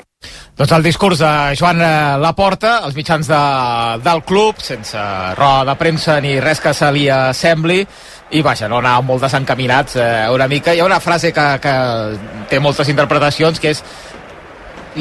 Doncs 0.62 0.76
el 0.78 0.84
discurs 0.86 1.17
de 1.17 1.56
Joan 1.58 1.80
eh, 1.82 2.17
Laporta, 2.21 2.76
els 2.86 2.93
mitjans 2.93 3.26
de, 3.26 3.38
del 4.06 4.19
club, 4.21 4.60
sense 4.62 5.02
roda 5.34 5.71
de 5.71 5.74
premsa 5.80 6.19
ni 6.21 6.36
res 6.38 6.62
que 6.62 6.69
se 6.78 6.91
li 6.93 7.08
assembli, 7.10 7.80
i 8.30 8.43
vaja, 8.45 8.69
no 8.69 8.78
anàvem 8.78 9.08
molt 9.10 9.26
desencaminats 9.26 9.97
eh, 9.97 10.28
una 10.30 10.45
mica. 10.52 10.76
Hi 10.78 10.84
ha 10.84 10.86
una 10.86 11.00
frase 11.02 11.32
que, 11.34 11.45
que 11.63 11.74
té 12.52 12.60
moltes 12.62 12.91
interpretacions 12.93 13.58
que 13.58 13.71
és 13.74 13.82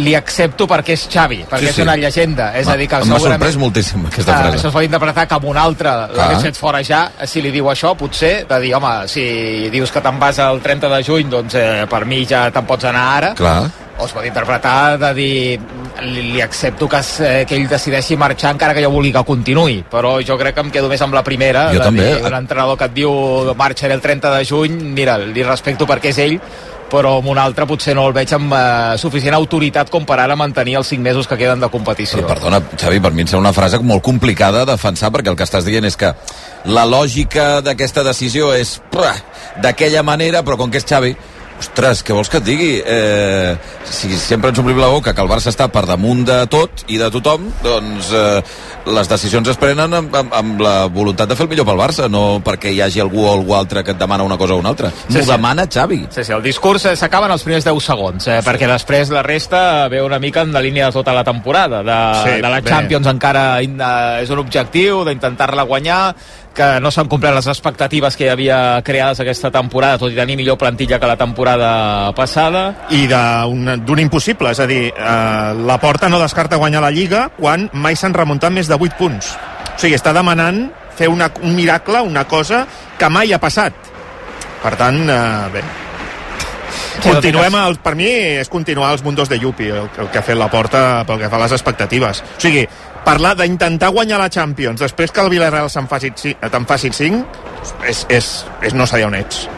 li 0.01 0.15
accepto 0.17 0.65
perquè 0.71 0.95
és 0.97 1.05
Xavi, 1.13 1.43
perquè 1.51 1.67
sí, 1.67 1.75
sí. 1.75 1.83
és 1.83 1.85
una 1.85 1.99
llegenda. 1.99 2.49
És 2.57 2.71
a 2.71 2.79
dir, 2.81 2.89
que 2.89 3.03
M'ha 3.11 3.21
sorprès 3.21 3.61
moltíssim 3.61 4.09
aquesta 4.09 4.39
frase. 4.39 4.63
Això 4.63 4.71
es 4.71 4.79
pot 4.79 4.89
interpretar 4.89 5.27
com 5.35 5.45
un 5.53 5.61
altre 5.61 5.93
l'hagués 6.15 6.47
fet 6.49 6.63
fora 6.63 6.81
ja, 6.87 7.03
si 7.29 7.45
li 7.45 7.53
diu 7.53 7.69
això, 7.69 7.93
potser, 8.01 8.47
de 8.49 8.63
dir, 8.65 8.73
home, 8.81 8.95
si 9.13 9.69
dius 9.77 9.93
que 9.93 10.01
te'n 10.01 10.25
vas 10.25 10.41
el 10.41 10.65
30 10.65 10.95
de 10.97 11.05
juny, 11.05 11.29
doncs 11.37 11.61
eh, 11.61 11.85
per 11.91 12.07
mi 12.09 12.25
ja 12.25 12.47
te'n 12.55 12.65
pots 12.71 12.89
anar 12.89 13.07
ara. 13.19 13.33
Clar. 13.37 13.90
O 14.01 14.07
es 14.09 14.15
pot 14.17 14.25
interpretar 14.25 14.97
de 14.97 15.11
dir, 15.13 15.61
li, 16.07 16.23
li 16.33 16.41
accepto 16.41 16.89
que, 16.89 17.03
es, 17.05 17.11
eh, 17.21 17.45
que 17.45 17.59
ell 17.59 17.69
decideixi 17.69 18.17
marxar 18.17 18.55
encara 18.55 18.73
que 18.73 18.81
jo 18.81 18.89
vulgui 18.95 19.13
que 19.13 19.23
continuï, 19.29 19.83
però 19.93 20.15
jo 20.25 20.39
crec 20.41 20.57
que 20.57 20.65
em 20.65 20.73
quedo 20.73 20.89
més 20.89 21.03
amb 21.05 21.13
la 21.17 21.23
primera. 21.27 21.69
Jo 21.75 21.83
de 21.83 21.89
també. 21.91 22.07
Dir, 22.09 22.25
un 22.25 22.37
entrenador 22.39 22.81
que 22.81 22.89
et 22.89 22.97
diu 22.97 23.13
marxaré 23.61 23.93
el 23.99 24.01
30 24.01 24.33
de 24.39 24.45
juny, 24.49 24.79
mira, 24.97 25.19
li 25.21 25.45
respecto 25.45 25.85
perquè 25.91 26.15
és 26.15 26.21
ell, 26.25 26.39
però 26.91 27.19
amb 27.21 27.29
un 27.31 27.39
altre 27.39 27.67
potser 27.71 27.95
no 27.95 28.07
el 28.09 28.15
veig 28.17 28.33
amb 28.35 28.55
eh, 28.57 28.97
suficient 29.01 29.37
autoritat 29.37 29.93
com 29.93 30.07
per 30.09 30.19
ara 30.25 30.37
mantenir 30.37 30.79
els 30.81 30.91
5 30.91 31.05
mesos 31.05 31.29
que 31.29 31.39
queden 31.39 31.61
de 31.63 31.69
competició. 31.73 32.23
Però, 32.25 32.35
perdona, 32.35 32.63
Xavi, 32.75 33.01
per 33.05 33.13
mi 33.15 33.25
em 33.25 33.31
sembla 33.31 33.51
una 33.51 33.57
frase 33.57 33.79
molt 33.85 34.03
complicada 34.07 34.65
de 34.65 34.73
defensar, 34.73 35.13
perquè 35.15 35.31
el 35.33 35.39
que 35.39 35.47
estàs 35.47 35.69
dient 35.69 35.87
és 35.87 35.97
que 36.01 36.15
la 36.73 36.87
lògica 36.89 37.61
d'aquesta 37.65 38.05
decisió 38.07 38.55
és 38.57 38.79
d'aquella 39.63 40.03
manera, 40.03 40.43
però 40.47 40.59
com 40.61 40.73
que 40.73 40.81
és 40.83 40.89
Xavi, 40.89 41.15
Ostres, 41.61 42.01
què 42.01 42.15
vols 42.17 42.31
que 42.33 42.39
et 42.41 42.45
digui? 42.47 42.71
Eh, 42.81 43.53
si 43.85 44.09
sempre 44.17 44.49
ens 44.49 44.59
omplim 44.63 44.79
la 44.81 44.89
boca 44.89 45.13
que 45.13 45.21
el 45.21 45.29
Barça 45.29 45.51
està 45.53 45.67
per 45.69 45.83
damunt 45.85 46.23
de 46.25 46.39
tot 46.49 46.87
i 46.89 46.97
de 46.97 47.11
tothom, 47.13 47.51
doncs 47.61 48.09
eh, 48.17 48.41
les 48.89 49.11
decisions 49.11 49.51
es 49.53 49.59
prenen 49.61 49.93
amb, 49.99 50.15
amb, 50.17 50.33
amb 50.39 50.63
la 50.65 50.75
voluntat 50.89 51.29
de 51.29 51.37
fer 51.37 51.45
el 51.45 51.51
millor 51.53 51.69
pel 51.69 51.81
Barça, 51.83 52.09
no 52.09 52.41
perquè 52.47 52.73
hi 52.73 52.81
hagi 52.81 53.03
algú 53.05 53.27
o 53.27 53.35
algú 53.35 53.53
altre 53.59 53.85
que 53.85 53.93
et 53.93 54.01
demana 54.01 54.25
una 54.25 54.39
cosa 54.41 54.57
o 54.57 54.63
una 54.63 54.73
altra. 54.73 54.89
Sí, 55.03 55.19
M'ho 55.19 55.25
sí. 55.27 55.29
demana 55.29 55.67
Xavi. 55.69 56.01
Sí, 56.09 56.25
sí, 56.25 56.33
el 56.33 56.43
discurs 56.43 56.89
s'acaba 56.97 57.29
en 57.29 57.37
els 57.37 57.45
primers 57.45 57.69
10 57.69 57.85
segons, 57.91 58.31
eh, 58.33 58.41
perquè 58.47 58.71
després 58.71 59.13
la 59.13 59.23
resta 59.27 59.63
ve 59.93 60.01
una 60.01 60.19
mica 60.19 60.47
en 60.49 60.57
la 60.57 60.65
línia 60.65 60.89
de 60.89 60.97
tota 60.97 61.13
la 61.13 61.25
temporada. 61.29 61.83
De, 61.85 62.01
Sí, 62.25 62.41
de 62.41 62.49
la 62.49 62.61
bé. 62.63 62.71
Champions 62.73 63.07
encara 63.13 63.45
eh, 63.61 64.23
és 64.23 64.33
un 64.33 64.41
objectiu, 64.41 65.05
d'intentar-la 65.05 65.69
guanyar, 65.69 66.15
que 66.55 66.69
no 66.83 66.91
s'han 66.91 67.09
complert 67.09 67.37
les 67.37 67.49
expectatives 67.51 68.17
que 68.19 68.27
hi 68.27 68.31
havia 68.33 68.59
creades 68.87 69.23
aquesta 69.23 69.51
temporada, 69.55 69.99
tot 70.03 70.13
i 70.13 70.19
tenir 70.19 70.37
millor 70.41 70.59
plantilla 70.59 70.99
que 71.01 71.11
la 71.11 71.17
temporada 71.17 72.13
passada. 72.17 72.87
i 72.91 73.07
d'un 73.07 73.99
impossible, 73.99 74.51
és 74.51 74.61
a 74.61 74.67
dir, 74.67 74.83
eh, 74.91 75.55
la 75.55 75.79
Porta 75.81 76.09
no 76.09 76.21
descarta 76.21 76.57
guanyar 76.57 76.83
la 76.83 76.91
Lliga 76.91 77.29
quan 77.37 77.69
mai 77.73 77.97
s'han 77.97 78.15
remuntat 78.15 78.53
més 78.53 78.69
de 78.69 78.75
8 78.75 78.99
punts. 78.99 79.37
O 79.75 79.79
sigui, 79.79 79.95
està 79.95 80.13
demanant 80.13 80.71
fer 80.97 81.09
una, 81.09 81.31
un 81.43 81.55
miracle, 81.55 82.01
una 82.03 82.27
cosa 82.29 82.67
que 82.99 83.09
mai 83.09 83.33
ha 83.33 83.39
passat. 83.41 83.73
Per 84.61 84.75
tant, 84.77 85.09
eh, 85.09 85.49
bé, 85.55 85.63
continuem, 87.03 87.57
el, 87.65 87.79
per 87.83 87.95
mi 87.99 88.09
és 88.41 88.51
continuar 88.53 88.93
els 88.95 89.05
mundos 89.05 89.31
de 89.31 89.39
Yupi, 89.41 89.71
el, 89.73 89.89
el 90.03 90.11
que 90.13 90.21
ha 90.21 90.25
fet 90.27 90.39
la 90.39 90.51
Porta 90.53 91.03
pel 91.09 91.21
que 91.23 91.31
fa 91.33 91.39
a 91.39 91.45
les 91.45 91.55
expectatives. 91.57 92.23
O 92.37 92.41
sigui, 92.43 92.67
parlar 93.05 93.35
d'intentar 93.37 93.91
guanyar 93.95 94.19
la 94.21 94.29
Champions 94.31 94.81
després 94.81 95.11
que 95.13 95.21
el 95.25 95.31
Villarreal 95.33 95.71
se'n 95.71 95.89
faci, 95.89 96.13
ci- 96.17 96.37
te'n 96.41 96.67
faci 96.67 96.91
5 96.93 97.25
és, 97.89 98.05
és, 98.09 98.29
és 98.63 98.75
no 98.75 98.87
sé 98.87 99.05
on 99.05 99.15
ets. 99.15 99.49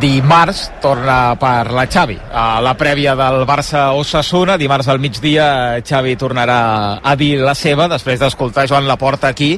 dimarts 0.00 0.66
torna 0.82 1.34
per 1.40 1.70
la 1.72 1.86
Xavi 1.88 2.18
a 2.32 2.60
la 2.60 2.74
prèvia 2.76 3.14
del 3.16 3.46
Barça-Osasuna 3.48 4.58
dimarts 4.60 4.88
al 4.92 4.98
migdia 5.00 5.80
Xavi 5.80 6.12
tornarà 6.20 7.00
a 7.02 7.14
dir 7.16 7.38
la 7.40 7.54
seva 7.56 7.86
després 7.88 8.20
d'escoltar 8.20 8.66
Joan 8.68 8.86
Laporta 8.86 9.28
aquí 9.32 9.54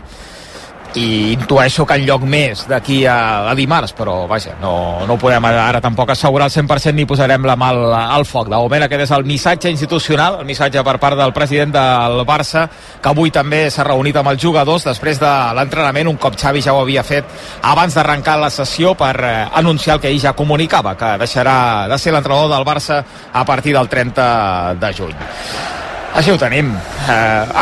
i 0.98 1.32
intueixo 1.34 1.84
que 1.86 1.96
en 1.98 2.04
lloc 2.06 2.24
més 2.26 2.64
d'aquí 2.70 3.04
a, 3.06 3.50
a 3.50 3.54
dimarts, 3.58 3.92
però 3.96 4.24
vaja, 4.30 4.56
no, 4.62 5.06
no 5.06 5.16
podem 5.20 5.44
ara 5.50 5.80
tampoc 5.82 6.10
assegurar 6.14 6.48
al 6.48 6.54
100% 6.54 6.96
ni 6.96 7.06
posarem 7.06 7.46
la 7.46 7.56
mà 7.58 7.70
al, 7.70 7.82
al 8.16 8.26
foc. 8.26 8.48
De 8.50 8.58
moment 8.58 8.86
aquest 8.86 9.06
és 9.06 9.14
el 9.14 9.26
missatge 9.28 9.70
institucional, 9.70 10.40
el 10.40 10.48
missatge 10.48 10.82
per 10.86 10.96
part 11.02 11.18
del 11.18 11.34
president 11.36 11.74
del 11.76 12.24
Barça, 12.26 12.66
que 13.00 13.12
avui 13.12 13.30
també 13.34 13.64
s'ha 13.70 13.86
reunit 13.86 14.18
amb 14.18 14.32
els 14.32 14.42
jugadors 14.42 14.86
després 14.88 15.20
de 15.22 15.32
l'entrenament, 15.56 16.10
un 16.10 16.20
cop 16.20 16.38
Xavi 16.40 16.62
ja 16.64 16.74
ho 16.74 16.82
havia 16.82 17.06
fet 17.06 17.26
abans 17.62 17.94
d'arrencar 17.94 18.38
la 18.40 18.50
sessió 18.50 18.94
per 18.98 19.14
eh, 19.22 19.34
anunciar 19.62 19.98
el 19.98 20.04
que 20.04 20.10
ell 20.10 20.22
ja 20.22 20.36
comunicava, 20.36 20.96
que 20.98 21.16
deixarà 21.22 21.88
de 21.90 21.98
ser 21.98 22.14
l'entrenador 22.14 22.50
del 22.54 22.66
Barça 22.66 23.04
a 23.32 23.44
partir 23.44 23.76
del 23.76 23.88
30 23.88 24.74
de 24.80 24.94
juny. 24.96 25.79
Així 26.18 26.32
ho 26.32 26.38
tenim. 26.38 26.72
Eh, 26.74 27.12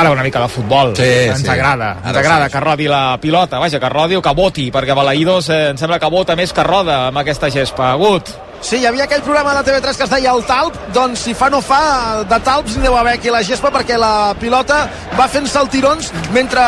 ara 0.00 0.10
una 0.10 0.24
mica 0.24 0.40
de 0.40 0.48
futbol. 0.48 0.94
Sí, 0.96 1.08
ens 1.28 1.42
sí. 1.42 1.50
agrada. 1.52 1.92
Ens 2.00 2.10
Ara 2.14 2.20
agrada 2.24 2.46
sí. 2.48 2.52
que 2.52 2.60
rodi 2.64 2.88
la 2.88 3.18
pilota. 3.20 3.60
Vaja, 3.60 3.80
que 3.80 3.88
rodi 3.92 4.16
o 4.16 4.22
que 4.24 4.34
voti, 4.34 4.68
perquè 4.72 4.96
Balaïdos 4.96 5.50
eh, 5.52 5.62
em 5.74 5.80
sembla 5.80 6.00
que 6.00 6.10
vota 6.12 6.36
més 6.38 6.54
que 6.56 6.64
roda 6.64 7.06
amb 7.08 7.20
aquesta 7.20 7.50
gespa. 7.52 7.92
Agut. 7.92 8.32
Sí, 8.60 8.80
hi 8.82 8.86
havia 8.88 9.04
aquell 9.06 9.22
programa 9.22 9.52
de 9.54 9.60
TV3 9.68 9.96
que 9.96 10.02
es 10.02 10.10
deia 10.10 10.32
el 10.34 10.42
Talp, 10.42 10.74
doncs 10.90 11.22
si 11.28 11.32
fa 11.38 11.46
no 11.48 11.60
fa, 11.62 12.24
de 12.26 12.38
talps 12.42 12.74
n'hi 12.74 12.82
deu 12.82 12.96
haver 12.98 13.12
aquí 13.14 13.30
la 13.30 13.44
gespa 13.46 13.70
perquè 13.70 13.94
la 13.96 14.34
pilota 14.40 14.80
va 15.14 15.28
fent 15.30 15.46
saltirons 15.46 16.10
mentre 16.34 16.64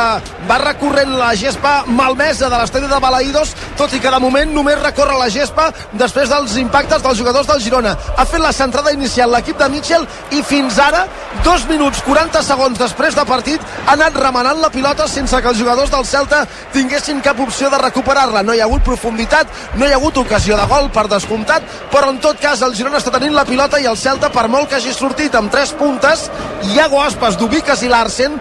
va 0.46 0.58
recorrent 0.62 1.16
la 1.18 1.32
gespa 1.38 1.80
malmesa 1.90 2.48
de 2.48 2.60
l'estadi 2.60 2.86
de 2.86 3.00
Balaïdos, 3.02 3.56
tot 3.78 3.90
i 3.92 4.00
que 4.00 4.12
de 4.14 4.20
moment 4.22 4.54
només 4.54 4.78
recorre 4.78 5.18
la 5.18 5.26
gespa 5.34 5.66
després 5.98 6.30
dels 6.30 6.54
impactes 6.62 7.02
dels 7.02 7.18
jugadors 7.18 7.50
del 7.50 7.60
Girona. 7.64 7.96
Ha 8.16 8.24
fet 8.24 8.42
la 8.42 8.54
centrada 8.54 8.94
inicial 8.94 9.34
l'equip 9.34 9.58
de 9.58 9.68
Mitchell 9.74 10.06
i 10.30 10.44
fins 10.46 10.78
ara, 10.78 11.02
dos 11.42 11.66
minuts 11.68 12.04
40 12.06 12.44
segons 12.46 12.78
després 12.78 13.18
de 13.18 13.26
partit, 13.26 13.66
ha 13.86 13.96
anat 13.98 14.14
remenant 14.14 14.62
la 14.62 14.70
pilota 14.70 15.08
sense 15.10 15.42
que 15.42 15.52
els 15.52 15.58
jugadors 15.58 15.90
del 15.90 16.06
Celta 16.06 16.44
tinguessin 16.72 17.20
cap 17.20 17.42
opció 17.42 17.70
de 17.70 17.82
recuperar-la. 17.82 18.46
No 18.46 18.54
hi 18.54 18.62
ha 18.62 18.70
hagut 18.70 18.86
profunditat, 18.86 19.50
no 19.74 19.86
hi 19.86 19.92
ha 19.92 19.98
hagut 19.98 20.22
ocasió 20.22 20.56
de 20.56 20.70
gol 20.70 20.90
per 20.94 21.08
descomptat, 21.10 21.79
però 21.90 22.12
en 22.12 22.20
tot 22.22 22.40
cas 22.40 22.62
el 22.62 22.74
Girona 22.78 23.00
està 23.00 23.12
tenint 23.14 23.34
la 23.34 23.46
pilota 23.48 23.80
i 23.80 23.88
el 23.90 23.98
Celta, 23.98 24.30
per 24.30 24.48
molt 24.48 24.70
que 24.70 24.78
hagi 24.78 24.92
sortit 24.94 25.34
amb 25.34 25.52
tres 25.52 25.72
puntes, 25.72 26.28
Iago 26.74 27.02
Aspas, 27.02 27.38
Dubiques 27.40 27.82
i 27.82 27.90
Larsen 27.90 28.36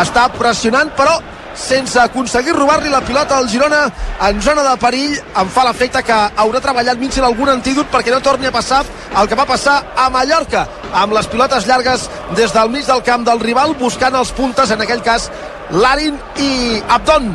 està 0.00 0.28
pressionant, 0.38 0.90
però 0.96 1.18
sense 1.54 1.98
aconseguir 2.00 2.54
robar-li 2.54 2.90
la 2.90 3.00
pilota 3.00 3.38
al 3.38 3.48
Girona 3.48 3.84
en 4.28 4.42
zona 4.42 4.64
de 4.66 4.74
perill 4.82 5.14
em 5.14 5.50
fa 5.54 5.64
l'efecte 5.68 6.02
que 6.02 6.16
haurà 6.42 6.60
treballat 6.60 6.98
Mitchell 6.98 7.28
algun 7.28 7.52
antídot 7.52 7.90
perquè 7.92 8.12
no 8.12 8.20
torni 8.20 8.50
a 8.50 8.54
passar 8.54 8.82
el 9.20 9.30
que 9.30 9.38
va 9.38 9.46
passar 9.46 9.76
a 9.96 10.08
Mallorca 10.10 10.66
amb 10.92 11.14
les 11.14 11.30
pilotes 11.30 11.66
llargues 11.70 12.08
des 12.34 12.52
del 12.52 12.70
mig 12.74 12.86
del 12.86 13.04
camp 13.06 13.26
del 13.26 13.40
rival 13.40 13.78
buscant 13.78 14.18
els 14.18 14.34
puntes 14.34 14.70
en 14.70 14.82
aquell 14.82 15.02
cas 15.02 15.30
Larin 15.70 16.18
i 16.42 16.82
Abdon 16.88 17.30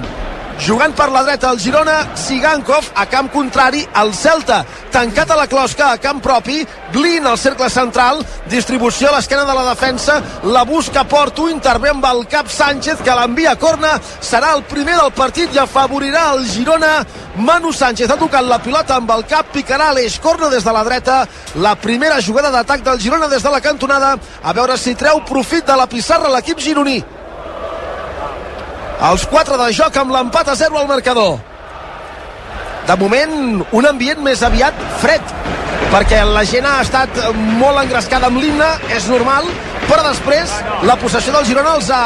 jugant 0.59 0.93
per 0.95 1.07
la 1.11 1.21
dreta 1.23 1.49
el 1.53 1.59
Girona, 1.59 2.15
Sigankov 2.17 2.91
a 2.95 3.05
camp 3.09 3.29
contrari, 3.31 3.81
el 4.01 4.13
Celta. 4.13 4.63
Tancat 4.91 5.31
a 5.31 5.37
la 5.37 5.47
closca 5.47 5.91
a 5.91 5.97
camp 6.01 6.21
propi, 6.23 6.61
Glin 6.93 7.27
al 7.27 7.37
cercle 7.37 7.69
central, 7.69 8.23
distribució 8.49 9.09
a 9.09 9.15
l'esquena 9.15 9.45
de 9.45 9.55
la 9.55 9.65
defensa, 9.69 10.19
la 10.43 10.63
busca 10.65 11.03
Porto, 11.07 11.49
intervé 11.49 11.91
amb 11.93 12.05
el 12.09 12.25
cap 12.31 12.49
Sánchez 12.49 13.03
que 13.05 13.15
l'envia 13.15 13.53
a 13.53 13.59
corna, 13.61 13.95
serà 14.21 14.55
el 14.55 14.63
primer 14.69 14.97
del 14.97 15.13
partit 15.15 15.53
i 15.55 15.61
afavorirà 15.61 16.31
el 16.33 16.45
Girona. 16.49 16.97
Manu 17.37 17.71
Sánchez 17.73 18.09
ha 18.11 18.19
tocat 18.19 18.45
la 18.45 18.59
pilota 18.63 18.97
amb 18.97 19.11
el 19.15 19.23
cap, 19.29 19.53
picarà 19.53 19.93
l'eix, 19.93 20.19
corna 20.19 20.49
des 20.49 20.65
de 20.65 20.73
la 20.75 20.83
dreta, 20.83 21.21
la 21.61 21.75
primera 21.75 22.19
jugada 22.21 22.51
d'atac 22.51 22.83
del 22.83 22.99
Girona 22.99 23.29
des 23.29 23.43
de 23.43 23.53
la 23.53 23.61
cantonada, 23.61 24.17
a 24.43 24.53
veure 24.53 24.77
si 24.77 24.95
treu 24.95 25.23
profit 25.29 25.65
de 25.65 25.77
la 25.77 25.87
pissarra 25.87 26.33
l'equip 26.33 26.59
gironí 26.59 26.99
els 29.07 29.23
4 29.31 29.57
de 29.61 29.69
joc 29.75 29.95
amb 30.01 30.11
l'empat 30.11 30.49
a 30.51 30.55
0 30.59 30.79
al 30.79 30.89
marcador. 30.89 31.37
De 32.87 32.95
moment, 32.99 33.63
un 33.71 33.85
ambient 33.85 34.19
més 34.25 34.41
aviat 34.43 34.75
fred, 34.99 35.33
perquè 35.93 36.23
la 36.25 36.43
gent 36.47 36.65
ha 36.65 36.79
estat 36.83 37.19
molt 37.59 37.83
engrescada 37.83 38.27
amb 38.27 38.41
l'himne, 38.41 38.69
és 38.95 39.07
normal, 39.11 39.47
però 39.87 40.03
després 40.07 40.51
la 40.89 40.97
possessió 40.99 41.33
del 41.35 41.47
Girona 41.47 41.77
els 41.77 41.89
ha 41.93 42.03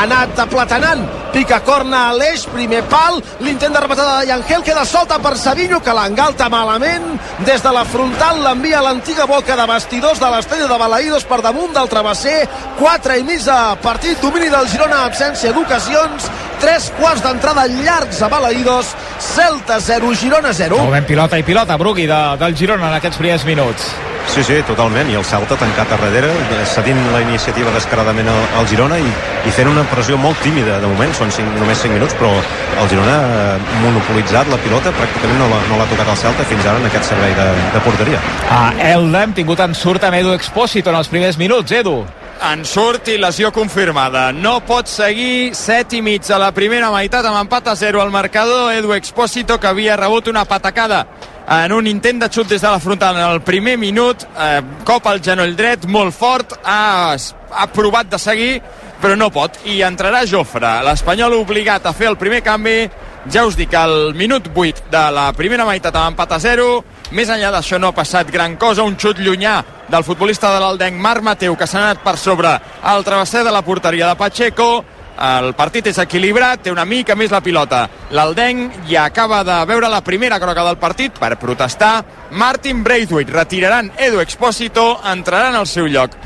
anat 0.00 0.40
aplatanant. 0.46 1.04
Pica 1.34 1.56
corna 1.66 2.04
a 2.08 2.10
l'eix, 2.14 2.44
primer 2.46 2.84
pal, 2.86 3.16
l'intent 3.42 3.72
de 3.74 3.80
repatada 3.82 4.20
de 4.20 4.28
Yangel 4.28 4.62
queda 4.62 4.84
solta 4.86 5.16
per 5.18 5.32
Savinho, 5.34 5.80
que 5.82 5.90
l'engalta 5.90 6.46
malament. 6.48 7.08
Des 7.42 7.58
de 7.64 7.72
la 7.74 7.82
frontal 7.90 8.38
l'envia 8.44 8.78
a 8.78 8.84
l'antiga 8.86 9.26
boca 9.26 9.56
de 9.58 9.66
vestidors 9.66 10.22
de 10.22 10.30
l'estadi 10.30 10.68
de 10.70 10.78
Balaïdos 10.78 11.26
per 11.26 11.40
damunt 11.42 11.74
del 11.74 11.90
travesser. 11.90 12.44
4 12.78 13.18
i 13.18 13.26
mig 13.26 13.42
de 13.42 13.58
partit, 13.82 14.22
domini 14.22 14.46
del 14.46 14.70
Girona, 14.70 15.02
absència 15.08 15.50
d'ocasions. 15.52 16.30
3 16.64 16.84
quarts 16.96 17.20
d'entrada 17.20 17.66
llargs 17.68 18.22
a 18.24 18.30
Balaïdos. 18.32 18.94
Celta 19.20 19.76
0, 19.84 20.14
Girona 20.16 20.54
0. 20.56 20.78
Movent 20.80 21.04
pilota 21.04 21.36
i 21.36 21.44
pilota, 21.44 21.76
Brugui, 21.76 22.06
de, 22.08 22.20
del 22.40 22.56
Girona 22.56 22.88
en 22.88 22.96
aquests 22.96 23.20
primers 23.20 23.44
minuts. 23.44 23.90
Sí, 24.32 24.40
sí, 24.42 24.56
totalment, 24.64 25.10
i 25.12 25.18
el 25.18 25.26
Celta 25.28 25.58
tancat 25.60 25.92
a 25.92 25.98
darrere, 26.00 26.30
cedint 26.72 27.02
la 27.12 27.20
iniciativa 27.20 27.68
descaradament 27.74 28.30
al, 28.32 28.40
al 28.56 28.70
Girona 28.70 28.96
i, 28.96 29.12
i 29.44 29.52
fent 29.52 29.68
una 29.68 29.84
pressió 29.92 30.16
molt 30.16 30.40
tímida, 30.40 30.78
de 30.80 30.88
moment, 30.88 31.12
són 31.20 31.28
cinc, 31.36 31.52
només 31.60 31.84
5 31.84 31.98
minuts, 31.98 32.16
però 32.16 32.32
el 32.32 32.88
Girona 32.88 33.20
ha 33.20 33.78
monopolitzat 33.84 34.48
la 34.48 34.58
pilota, 34.64 34.96
pràcticament 34.96 35.44
no 35.44 35.52
l'ha 35.52 35.62
no 35.68 35.92
tocat 35.92 36.16
el 36.16 36.20
Celta 36.24 36.48
fins 36.48 36.64
ara 36.64 36.80
en 36.80 36.88
aquest 36.88 37.12
servei 37.12 37.36
de, 37.36 37.48
de 37.76 37.84
porteria. 37.84 38.24
A 38.48 38.64
Elda 38.94 39.26
hem 39.28 39.36
tingut 39.36 39.60
en 39.60 39.76
surt 39.76 40.08
amb 40.08 40.16
Edu 40.22 40.32
Expósito 40.32 40.88
en 40.88 41.02
els 41.04 41.12
primers 41.12 41.36
minuts, 41.36 41.76
Edu. 41.84 42.00
En 42.42 42.64
surt 42.64 43.08
i 43.08 43.18
lesió 43.18 43.52
confirmada. 43.52 44.32
No 44.32 44.58
pot 44.66 44.88
seguir 44.90 45.54
7 45.54 45.98
i 45.98 46.02
mig 46.02 46.30
a 46.30 46.38
la 46.38 46.50
primera 46.52 46.90
meitat 46.92 47.24
amb 47.26 47.38
empat 47.44 47.68
a 47.68 47.76
0 47.76 48.02
al 48.02 48.10
marcador. 48.10 48.72
Edu 48.72 48.92
Expósito 48.94 49.60
que 49.60 49.70
havia 49.70 49.96
rebut 49.96 50.28
una 50.28 50.44
patacada 50.44 51.06
en 51.48 51.72
un 51.72 51.86
intent 51.86 52.22
de 52.22 52.28
xut 52.32 52.48
des 52.48 52.62
de 52.62 52.68
la 52.70 52.80
frontal 52.80 53.16
en 53.16 53.30
el 53.30 53.42
primer 53.42 53.76
minut, 53.78 54.24
eh, 54.38 54.62
cop 54.84 55.06
al 55.06 55.20
genoll 55.22 55.54
dret, 55.56 55.84
molt 55.86 56.14
fort, 56.14 56.56
ha, 56.64 57.16
ha 57.50 57.66
provat 57.72 58.08
de 58.10 58.18
seguir, 58.18 58.62
però 59.02 59.16
no 59.16 59.30
pot, 59.30 59.58
i 59.68 59.82
entrarà 59.84 60.24
Jofre, 60.26 60.80
l'Espanyol 60.86 61.36
obligat 61.36 61.86
a 61.86 61.92
fer 61.92 62.08
el 62.08 62.16
primer 62.16 62.40
canvi, 62.42 62.88
ja 63.30 63.44
us 63.44 63.56
dic, 63.56 63.74
al 63.76 64.14
minut 64.16 64.48
8 64.54 64.88
de 64.92 65.04
la 65.12 65.30
primera 65.36 65.66
meitat 65.68 65.96
amb 65.96 66.14
empat 66.14 66.32
a 66.32 66.40
0, 66.40 66.68
més 67.14 67.30
enllà 67.30 67.52
d'això 67.54 67.78
no 67.78 67.92
ha 67.92 67.96
passat 67.96 68.30
gran 68.32 68.56
cosa, 68.60 68.82
un 68.82 68.98
xut 68.98 69.20
llunyà 69.22 69.60
del 69.88 70.04
futbolista 70.04 70.50
de 70.54 70.60
l'Aldenc, 70.60 70.98
Marc 71.00 71.22
Mateu, 71.22 71.56
que 71.56 71.68
s'ha 71.70 71.80
anat 71.80 72.02
per 72.04 72.16
sobre 72.18 72.50
el 72.90 73.06
travesser 73.06 73.44
de 73.46 73.54
la 73.54 73.62
porteria 73.62 74.10
de 74.10 74.18
Pacheco, 74.18 74.84
el 75.24 75.52
partit 75.54 75.86
és 75.86 76.00
equilibrat, 76.02 76.64
té 76.64 76.72
una 76.74 76.84
mica 76.84 77.14
més 77.14 77.30
la 77.30 77.40
pilota. 77.40 77.84
L'Aldenc 78.10 78.80
ja 78.90 79.04
acaba 79.06 79.44
de 79.46 79.60
veure 79.70 79.88
la 79.88 80.02
primera 80.02 80.40
groga 80.42 80.64
del 80.66 80.80
partit 80.82 81.14
per 81.20 81.36
protestar. 81.38 81.94
Martin 82.32 82.82
Braithwaite 82.82 83.32
retiraran 83.32 83.92
Edu 83.96 84.18
Expósito, 84.20 84.98
entrarà 85.06 85.52
en 85.54 85.60
el 85.62 85.70
seu 85.70 85.86
lloc 85.86 86.18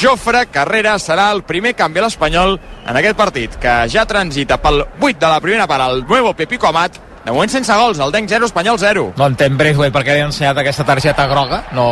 Jofre 0.00 0.46
Carrera 0.50 0.96
serà 0.98 1.28
el 1.34 1.42
primer 1.46 1.74
canvi 1.76 2.00
a 2.00 2.06
l'Espanyol 2.06 2.56
en 2.58 2.96
aquest 2.96 3.16
partit, 3.18 3.56
que 3.60 3.74
ja 3.92 4.06
transita 4.08 4.58
pel 4.62 4.82
8 4.82 5.18
de 5.20 5.28
la 5.28 5.40
primera 5.40 5.66
part 5.68 5.84
al 5.84 6.04
nuevo 6.06 6.32
Pepico 6.34 6.66
Amat, 6.68 6.96
de 7.26 7.32
moment 7.34 7.50
sense 7.50 7.74
gols, 7.74 7.98
el 7.98 8.12
Denc 8.14 8.30
0, 8.30 8.46
Espanyol 8.46 8.78
0. 8.78 9.02
No 9.18 9.26
entenc 9.26 9.58
Braithwaite 9.58 9.90
perquè 9.96 10.14
li 10.14 10.22
han 10.22 10.30
ensenyat 10.30 10.60
aquesta 10.62 10.84
targeta 10.86 11.24
groga. 11.26 11.58
No, 11.74 11.86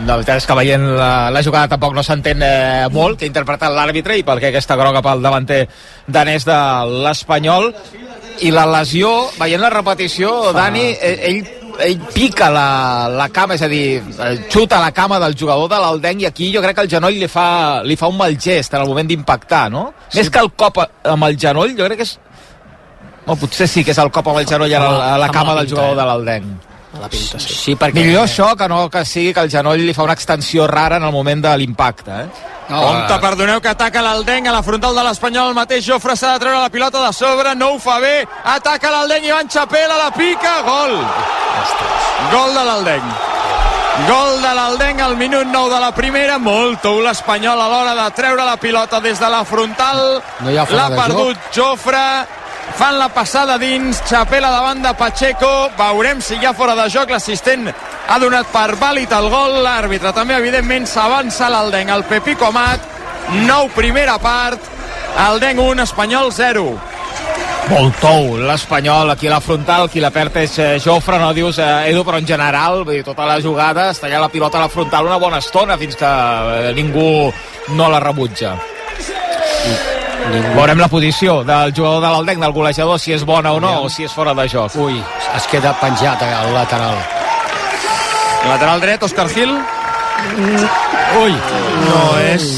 la 0.00 0.16
veritat 0.16 0.40
és 0.40 0.46
que 0.48 0.56
veient 0.56 0.86
la, 0.96 1.10
la 1.34 1.42
jugada 1.44 1.74
tampoc 1.74 1.92
no 1.92 2.04
s'entén 2.06 2.40
eh, 2.40 2.86
molt 2.94 3.18
que 3.20 3.26
ha 3.26 3.28
interpretat 3.28 3.74
l'àrbitre 3.76 4.16
i 4.16 4.24
perquè 4.24 4.48
aquesta 4.48 4.78
groga 4.80 5.04
pel 5.04 5.20
davanter 5.20 5.66
danès 6.08 6.48
de 6.48 6.58
l'Espanyol. 7.04 7.68
I 8.48 8.54
la 8.54 8.64
lesió, 8.70 9.12
veient 9.36 9.60
la 9.60 9.74
repetició, 9.74 10.54
Dani, 10.56 10.88
ell, 10.94 11.22
ell 11.28 11.46
ell 11.78 12.00
pica 12.10 12.48
la, 12.50 13.08
la 13.12 13.28
cama, 13.30 13.54
és 13.54 13.62
a 13.62 13.68
dir, 13.70 14.00
eh, 14.00 14.30
xuta 14.50 14.80
la 14.82 14.90
cama 14.96 15.20
del 15.22 15.36
jugador 15.38 15.68
de 15.70 15.78
l'Aldenc 15.78 16.24
i 16.24 16.26
aquí 16.26 16.48
jo 16.54 16.62
crec 16.64 16.74
que 16.78 16.86
el 16.86 16.90
genoll 16.90 17.18
li 17.20 17.28
fa, 17.30 17.84
li 17.86 17.96
fa 17.96 18.08
un 18.10 18.16
mal 18.18 18.34
gest 18.40 18.74
en 18.74 18.82
el 18.82 18.88
moment 18.88 19.06
d'impactar, 19.06 19.68
no? 19.70 19.92
Sí. 20.08 20.18
Més 20.18 20.32
que 20.32 20.42
el 20.42 20.50
cop 20.58 20.80
amb 20.82 21.28
el 21.28 21.38
genoll, 21.38 21.76
jo 21.78 21.86
crec 21.86 22.00
que 22.00 22.08
és 22.08 22.16
o 23.28 23.36
potser 23.36 23.68
sí 23.68 23.84
que 23.84 23.92
és 23.94 24.00
el 24.02 24.10
cop 24.14 24.32
amb 24.32 24.40
el 24.42 24.48
genoll 24.48 24.74
a 24.74 24.82
la, 24.82 25.14
a 25.14 25.18
la 25.20 25.28
cama 25.32 25.54
del 25.60 25.70
jugador 25.70 25.96
de 25.98 26.08
l'Aldenc. 26.08 26.68
La 26.98 27.08
pinta, 27.08 27.38
sí. 27.38 27.52
sí 27.54 27.74
perquè... 27.76 28.00
Millor 28.00 28.24
això 28.24 28.54
que 28.56 28.66
no 28.70 28.86
que 28.90 29.04
sigui 29.06 29.34
que 29.36 29.44
el 29.44 29.50
genoll 29.52 29.82
li 29.84 29.94
fa 29.94 30.06
una 30.06 30.16
extensió 30.16 30.66
rara 30.66 30.96
en 30.96 31.04
el 31.04 31.12
moment 31.12 31.44
de 31.44 31.52
l'impacte, 31.60 32.22
eh? 32.24 32.46
No, 32.68 32.80
Compte, 32.84 33.16
perdoneu 33.22 33.62
que 33.64 33.70
ataca 33.70 34.02
l'Aldenc 34.04 34.48
a 34.48 34.52
la 34.52 34.62
frontal 34.64 34.96
de 34.96 35.04
l'Espanyol, 35.06 35.52
el 35.52 35.56
mateix 35.56 35.86
Jofre 35.86 36.16
s'ha 36.16 36.34
de 36.34 36.42
treure 36.42 36.58
la 36.60 36.72
pilota 36.72 37.00
de 37.00 37.12
sobre, 37.16 37.54
no 37.56 37.70
ho 37.74 37.78
fa 37.80 37.96
bé, 38.02 38.26
ataca 38.56 38.90
l'Aldenc, 38.92 39.24
Ivan 39.24 39.48
Chapela 39.48 39.96
la 40.00 40.10
pica, 40.12 40.58
gol! 40.66 40.98
Ostres. 41.62 42.10
Gol 42.34 42.52
de 42.56 42.64
l'Aldenc. 42.66 43.24
Gol 44.08 44.36
de 44.42 44.50
l'Aldenc 44.54 45.00
al 45.02 45.16
minut 45.18 45.48
9 45.48 45.72
de 45.72 45.78
la 45.80 45.92
primera, 45.96 46.36
molt 46.38 46.82
tou 46.84 47.00
l'Espanyol 47.04 47.60
a 47.60 47.70
l'hora 47.72 47.94
de 47.98 48.10
treure 48.16 48.44
la 48.46 48.58
pilota 48.60 49.00
des 49.00 49.18
de 49.18 49.32
la 49.32 49.40
frontal, 49.48 50.20
no 50.44 50.52
l'ha 50.52 50.90
perdut 50.92 51.48
Jofre, 51.56 52.04
fan 52.76 52.98
la 52.98 53.08
passada 53.08 53.56
dins, 53.58 54.02
Chapela 54.08 54.50
davant 54.50 54.82
de 54.82 54.92
Pacheco, 54.98 55.70
veurem 55.78 56.20
si 56.20 56.36
hi 56.36 56.46
ha 56.46 56.52
fora 56.52 56.74
de 56.78 56.88
joc, 56.92 57.10
l'assistent 57.10 57.68
ha 57.68 58.18
donat 58.18 58.50
per 58.52 58.76
vàlid 58.80 59.12
el 59.14 59.28
gol, 59.32 59.58
l'àrbitre 59.64 60.12
també 60.16 60.36
evidentment 60.36 60.86
s'avança 60.86 61.48
l'Aldenc, 61.52 61.90
el 61.94 62.04
Pepico 62.08 62.52
Mat, 62.52 62.84
nou 63.48 63.68
primera 63.74 64.18
part, 64.22 64.60
Aldenc 65.18 65.60
1, 65.64 65.82
Espanyol 65.88 66.32
0. 66.32 66.68
Molt 67.68 67.98
tou, 68.00 68.38
l'Espanyol 68.40 69.12
aquí 69.12 69.28
a 69.28 69.34
la 69.34 69.42
frontal, 69.44 69.90
qui 69.92 70.00
la 70.00 70.12
perd 70.14 70.38
és 70.40 70.54
eh, 70.62 70.68
Jofre, 70.80 71.18
no 71.20 71.34
dius 71.36 71.58
eh, 71.60 71.90
Edu, 71.90 72.00
però 72.06 72.16
en 72.16 72.28
general, 72.28 72.80
vull 72.80 72.96
dir, 72.96 73.04
tota 73.04 73.28
la 73.28 73.36
jugada, 73.44 73.90
està 73.92 74.08
allà 74.08 74.22
la 74.24 74.32
pilota 74.32 74.56
a 74.56 74.64
la 74.64 74.72
frontal 74.72 75.10
una 75.10 75.20
bona 75.20 75.42
estona 75.44 75.76
fins 75.76 76.00
que 76.00 76.08
eh, 76.08 76.72
ningú 76.78 77.28
no 77.76 77.92
la 77.92 78.00
rebutja. 78.00 78.56
Ningú. 80.28 80.52
Veurem 80.58 80.82
la 80.82 80.88
posició 80.92 81.38
del 81.46 81.72
jugador 81.76 82.02
de 82.04 82.10
l'Aldec, 82.12 82.40
del 82.42 82.52
golejador, 82.52 83.00
si 83.00 83.14
és 83.16 83.24
bona 83.24 83.52
o 83.56 83.60
no, 83.62 83.72
o 83.86 83.88
si 83.92 84.04
és 84.04 84.12
fora 84.14 84.34
de 84.34 84.48
joc. 84.50 84.76
Ui, 84.82 84.98
es 85.36 85.48
queda 85.50 85.74
penjat 85.80 86.22
al 86.26 86.52
lateral. 86.54 86.98
Lateral 88.48 88.84
dret, 88.84 89.02
Òscar 89.02 89.28
Gil. 89.32 89.54
Ui, 91.22 91.34
no 91.88 92.04
és... 92.28 92.52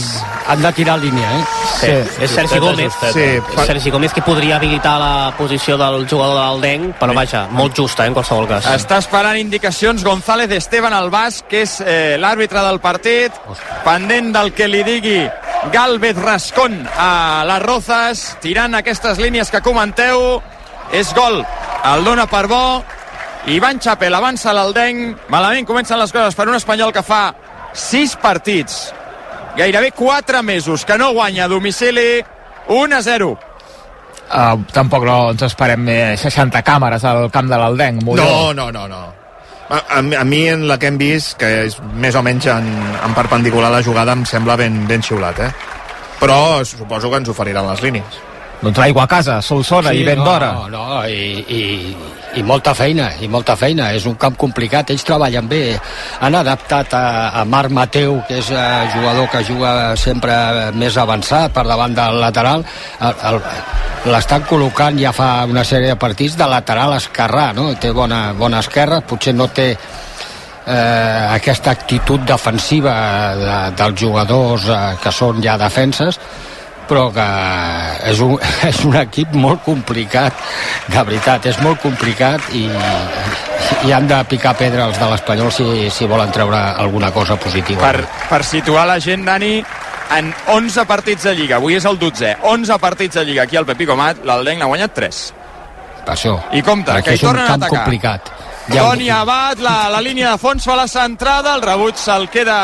Han 0.50 0.62
de 0.64 0.72
tirar 0.74 0.96
línia, 0.98 1.28
eh? 1.38 1.59
Sí, 1.80 2.24
és 2.24 2.30
Sergi 2.30 2.58
Gómez. 2.60 2.96
Sí, 3.14 3.26
fa... 3.54 3.64
Sergi 3.64 3.90
Gómez 3.90 4.12
que 4.12 4.22
podria 4.22 4.56
habilitar 4.56 4.98
la 5.00 5.32
posició 5.38 5.78
del 5.80 6.06
jugador 6.08 6.36
de 6.36 6.42
l'Aldenc, 6.42 6.96
però 7.00 7.14
vaja, 7.16 7.46
molt 7.56 7.76
justa, 7.76 8.04
eh, 8.04 8.10
en 8.12 8.16
qualsevol 8.16 8.48
cas. 8.50 8.68
Està 8.74 9.00
esperant 9.00 9.38
indicacions 9.40 10.04
González 10.04 10.52
Esteban 10.56 10.94
Albàs, 10.96 11.42
que 11.48 11.64
és 11.64 11.78
eh, 11.80 12.16
l'àrbitre 12.20 12.62
del 12.66 12.80
partit, 12.84 13.40
pendent 13.86 14.32
del 14.36 14.52
que 14.56 14.68
li 14.68 14.84
digui 14.86 15.18
Galvez 15.72 16.20
Rascón 16.20 16.82
a 16.96 17.44
les 17.48 17.62
Rozas, 17.64 18.24
tirant 18.44 18.76
aquestes 18.76 19.20
línies 19.20 19.52
que 19.52 19.64
comenteu. 19.64 20.40
És 20.92 21.14
gol, 21.14 21.44
el 21.86 22.04
dona 22.04 22.26
per 22.26 22.46
bo. 22.50 22.62
Ivan 23.48 23.80
Chapel 23.80 24.14
avança 24.14 24.52
l'Aldenc. 24.52 25.28
Malament 25.32 25.68
comencen 25.68 26.00
les 26.00 26.12
coses 26.12 26.36
per 26.36 26.48
un 26.48 26.58
espanyol 26.58 26.92
que 26.92 27.04
fa 27.06 27.30
6 27.72 28.16
partits 28.20 28.90
gairebé 29.56 29.92
4 29.92 30.42
mesos 30.42 30.84
que 30.84 30.98
no 30.98 31.12
guanya 31.12 31.44
a 31.44 31.48
domicili 31.48 32.24
1 32.68 32.96
a 32.96 33.02
0 33.02 33.38
Uh, 34.30 34.62
tampoc 34.70 35.02
no 35.02 35.14
ens 35.32 35.42
esperem 35.42 35.88
eh, 35.90 36.14
60 36.14 36.60
càmeres 36.62 37.02
al 37.02 37.24
camp 37.34 37.48
de 37.50 37.56
l'Aldenc. 37.58 38.04
No, 38.06 38.52
no, 38.54 38.68
no, 38.70 38.84
no. 38.86 39.00
A, 39.66 39.80
a, 39.96 39.98
a 39.98 40.22
mi 40.22 40.44
en 40.46 40.68
la 40.68 40.76
que 40.78 40.86
hem 40.86 41.00
vist, 41.00 41.34
que 41.40 41.48
és 41.64 41.74
més 41.98 42.14
o 42.14 42.22
menys 42.22 42.46
en, 42.46 42.68
en 43.02 43.16
perpendicular 43.16 43.72
la 43.74 43.82
jugada, 43.82 44.14
em 44.14 44.22
sembla 44.22 44.54
ben, 44.60 44.84
ben 44.86 45.02
xiulat, 45.02 45.42
eh? 45.42 45.50
Però 46.22 46.38
suposo 46.62 47.10
que 47.10 47.18
ens 47.24 47.32
oferiran 47.34 47.66
les 47.72 47.82
línies. 47.82 48.20
Doncs 48.60 48.76
l'aigua 48.76 49.06
a 49.06 49.08
casa, 49.08 49.38
Solsona 49.40 49.94
sí, 49.94 50.02
i 50.02 50.04
ben 50.04 50.18
no, 50.20 50.26
d'hora. 50.28 50.50
No, 50.52 50.66
no, 50.68 51.02
i, 51.08 51.44
i, 51.48 51.60
i 52.36 52.42
molta 52.44 52.74
feina, 52.76 53.08
i 53.24 53.28
molta 53.28 53.56
feina. 53.56 53.88
És 53.96 54.04
un 54.10 54.18
camp 54.20 54.36
complicat, 54.40 54.92
ells 54.92 55.04
treballen 55.08 55.48
bé. 55.48 55.62
Han 56.20 56.36
adaptat 56.36 56.92
a, 56.96 57.04
a 57.40 57.44
Marc 57.48 57.72
Mateu, 57.72 58.18
que 58.28 58.36
és 58.42 58.50
uh, 58.52 58.84
jugador 58.92 59.30
que 59.32 59.40
juga 59.48 59.72
sempre 59.96 60.34
més 60.76 60.98
avançat 61.00 61.56
per 61.56 61.64
davant 61.68 61.96
del 61.96 62.20
lateral. 62.20 62.66
L'estan 64.10 64.44
col·locant 64.48 65.00
ja 65.00 65.14
fa 65.16 65.30
una 65.48 65.64
sèrie 65.64 65.94
de 65.94 66.00
partits 66.00 66.36
de 66.36 66.48
lateral 66.48 66.98
esquerrà, 66.98 67.50
no? 67.56 67.70
Té 67.80 67.94
bona, 67.96 68.30
bona 68.36 68.60
esquerra, 68.60 69.00
potser 69.00 69.34
no 69.36 69.48
té 69.56 69.70
eh, 69.72 71.26
aquesta 71.32 71.72
actitud 71.72 72.24
defensiva 72.28 72.94
de, 73.40 73.58
dels 73.80 74.00
jugadors 74.00 74.68
eh, 74.68 74.80
que 75.02 75.12
són 75.12 75.40
ja 75.44 75.56
defenses, 75.60 76.20
però 76.90 77.06
que 77.14 77.26
és 78.10 78.20
un, 78.24 78.34
és 78.70 78.80
un 78.88 78.96
equip 78.98 79.36
molt 79.38 79.62
complicat, 79.66 80.34
de 80.90 81.04
veritat, 81.06 81.46
és 81.52 81.60
molt 81.62 81.80
complicat 81.84 82.50
i, 82.58 82.66
i 83.86 83.94
han 83.94 84.08
de 84.10 84.18
picar 84.30 84.56
pedra 84.58 84.88
els 84.90 84.98
de 84.98 85.10
l'Espanyol 85.12 85.52
si, 85.54 85.68
si 85.94 86.10
volen 86.10 86.34
treure 86.34 86.58
alguna 86.82 87.12
cosa 87.14 87.38
positiva. 87.40 87.86
Per, 87.86 88.26
per 88.32 88.42
situar 88.46 88.88
la 88.90 88.98
gent, 89.02 89.24
Dani, 89.28 89.58
en 90.18 90.32
11 90.50 90.86
partits 90.90 91.28
de 91.28 91.36
Lliga, 91.38 91.60
avui 91.60 91.78
és 91.78 91.86
el 91.86 92.00
12è, 92.00 92.36
11 92.50 92.78
partits 92.82 93.20
de 93.20 93.26
Lliga 93.28 93.46
aquí 93.46 93.60
al 93.60 93.68
Pepico 93.68 93.96
Mat, 93.98 94.24
l'Aldenc 94.26 94.60
n'ha 94.60 94.70
guanyat 94.70 94.96
3. 94.98 95.24
Per 96.00 96.14
això. 96.16 96.36
I 96.56 96.62
compte, 96.66 96.96
que 97.06 97.14
hi 97.14 97.22
tornen 97.22 97.46
a 97.46 97.58
atacar. 97.58 97.84
complicat. 97.84 98.32
Ja 98.70 98.84
Toni 98.86 99.08
Abad, 99.10 99.62
la, 99.64 99.88
la 99.90 100.00
línia 100.02 100.34
de 100.34 100.38
fons 100.38 100.66
fa 100.66 100.76
la 100.78 100.86
centrada, 100.90 101.56
el 101.56 101.62
rebuig 101.64 101.98
se'l 101.98 102.28
queda 102.30 102.60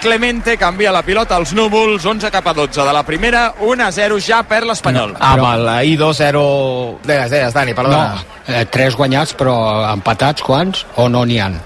Clemente 0.00 0.56
canvia 0.56 0.92
la 0.92 1.02
pilota 1.04 1.36
als 1.36 1.52
núvols, 1.52 2.06
11 2.08 2.30
cap 2.32 2.46
a 2.48 2.54
12 2.56 2.86
de 2.86 2.92
la 2.96 3.02
primera, 3.04 3.42
1 3.60 3.84
a 3.84 3.90
0 3.92 4.16
ja 4.24 4.40
per 4.48 4.62
l'Espanyol. 4.64 5.12
No, 5.12 5.20
amb 5.20 5.44
el 5.50 5.68
I2-0... 5.92 6.44
Deies, 7.04 7.28
deies, 7.28 7.52
Dani, 7.52 7.74
perdona. 7.76 8.14
No, 8.16 8.38
eh, 8.48 8.64
tres 8.72 8.96
guanyats, 8.96 9.34
però 9.36 9.56
empatats 9.90 10.46
quants 10.46 10.86
o 10.96 11.10
no 11.12 11.26
n'hi 11.28 11.36
han? 11.44 11.58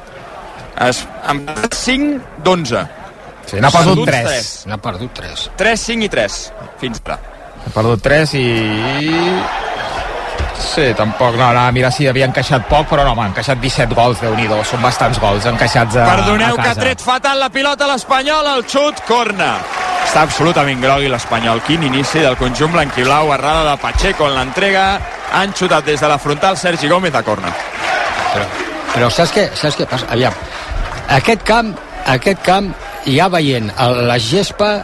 Es, 0.82 1.04
empatats 1.30 1.84
5 1.86 2.42
d'11. 2.42 2.82
Sí, 3.46 3.60
n'ha 3.62 3.70
perdut 3.70 4.02
3. 4.10 4.50
N'ha 4.72 4.80
perdut 4.82 5.14
3. 5.20 5.44
3, 5.60 5.84
5 5.92 6.08
i 6.08 6.10
3, 6.16 6.40
fins 6.82 7.04
ara. 7.06 7.20
Ha 7.64 7.76
perdut 7.76 8.02
3 8.02 8.34
i... 8.40 8.48
Sí, 10.60 10.86
tampoc, 10.96 11.34
no, 11.34 11.48
anava 11.48 11.68
a 11.68 11.74
mirar 11.74 11.90
si 11.92 12.06
havia 12.08 12.26
encaixat 12.28 12.68
poc, 12.70 12.86
però 12.90 13.04
no, 13.06 13.14
m'ha 13.18 13.26
encaixat 13.30 13.58
17 13.62 13.96
gols, 13.96 14.20
déu 14.22 14.34
nhi 14.38 14.46
són 14.68 14.82
bastants 14.82 15.18
gols 15.22 15.46
encaixats 15.50 15.96
a, 15.96 16.06
Perdoneu 16.06 16.54
a 16.54 16.56
casa. 16.56 16.62
que 16.62 16.70
ha 16.70 16.82
tret 16.86 17.02
fatal 17.02 17.40
la 17.42 17.50
pilota 17.50 17.88
l'Espanyol, 17.90 18.50
el 18.54 18.64
xut, 18.70 19.02
corna. 19.08 19.56
Està 20.04 20.22
absolutament 20.22 20.80
grogui 20.80 21.08
l'Espanyol. 21.10 21.62
Quin 21.66 21.82
inici 21.82 22.22
del 22.22 22.36
conjunt 22.38 22.72
blanquiblau, 22.72 23.32
errada 23.34 23.70
de 23.70 23.76
Pacheco 23.82 24.28
en 24.28 24.36
l'entrega. 24.38 24.84
Han 25.34 25.54
xutat 25.56 25.86
des 25.88 26.00
de 26.00 26.08
la 26.08 26.18
frontal 26.18 26.56
Sergi 26.60 26.88
Gómez 26.88 27.14
a 27.14 27.22
corna. 27.26 27.50
Però, 28.34 28.44
però 28.92 29.10
saps 29.10 29.32
què, 29.34 29.48
saps 29.58 29.80
què 29.80 29.88
passa? 29.90 30.06
Aviam, 30.14 30.36
aquest 31.16 31.42
camp, 31.46 31.72
aquest 32.06 32.44
camp, 32.44 32.70
ja 33.08 33.28
veient 33.32 33.72
la 33.78 34.18
gespa, 34.18 34.76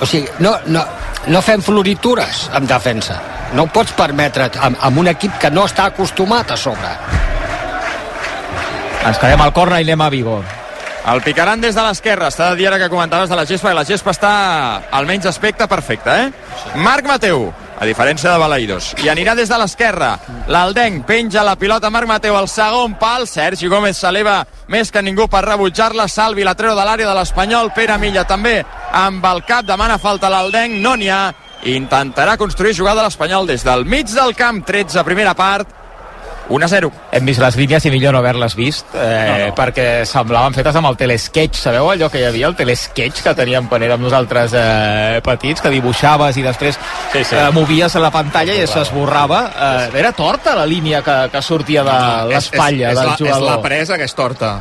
o 0.00 0.06
sigui, 0.08 0.30
no, 0.40 0.56
no, 0.72 0.86
no 1.28 1.42
fem 1.44 1.62
floritures 1.62 2.48
en 2.56 2.66
defensa. 2.70 3.20
No 3.54 3.64
ho 3.66 3.72
pots 3.74 3.92
permetre 3.98 4.50
amb, 4.62 4.78
amb 4.80 5.02
un 5.02 5.10
equip 5.10 5.38
que 5.42 5.50
no 5.50 5.66
està 5.66 5.88
acostumat 5.90 6.52
a 6.54 6.56
sobre. 6.60 6.94
Ens 9.00 9.18
quedem 9.18 9.40
al 9.40 9.54
corna 9.56 9.80
i 9.80 9.86
anem 9.88 10.02
a 10.04 10.10
Vigo. 10.12 10.40
El 11.10 11.22
picaran 11.24 11.62
des 11.62 11.74
de 11.74 11.82
l'esquerra. 11.82 12.28
Està 12.28 12.50
de 12.50 12.60
dir 12.60 12.68
que 12.78 12.90
comentaves 12.92 13.30
de 13.30 13.36
la 13.36 13.46
gespa, 13.48 13.72
i 13.72 13.74
la 13.74 13.86
gespa 13.88 14.12
està 14.12 14.32
almenys 14.92 15.26
aspecte 15.26 15.66
perfecte, 15.66 16.10
eh? 16.10 16.76
Marc 16.76 17.08
Mateu, 17.08 17.48
a 17.80 17.86
diferència 17.88 18.30
de 18.30 18.38
Balaïdos. 18.38 18.92
I 19.02 19.08
anirà 19.08 19.34
des 19.34 19.48
de 19.48 19.58
l'esquerra. 19.58 20.12
L'Aldenc 20.52 21.06
penja 21.08 21.42
la 21.42 21.56
pilota 21.56 21.90
Marc 21.90 22.06
Mateu 22.06 22.36
al 22.36 22.48
segon 22.52 22.98
pal. 23.00 23.26
Sergi 23.26 23.68
Gómez 23.72 23.96
s'eleva 23.96 24.44
més 24.68 24.92
que 24.92 25.02
ningú 25.02 25.26
per 25.32 25.46
rebutjar-la. 25.46 26.06
Salvi 26.06 26.44
la 26.44 26.54
treu 26.54 26.76
de 26.76 26.84
l'àrea 26.84 27.08
de 27.08 27.16
l'Espanyol. 27.16 27.72
Pere 27.72 27.96
Milla 27.98 28.26
també 28.28 28.60
amb 28.92 29.24
el 29.24 29.42
cap 29.48 29.64
demana 29.64 29.98
falta 29.98 30.28
l'Aldenc. 30.28 30.76
No 30.84 30.94
n'hi 31.00 31.08
ha. 31.08 31.22
Intentarà 31.68 32.38
construir 32.40 32.72
jugada 32.76 33.04
l'Espanyol 33.04 33.46
des 33.50 33.66
del 33.66 33.84
mig 33.84 34.08
del 34.14 34.34
camp. 34.38 34.64
13 34.66 35.04
primera 35.04 35.34
part. 35.34 35.80
1 36.50 36.64
a 36.64 36.68
0. 36.68 36.90
Hem 37.14 37.28
vist 37.30 37.40
les 37.40 37.56
línies 37.56 37.84
i 37.86 37.92
millor 37.94 38.12
no 38.12 38.18
haver-les 38.18 38.56
vist, 38.58 38.88
eh, 38.98 39.02
no, 39.28 39.34
no. 39.38 39.52
perquè 39.54 40.02
semblaven 40.08 40.56
fetes 40.56 40.74
amb 40.76 40.90
el 40.90 40.98
telesketch. 40.98 41.60
Sabeu 41.62 41.92
allò 41.92 42.08
que 42.10 42.18
hi 42.18 42.26
havia, 42.26 42.48
el 42.50 42.56
telesketch 42.58 43.22
que 43.22 43.34
teníem 43.38 43.68
quan 43.70 43.84
érem 43.86 44.02
nosaltres 44.02 44.56
eh, 44.58 45.20
petits, 45.24 45.62
que 45.62 45.70
dibuixaves 45.70 46.40
i 46.42 46.44
després 46.44 46.74
sí, 47.12 47.22
sí. 47.22 47.38
Eh, 47.38 47.46
movies 47.54 47.94
la 48.02 48.10
pantalla 48.10 48.58
i 48.58 48.66
s'esborrava. 48.66 49.44
Eh, 49.54 50.02
era 50.02 50.10
torta 50.12 50.56
la 50.58 50.66
línia 50.66 51.04
que, 51.06 51.16
que 51.30 51.42
sortia 51.42 51.86
de 51.86 51.96
l'espatlla 52.34 52.94
del 52.98 53.14
la, 53.14 53.16
jugador. 53.16 53.46
És 53.46 53.48
la 53.54 53.58
presa 53.62 54.00
que 54.00 54.10
és 54.10 54.18
torta. 54.18 54.54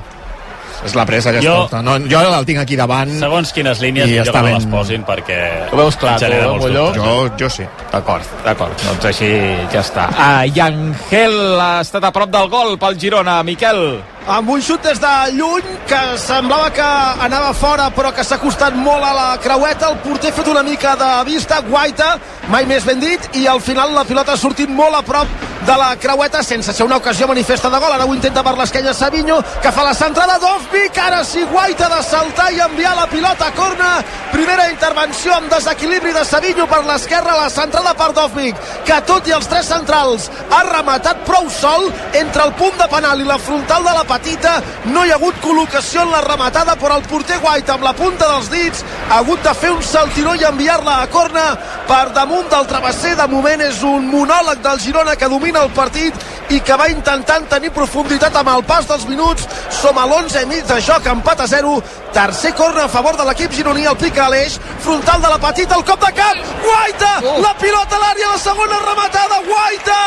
És 0.86 0.96
la 0.96 1.06
presa 1.06 1.32
que 1.32 1.42
Jo- 1.42 1.52
és 1.52 1.60
torta. 1.70 1.82
No, 1.82 1.98
jo 2.10 2.20
el 2.22 2.46
tinc 2.46 2.60
aquí 2.60 2.76
davant. 2.76 3.12
Segons 3.20 3.52
quines 3.54 3.80
línies, 3.82 4.08
I 4.08 4.20
està 4.20 4.32
que 4.32 4.38
no 4.38 4.44
ben- 4.46 4.54
les 4.56 4.66
posin, 4.66 5.04
perquè... 5.06 5.40
Ho 5.72 5.78
veus 5.78 5.96
clar, 5.98 6.18
tu, 6.20 6.26
Molló? 6.60 6.86
dubtes. 6.92 7.04
Jo, 7.04 7.30
jo 7.38 7.50
sí. 7.50 7.64
D'acord, 7.92 8.24
d'acord. 8.46 8.74
Doncs 8.86 9.06
així 9.06 9.30
ja 9.74 9.82
està. 9.82 10.08
Ah, 10.18 10.46
i 10.46 10.60
Angel 10.60 11.60
ha 11.60 11.82
estat 11.82 12.04
a 12.04 12.12
prop 12.12 12.30
del 12.32 12.48
gol 12.50 12.78
pel 12.80 12.98
Girona. 13.00 13.42
Miquel. 13.44 14.02
amb 14.30 14.50
un 14.52 14.62
xut 14.62 14.84
des 14.84 15.00
de 15.02 15.12
lluny 15.34 15.64
que 15.88 16.00
semblava 16.22 16.70
que 16.72 16.84
anava 17.26 17.52
fora 17.54 17.90
però 17.90 18.12
que 18.14 18.22
s'ha 18.24 18.38
costat 18.38 18.76
molt 18.76 19.02
a 19.04 19.14
la 19.16 19.38
creueta 19.42 19.88
el 19.90 19.98
porter 20.04 20.30
ha 20.30 20.34
fet 20.36 20.48
una 20.48 20.62
mica 20.62 20.96
de 20.96 21.24
vista 21.26 21.62
Guaita, 21.62 22.20
mai 22.50 22.66
més 22.70 22.86
ben 22.86 23.00
dit 23.00 23.20
i 23.40 23.48
al 23.48 23.60
final 23.60 23.92
la 23.96 24.04
pilota 24.04 24.34
ha 24.34 24.38
sortit 24.38 24.70
molt 24.70 24.94
a 24.94 25.02
prop 25.02 25.26
de 25.66 25.76
la 25.78 25.96
creueta 25.96 26.44
sense 26.44 26.74
ser 26.74 26.86
una 26.86 26.98
ocasió 26.98 27.28
manifesta 27.28 27.70
de 27.72 27.80
gol 27.80 27.92
ara 27.92 28.06
ho 28.06 28.14
intenta 28.14 28.44
per 28.44 28.56
l'esquella 28.58 28.94
Savinho 28.94 29.42
que 29.64 29.72
fa 29.72 29.84
la 29.84 29.94
centrada 29.96 30.38
Dovvik 30.70 30.98
ara 31.02 31.24
sí 31.26 31.42
Guaita 31.50 31.88
de 31.90 32.04
saltar 32.04 32.52
i 32.54 32.60
enviar 32.62 32.92
la 32.96 33.08
pilota 33.10 33.48
a 33.48 33.54
corna. 33.58 34.04
Primera 34.30 34.68
intervenció 34.70 35.34
amb 35.34 35.50
desequilibri 35.50 36.12
de 36.14 36.22
Savinho 36.26 36.68
per 36.70 36.84
l'esquerra 36.86 37.34
la 37.40 37.50
centrada 37.50 37.96
per 37.98 38.12
Dovvik 38.14 38.60
que 38.86 39.00
tot 39.10 39.26
i 39.28 39.34
els 39.34 39.50
tres 39.50 39.66
centrals 39.66 40.28
ha 40.54 40.62
rematat 40.68 41.26
prou 41.26 41.50
sol 41.50 41.90
entre 42.14 42.46
el 42.46 42.54
punt 42.60 42.78
de 42.78 42.86
penal 42.92 43.24
i 43.24 43.26
la 43.26 43.40
frontal 43.42 43.88
de 43.88 43.96
la 43.98 44.06
petita 44.12 44.60
no 44.94 45.06
hi 45.06 45.10
ha 45.10 45.18
hagut 45.18 45.42
col·locació 45.42 46.06
en 46.06 46.14
la 46.14 46.22
rematada 46.28 46.78
però 46.78 47.00
el 47.02 47.10
porter 47.10 47.42
White 47.42 47.74
amb 47.74 47.90
la 47.90 47.96
punta 47.98 48.30
dels 48.30 48.54
dits 48.54 48.86
ha 49.10 49.24
hagut 49.24 49.42
de 49.42 49.56
fer 49.58 49.74
un 49.74 49.82
saltiró 49.82 50.36
i 50.38 50.46
enviar-la 50.46 51.02
a 51.02 51.10
corna. 51.10 51.48
Per 51.90 52.06
damunt 52.14 52.46
del 52.54 52.70
travesser 52.70 53.16
de 53.18 53.28
moment 53.28 53.66
és 53.66 53.82
un 53.82 54.06
monòleg 54.14 54.62
del 54.62 54.86
Girona 54.86 55.18
que 55.18 55.34
domina 55.34 55.66
el 55.66 55.74
partit 55.74 56.14
i 56.50 56.60
que 56.66 56.78
va 56.78 56.90
intentant 56.90 57.46
tenir 57.50 57.70
profunditat 57.76 58.36
amb 58.40 58.50
el 58.56 58.64
pas 58.68 58.88
dels 58.90 59.06
minuts. 59.10 59.46
Som 59.82 59.98
a 59.98 60.06
l'11 60.08 60.46
mig 60.50 60.66
de 60.68 60.80
joc 60.82 61.06
empat 61.12 61.46
a 61.46 61.48
0 61.48 61.76
tercer 62.14 62.54
corna 62.56 62.86
a 62.86 62.90
favor 62.90 63.16
de 63.18 63.26
l'equip 63.26 63.52
gironí 63.52 63.86
el 63.86 63.98
pica 63.98 64.26
a 64.26 64.30
l'eix 64.30 64.60
frontal 64.80 65.22
de 65.22 65.30
la 65.30 65.40
petita 65.40 65.76
el 65.76 65.86
cop 65.86 66.00
de 66.06 66.12
cap 66.14 66.38
Guaita! 66.64 67.12
La 67.44 67.54
pilota 67.62 67.96
a 67.96 68.02
l'àrea 68.04 68.32
la 68.34 68.40
segona 68.42 68.80
rematada 68.84 69.40
Guaita! 69.48 70.00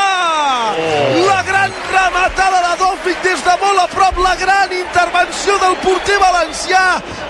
La 1.27 1.41
gran 1.49 1.73
rematada 1.93 2.61
de 2.67 2.75
Dòfic 2.83 3.23
des 3.25 3.45
de 3.47 3.57
molt 3.63 3.81
a 3.83 3.87
prop 3.95 4.19
la 4.25 4.35
gran 4.41 4.73
intervenció 4.73 5.59
del 5.63 5.77
porter 5.85 6.19
valencià 6.23 6.83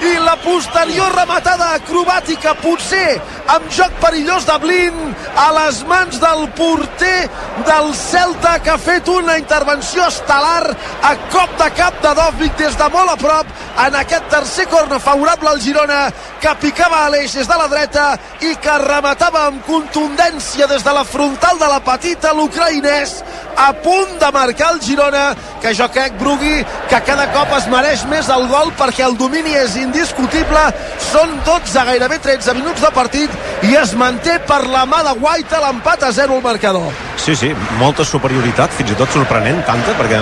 i 0.03 0.13
la 0.25 0.37
posterior 0.43 1.15
rematada 1.15 1.73
acrobàtica 1.77 2.55
potser 2.63 3.21
amb 3.55 3.69
joc 3.71 3.95
perillós 4.03 4.47
de 4.49 4.59
Blin 4.63 4.99
a 5.37 5.49
les 5.59 5.83
mans 5.89 6.19
del 6.23 6.47
porter 6.59 7.29
del 7.69 7.93
Celta 7.99 8.59
que 8.63 8.75
ha 8.75 8.79
fet 8.79 9.09
una 9.09 9.39
intervenció 9.39 10.07
estel·lar 10.11 10.75
a 11.09 11.15
cop 11.33 11.57
de 11.61 11.71
cap 11.79 12.01
de 12.03 12.15
Dòfic 12.19 12.59
des 12.59 12.79
de 12.79 12.91
molt 12.95 13.15
a 13.15 13.19
prop 13.21 13.47
en 13.87 14.01
aquest 14.03 14.29
tercer 14.33 14.62
corna 14.67 14.99
favorable 15.01 15.49
al 15.49 15.61
Girona 15.61 16.01
que 16.41 16.55
picava 16.61 17.05
a 17.05 17.11
l'eix 17.13 17.35
des 17.37 17.49
de 17.49 17.57
la 17.59 17.69
dreta 17.71 18.07
i 18.41 18.55
que 18.63 18.79
rematava 18.83 19.47
amb 19.49 19.63
contundència 19.67 20.67
des 20.71 20.85
de 20.85 20.95
la 20.97 21.05
frontal 21.05 21.59
de 21.61 21.69
la 21.71 21.81
petita 21.85 22.33
l'ucraïnès 22.37 23.15
a 23.57 23.71
punt 23.85 24.19
de 24.21 24.31
marcar 24.33 24.73
el 24.75 24.81
Girona 24.83 25.25
que 25.63 25.75
jo 25.75 25.89
crec, 25.93 26.17
Brugui, 26.19 26.65
que 26.91 27.01
cada 27.07 27.29
cop 27.35 27.53
es 27.59 27.69
mereix 27.71 28.05
més 28.11 28.29
el 28.33 28.49
gol 28.51 28.73
perquè 28.79 29.07
el 29.07 29.17
domini 29.21 29.55
és 29.59 29.77
indiscutible 29.81 30.67
són 31.13 31.39
12, 31.47 31.87
gairebé 31.93 32.19
13 32.19 32.59
minuts 32.59 32.83
de 32.83 32.93
partit 32.95 33.67
i 33.69 33.77
es 33.79 33.95
manté 33.95 34.39
per 34.49 34.65
la 34.67 34.85
mà 34.87 35.05
de 35.07 35.17
Guaita 35.21 35.63
l'empat 35.67 36.09
a 36.09 36.13
0 36.13 36.39
al 36.39 36.47
marcador 36.51 36.93
Sí, 37.23 37.37
sí, 37.39 37.53
molta 37.79 38.03
superioritat, 38.03 38.73
fins 38.75 38.91
i 38.91 38.97
tot 38.99 39.13
sorprenent, 39.15 39.61
tanta, 39.63 39.93
perquè 39.95 40.19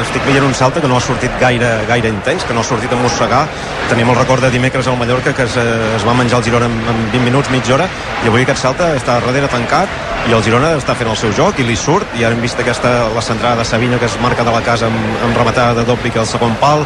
estic 0.00 0.24
veient 0.26 0.42
un 0.48 0.56
Celta 0.56 0.80
que 0.82 0.88
no 0.90 0.96
ha 0.98 1.04
sortit 1.04 1.30
gaire, 1.38 1.68
gaire 1.86 2.10
intens, 2.10 2.42
que 2.42 2.56
no 2.56 2.64
ha 2.64 2.66
sortit 2.66 2.90
a 2.90 2.98
mossegar. 2.98 3.44
Tenim 3.88 4.08
el 4.08 4.16
record 4.16 4.42
de 4.42 4.50
dimecres 4.50 4.86
al 4.88 4.96
Mallorca 4.96 5.34
que 5.36 5.44
es, 5.44 5.56
es 5.56 6.06
va 6.06 6.14
menjar 6.16 6.38
el 6.40 6.44
Girona 6.44 6.66
en, 6.66 6.72
en 6.72 7.04
20 7.12 7.24
minuts, 7.24 7.50
mitja 7.52 7.74
hora, 7.76 7.88
i 8.24 8.30
avui 8.30 8.42
aquest 8.42 8.62
Celta 8.64 8.94
està 8.96 9.18
darrere 9.20 9.50
tancat 9.52 9.92
i 10.24 10.32
el 10.32 10.40
Girona 10.42 10.70
està 10.78 10.94
fent 10.96 11.10
el 11.12 11.18
seu 11.20 11.34
joc 11.36 11.58
i 11.60 11.66
li 11.68 11.76
surt, 11.76 12.14
i 12.16 12.24
ara 12.24 12.32
hem 12.32 12.40
vist 12.40 12.58
aquesta, 12.60 12.92
la 13.12 13.22
centrada 13.22 13.60
de 13.60 13.66
Savinho 13.68 13.98
que 14.00 14.08
es 14.08 14.16
marca 14.22 14.44
de 14.46 14.54
la 14.54 14.62
casa 14.64 14.88
amb, 14.88 15.18
amb 15.26 15.36
rematada 15.36 15.74
de 15.76 15.84
Dopic 15.84 16.16
al 16.16 16.26
segon 16.26 16.56
pal, 16.62 16.84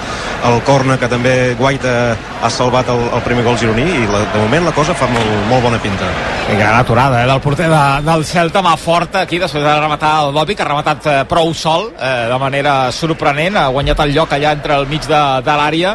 el 0.48 0.58
corna 0.66 0.98
que 0.98 1.06
també 1.10 1.34
Guaita 1.58 1.94
ha 2.42 2.50
salvat 2.50 2.90
el, 2.90 3.04
el 3.14 3.22
primer 3.22 3.46
gol 3.46 3.58
gironí 3.60 3.86
i 3.86 4.08
la, 4.10 4.24
de 4.34 4.42
moment 4.42 4.66
la 4.66 4.74
cosa 4.74 4.96
fa 4.98 5.06
molt, 5.12 5.34
molt 5.52 5.68
bona 5.68 5.78
pinta. 5.82 6.10
I 6.50 6.56
gran 6.58 6.80
aturada 6.80 7.22
eh, 7.22 7.28
del 7.30 7.42
porter 7.44 7.70
de, 7.70 7.84
del 8.10 8.26
Celta, 8.26 8.62
mà 8.64 8.74
forta 8.80 9.22
aquí, 9.22 9.38
després 9.38 9.62
de 9.62 9.76
rematar 9.78 10.16
el 10.26 10.42
que 10.50 10.64
ha 10.64 10.70
rematat 10.72 11.06
eh, 11.06 11.18
prou 11.30 11.54
sol, 11.54 11.92
eh, 11.94 12.26
de 12.26 12.38
manera 12.42 12.78
sorprenent, 12.90 13.56
ha 13.56 13.68
guanyat 13.70 14.02
el 14.02 14.16
lloc 14.18 14.34
allà 14.34 14.56
entre 14.58 14.82
el 14.82 14.90
mig 14.90 15.06
de, 15.06 15.22
de 15.46 15.60
l'àrea 15.62 15.94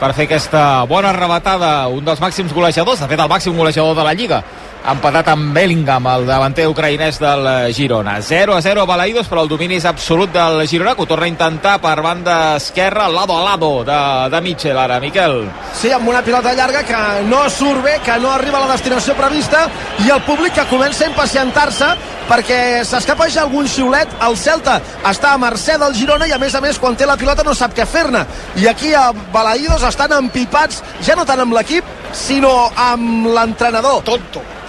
per 0.00 0.14
fer 0.16 0.24
aquesta 0.24 0.62
bona 0.88 1.12
rematada, 1.12 1.88
un 1.92 2.04
dels 2.06 2.20
màxims 2.22 2.54
golejadors, 2.56 3.02
de 3.02 3.08
fet 3.10 3.20
el 3.20 3.28
màxim 3.28 3.56
golejador 3.56 3.98
de 3.98 4.06
la 4.06 4.14
Lliga, 4.16 4.40
empatat 4.88 5.28
amb 5.28 5.52
Bellingham, 5.54 6.06
el 6.08 6.26
davanter 6.28 6.66
ucraïnès 6.70 7.18
del 7.20 7.46
eh, 7.46 7.72
Girona. 7.76 8.16
0 8.24 8.54
a 8.56 8.60
0 8.64 8.82
a 8.82 8.88
Balaïdos, 8.88 9.28
però 9.28 9.44
el 9.44 9.50
domini 9.50 9.76
és 9.76 9.84
absolut 9.84 10.32
del 10.32 10.64
Girona, 10.68 10.94
que 10.96 11.04
ho 11.04 11.08
torna 11.10 11.26
a 11.28 11.32
intentar 11.32 11.76
per 11.82 12.00
banda 12.00 12.56
esquerra, 12.56 13.08
lado 13.08 13.36
a 13.36 13.42
lado 13.44 13.84
de, 13.84 14.00
de 14.32 14.40
Mitchell, 14.40 14.78
ara, 14.78 15.00
Miquel. 15.00 15.42
Sí, 15.76 15.92
amb 15.92 16.08
una 16.08 16.22
pilota 16.24 16.54
llarga 16.54 16.82
que 16.86 17.00
no 17.28 17.42
surt 17.50 17.84
bé, 17.84 17.98
que 18.04 18.16
no 18.20 18.32
arriba 18.32 18.58
a 18.58 18.66
la 18.66 18.72
destinació 18.72 19.14
prevista 19.18 19.66
i 20.06 20.08
el 20.10 20.22
públic 20.24 20.56
que 20.56 20.68
comença 20.70 21.04
a 21.04 21.10
impacientar-se 21.10 21.90
perquè 22.30 22.60
s'escapa 22.86 23.28
ja 23.28 23.44
algun 23.44 23.68
xiulet. 23.68 24.12
El 24.24 24.38
Celta 24.38 24.78
està 25.10 25.34
a 25.34 25.40
mercè 25.40 25.76
del 25.82 25.96
Girona 25.98 26.28
i 26.30 26.32
a 26.32 26.38
més 26.40 26.54
a 26.54 26.62
més 26.64 26.78
quan 26.78 26.96
té 26.96 27.08
la 27.08 27.18
pilota 27.20 27.44
no 27.44 27.56
sap 27.58 27.74
què 27.76 27.84
fer-ne. 27.86 28.24
I 28.62 28.70
aquí 28.70 28.94
a 28.94 29.10
Balaïdos 29.34 29.84
estan 29.88 30.14
empipats 30.20 30.80
ja 31.04 31.18
no 31.18 31.26
tant 31.28 31.42
amb 31.44 31.58
l'equip 31.58 31.84
sinó 32.16 32.70
amb 32.78 33.28
l'entrenador. 33.34 34.00
Tonto 34.06 34.59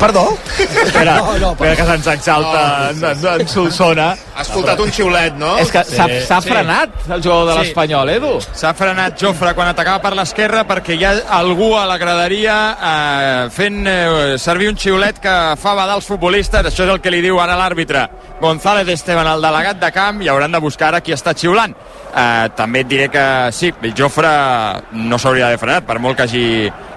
Perdó? 0.00 0.22
Espera, 0.58 1.16
no, 1.20 1.38
no, 1.38 1.50
espera 1.52 1.76
que 1.76 1.84
se'ns 1.84 2.06
exalta 2.14 2.60
no, 2.96 3.08
en, 3.10 3.26
en, 3.26 3.40
en 3.42 3.48
Solsona. 3.52 4.06
Ha 4.34 4.42
escoltat 4.46 4.80
un 4.80 4.88
xiulet, 4.96 5.34
no? 5.36 5.50
És 5.60 5.68
que 5.70 5.82
s'ha 5.84 6.06
Sí, 6.08 6.20
s'ha 6.26 6.38
sí. 6.40 6.48
frenat 6.48 6.94
el 7.10 7.20
jugador 7.22 7.50
de 7.50 7.52
Sí. 7.52 7.58
l'Espanyol, 7.66 8.08
Edu. 8.14 8.30
S'ha 8.40 8.72
frenat 8.74 9.20
Jofre 9.20 9.52
quan 9.54 9.68
atacava 9.68 10.00
per 10.00 10.14
l'esquerra 10.16 10.64
perquè 10.66 10.96
hi 10.96 11.04
ha 11.04 11.12
algú 11.36 11.74
a 11.76 11.84
la 11.86 11.98
graderia 12.00 12.56
eh, 12.80 13.50
fent 13.52 13.82
eh, 13.86 14.38
servir 14.40 14.70
un 14.72 14.78
xiulet 14.80 15.20
que 15.20 15.36
fa 15.60 15.74
badar 15.76 15.98
els 16.00 16.08
futbolistes. 16.08 16.64
Això 16.72 16.88
és 16.88 16.94
el 16.96 17.00
que 17.04 17.12
li 17.12 17.20
diu 17.20 17.38
ara 17.38 17.58
l'àrbitre. 17.60 18.08
González 18.40 18.88
Esteban, 18.88 19.28
el 19.28 19.42
delegat 19.44 19.76
de 19.84 19.92
camp, 19.92 20.22
i 20.24 20.28
hauran 20.32 20.50
de 20.56 20.58
buscar 20.64 20.88
ara 20.94 21.02
qui 21.04 21.12
està 21.12 21.36
xiulant. 21.36 21.76
Eh, 22.16 22.48
també 22.56 22.80
et 22.80 22.88
diré 22.88 23.10
que 23.12 23.26
sí, 23.52 23.68
el 23.82 23.92
Jofre 23.94 24.30
no 24.96 25.18
s'hauria 25.20 25.44
d'haver 25.50 25.60
frenat, 25.60 25.84
per 25.84 25.98
molt 26.00 26.16
que 26.16 26.22
hagi 26.24 26.46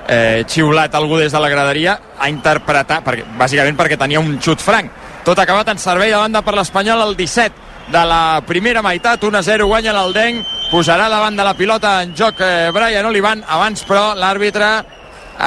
eh, 0.08 0.44
xiulat 0.48 0.96
algú 0.96 1.18
des 1.18 1.32
de 1.32 1.40
la 1.40 1.50
graderia, 1.50 2.00
a 2.20 2.30
interpretar, 2.30 3.02
perquè, 3.04 3.26
bàsicament 3.38 3.78
perquè 3.80 3.98
tenia 4.00 4.22
un 4.22 4.40
xut 4.42 4.62
franc. 4.62 4.92
Tot 5.24 5.40
acabat 5.40 5.70
en 5.72 5.80
servei 5.80 6.12
de 6.12 6.20
banda 6.20 6.42
per 6.44 6.56
l'Espanyol 6.58 7.02
el 7.08 7.16
17 7.16 7.92
de 7.92 8.04
la 8.08 8.42
primera 8.48 8.82
meitat, 8.82 9.24
1-0 9.24 9.68
guanya 9.68 9.94
l'Aldenc, 9.96 10.44
posarà 10.72 11.10
davant 11.12 11.36
de 11.36 11.44
la 11.46 11.54
pilota 11.54 12.02
en 12.04 12.16
joc 12.16 12.42
eh, 12.42 12.72
Brian 12.74 13.08
Olivan, 13.08 13.44
abans 13.48 13.84
però 13.88 14.14
l'àrbitre 14.16 14.70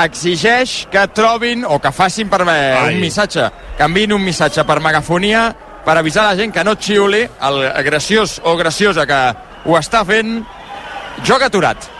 exigeix 0.02 0.86
que 0.90 1.06
trobin 1.14 1.64
o 1.64 1.78
que 1.80 1.92
facin 1.94 2.28
per 2.28 2.42
eh, 2.48 2.88
un 2.88 3.00
missatge, 3.00 3.48
enviïn 3.78 4.14
un 4.16 4.24
missatge 4.24 4.64
per 4.66 4.80
megafonia 4.84 5.48
per 5.86 5.96
avisar 5.96 6.26
la 6.26 6.36
gent 6.38 6.52
que 6.52 6.64
no 6.66 6.74
xiuli 6.74 7.22
el 7.48 7.60
graciós 7.86 8.40
o 8.44 8.56
graciosa 8.58 9.06
que 9.06 9.20
ho 9.66 9.76
està 9.78 10.02
fent 10.06 10.40
joc 11.24 11.46
aturat. 11.46 11.95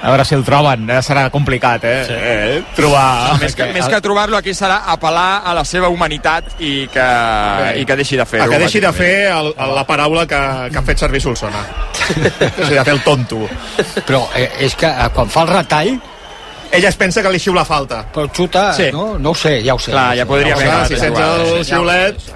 A 0.00 0.10
veure 0.12 0.24
si 0.24 0.36
el 0.36 0.44
troben, 0.46 0.84
eh? 0.94 1.00
serà 1.02 1.24
complicat, 1.34 1.82
eh? 1.84 2.02
Sí. 2.06 2.14
eh 2.14 2.60
trobar... 2.76 3.38
Més 3.42 3.56
que, 3.58 3.66
més 3.74 3.88
que 3.90 3.98
trobar-lo 4.04 4.36
aquí 4.38 4.52
serà 4.54 4.76
apel·lar 4.94 5.42
a 5.44 5.54
la 5.58 5.64
seva 5.66 5.88
humanitat 5.90 6.52
i 6.62 6.86
que, 6.92 7.06
i 7.80 7.86
que 7.88 7.96
deixi 7.98 8.16
de 8.20 8.26
fer-ho. 8.28 8.44
El 8.46 8.52
que 8.54 8.60
deixi 8.62 8.78
de 8.84 8.92
fer 8.94 9.10
el, 9.32 9.50
el, 9.56 9.72
la 9.74 9.82
paraula 9.88 10.22
que, 10.30 10.38
que 10.70 10.78
ha 10.78 10.84
fet 10.86 11.02
servir 11.02 11.20
Solsona. 11.24 11.64
deixi 12.60 12.76
de 12.76 12.84
fer 12.84 12.94
el 12.94 13.02
tonto. 13.02 13.40
Però 14.06 14.22
eh, 14.38 14.46
és 14.68 14.78
que 14.78 14.86
eh, 14.86 15.10
quan 15.16 15.28
fa 15.34 15.42
el 15.48 15.52
retall... 15.56 15.98
Ella 16.70 16.90
es 16.92 16.96
pensa 17.00 17.22
que 17.24 17.30
li 17.32 17.38
xiula 17.40 17.64
falta. 17.64 18.02
Però 18.12 18.28
xuta, 18.28 18.68
Sí. 18.76 18.90
no? 18.92 19.16
No 19.18 19.30
ho 19.32 19.34
sé, 19.34 19.62
ja 19.64 19.74
ho 19.74 19.78
sé. 19.80 19.90
Clar, 19.90 20.10
ja 20.18 20.26
podria 20.28 20.52
ho 20.54 20.58
haver 20.60 20.68
sé. 20.68 20.72
acabat 20.74 20.92
si 20.92 21.00
sents 21.00 21.20
el 21.26 21.64
xiulet... 21.64 22.28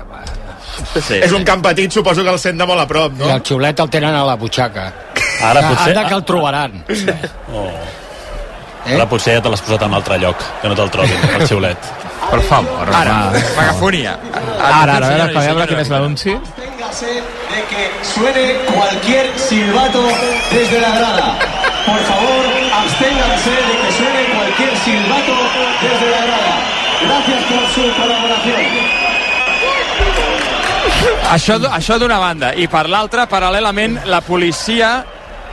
Sí. 0.98 1.18
És 1.22 1.30
un 1.36 1.44
camp 1.46 1.60
petit, 1.62 1.92
suposo 1.92 2.24
que 2.24 2.32
el 2.32 2.38
sent 2.40 2.58
de 2.58 2.66
molt 2.66 2.80
a 2.80 2.86
prop, 2.88 3.12
no? 3.20 3.28
I 3.28 3.32
el 3.36 3.42
xiulet 3.46 3.78
el 3.84 3.90
tenen 3.92 4.16
a 4.16 4.24
la 4.26 4.34
butxaca. 4.40 4.86
Ara 5.42 5.60
potser- 5.68 5.96
Ara 5.96 6.08
que 6.08 6.14
el 6.14 6.24
trobaran. 6.24 6.84
Oh. 7.52 7.68
Eh? 8.86 8.94
Ara 8.96 9.06
potser 9.08 9.36
ja 9.36 9.42
te 9.42 9.48
l'has 9.50 9.60
posat 9.62 9.82
en 9.82 9.88
un 9.92 9.94
altre 9.94 10.18
lloc, 10.18 10.36
que 10.60 10.68
no 10.68 10.74
te'l 10.74 10.90
trobin, 10.90 11.18
el 11.38 11.46
xiulet. 11.50 11.78
Per 12.30 12.40
favor, 12.48 12.88
Ara, 12.94 13.30
megafonia. 13.58 14.16
Ara, 14.62 14.96
ara, 14.96 15.06
a 15.26 15.40
veure 15.42 15.66
quin 15.68 15.78
és 15.82 15.88
l'anunci. 15.90 16.30
de 16.32 17.60
que 17.68 17.82
suene 18.02 18.44
cualquier 18.72 19.26
silbato 19.38 20.02
desde 20.50 20.80
la 20.80 20.90
grada. 20.96 21.34
Por 21.86 21.98
favor, 22.08 22.44
absténganse 22.80 23.50
de 23.50 23.74
que 23.82 23.92
suene 23.98 24.22
cualquier 24.34 24.76
silbato 24.78 25.34
desde 25.82 26.10
la 26.10 26.20
grada. 26.26 26.54
Gracias 27.02 27.42
por 27.50 27.62
su 27.74 27.82
colaboración. 28.00 28.62
Això, 31.32 31.56
això 31.72 31.98
d'una 31.98 32.18
banda. 32.18 32.52
I 32.54 32.66
per 32.68 32.86
l'altra, 32.88 33.26
paral·lelament, 33.28 34.02
la 34.06 34.20
policia 34.20 35.04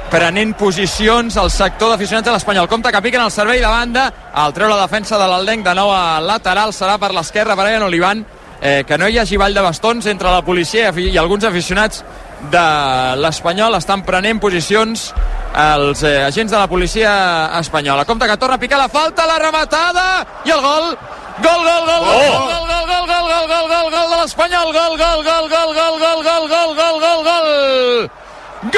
prenent 0.09 0.55
posicions 0.57 1.37
al 1.37 1.51
sector 1.53 1.91
d'aficionats 1.93 2.25
de 2.25 2.33
l'Espanyol. 2.33 2.67
Compte 2.67 2.91
que 2.91 3.01
piquen 3.01 3.21
el 3.21 3.31
servei 3.31 3.61
de 3.61 3.69
banda, 3.69 4.07
al 4.33 4.53
treu 4.53 4.69
la 4.69 4.81
defensa 4.81 5.17
de 5.21 5.27
l'Aldenc 5.29 5.65
de 5.65 5.75
nou 5.77 5.91
a 5.93 6.19
lateral, 6.21 6.73
serà 6.73 6.97
per 6.99 7.11
l'esquerra 7.13 7.55
Brian 7.55 7.85
Olivan, 7.85 8.25
eh, 8.61 8.83
que 8.87 8.97
no 8.97 9.07
hi 9.07 9.19
hagi 9.19 9.37
ball 9.37 9.53
de 9.53 9.61
bastons 9.61 10.09
entre 10.09 10.31
la 10.33 10.41
policia 10.41 10.91
i 10.97 11.17
alguns 11.17 11.45
aficionats 11.45 12.03
de 12.51 12.65
l'Espanyol 13.19 13.75
estan 13.77 14.03
prenent 14.07 14.39
posicions 14.39 15.13
els 15.59 16.03
eh, 16.03 16.23
agents 16.25 16.51
de 16.51 16.57
la 16.57 16.67
policia 16.67 17.13
espanyola. 17.59 18.05
Compte 18.05 18.27
que 18.27 18.37
torna 18.37 18.55
a 18.55 18.59
picar 18.59 18.79
la 18.79 18.89
falta, 18.89 19.27
la 19.27 19.39
rematada 19.39 20.25
i 20.45 20.51
el 20.51 20.61
gol 20.61 20.97
Gol, 21.39 21.61
gol, 21.63 21.85
gol, 21.87 22.01
gol, 22.03 22.17
Oh! 22.19 22.47
gol, 22.51 22.65
gol, 22.67 22.85
gol, 22.89 23.05
gol, 23.07 23.27
gol, 23.29 23.47
gol, 23.47 23.67
gol, 23.69 23.91
gol 23.93 24.09
de 24.11 24.17
l'Espanyol, 24.23 24.73
gol, 24.73 24.97
gol, 24.99 25.23
gol, 25.23 25.45
gol, 25.47 25.73
gol, 25.77 25.99
gol, 26.01 26.17
gol, 26.25 26.47
gol, 26.49 26.75
gol, 26.75 26.99
gol, 26.99 27.23
gol. 27.23 28.09
Gol! 28.59 28.75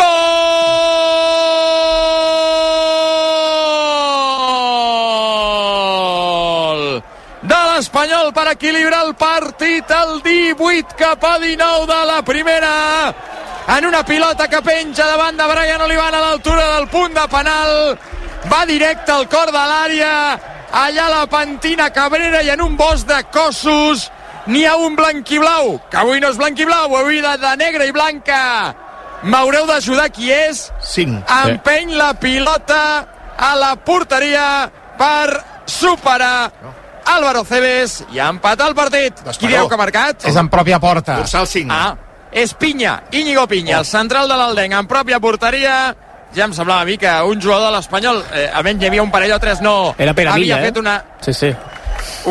De 7.42 7.58
l'Espanyol 7.66 8.30
per 8.30 8.46
equilibrar 8.52 9.02
el 9.08 9.16
partit 9.18 9.90
al 9.90 10.22
18 10.22 10.94
cap 11.00 11.26
a 11.26 11.40
19 11.42 11.88
de 11.90 12.06
la 12.06 12.22
primera. 12.22 13.10
En 13.74 13.86
una 13.90 14.06
pilota 14.06 14.48
que 14.48 14.62
penja 14.62 15.08
davant 15.10 15.38
de 15.38 15.48
Brian 15.50 15.82
Olivan 15.82 16.14
a 16.14 16.22
l'altura 16.28 16.76
del 16.76 16.88
punt 16.88 17.18
de 17.18 17.28
penal. 17.34 17.98
Va 18.54 18.66
directe 18.70 19.12
al 19.12 19.26
cor 19.34 19.50
de 19.50 19.66
l'àrea. 19.74 20.40
Allà 20.72 21.10
la 21.10 21.26
pentina 21.26 21.90
Cabrera 21.90 22.44
i 22.46 22.54
en 22.54 22.62
un 22.62 22.78
bosc 22.78 23.08
de 23.10 23.24
cossos 23.34 24.12
n'hi 24.46 24.66
ha 24.66 24.76
un 24.78 24.96
blanquiblau, 24.96 25.80
que 25.90 25.98
avui 25.98 26.20
no 26.22 26.30
és 26.30 26.38
blanquiblau, 26.38 26.96
avui 27.02 27.22
de, 27.22 27.38
de 27.42 27.58
negre 27.58 27.90
i 27.90 27.92
blanca. 27.92 28.91
M'haureu 29.24 29.68
d'ajudar 29.70 30.10
qui 30.12 30.32
és. 30.34 30.72
Cinc. 30.82 31.24
Empeny 31.46 31.94
la 31.98 32.14
pilota 32.20 33.08
a 33.38 33.56
la 33.56 33.76
porteria 33.76 34.70
per 34.98 35.42
superar 35.66 36.52
Álvaro 37.06 37.44
Cebes 37.46 38.04
i 38.14 38.20
ha 38.22 38.30
empatat 38.34 38.68
el 38.70 38.76
partit. 38.78 39.22
Qui 39.38 39.48
dieu 39.50 39.68
que 39.68 39.76
ha 39.78 39.82
marcat? 39.82 40.26
És 40.30 40.38
en 40.38 40.50
pròpia 40.50 40.80
porta. 40.82 41.18
Dorsal 41.22 41.48
5. 41.50 41.74
Ah, 41.74 41.96
és 42.32 42.54
Pinya, 42.54 43.02
Íñigo 43.12 43.48
Pinya, 43.48 43.80
el 43.80 43.86
central 43.86 44.30
de 44.30 44.38
l'Aldenc, 44.38 44.74
en 44.78 44.88
pròpia 44.88 45.20
porteria. 45.20 45.96
Ja 46.34 46.46
em 46.48 46.54
semblava 46.56 46.86
a 46.86 46.88
mi 46.88 46.96
que 46.98 47.12
un 47.28 47.42
jugador 47.44 47.68
de 47.72 47.76
l'Espanyol, 47.76 48.22
eh, 48.34 48.50
a 48.54 48.62
menys 48.64 48.82
hi 48.84 48.88
havia 48.88 49.04
un 49.04 49.12
parell 49.12 49.34
o 49.36 49.40
tres, 49.40 49.60
no 49.62 49.94
Era 49.98 50.14
Pere 50.16 50.30
havia 50.32 50.56
Villa, 50.56 50.60
eh? 50.62 50.70
fet 50.70 50.78
una, 50.80 50.94
Sí, 51.20 51.34
sí. 51.34 51.50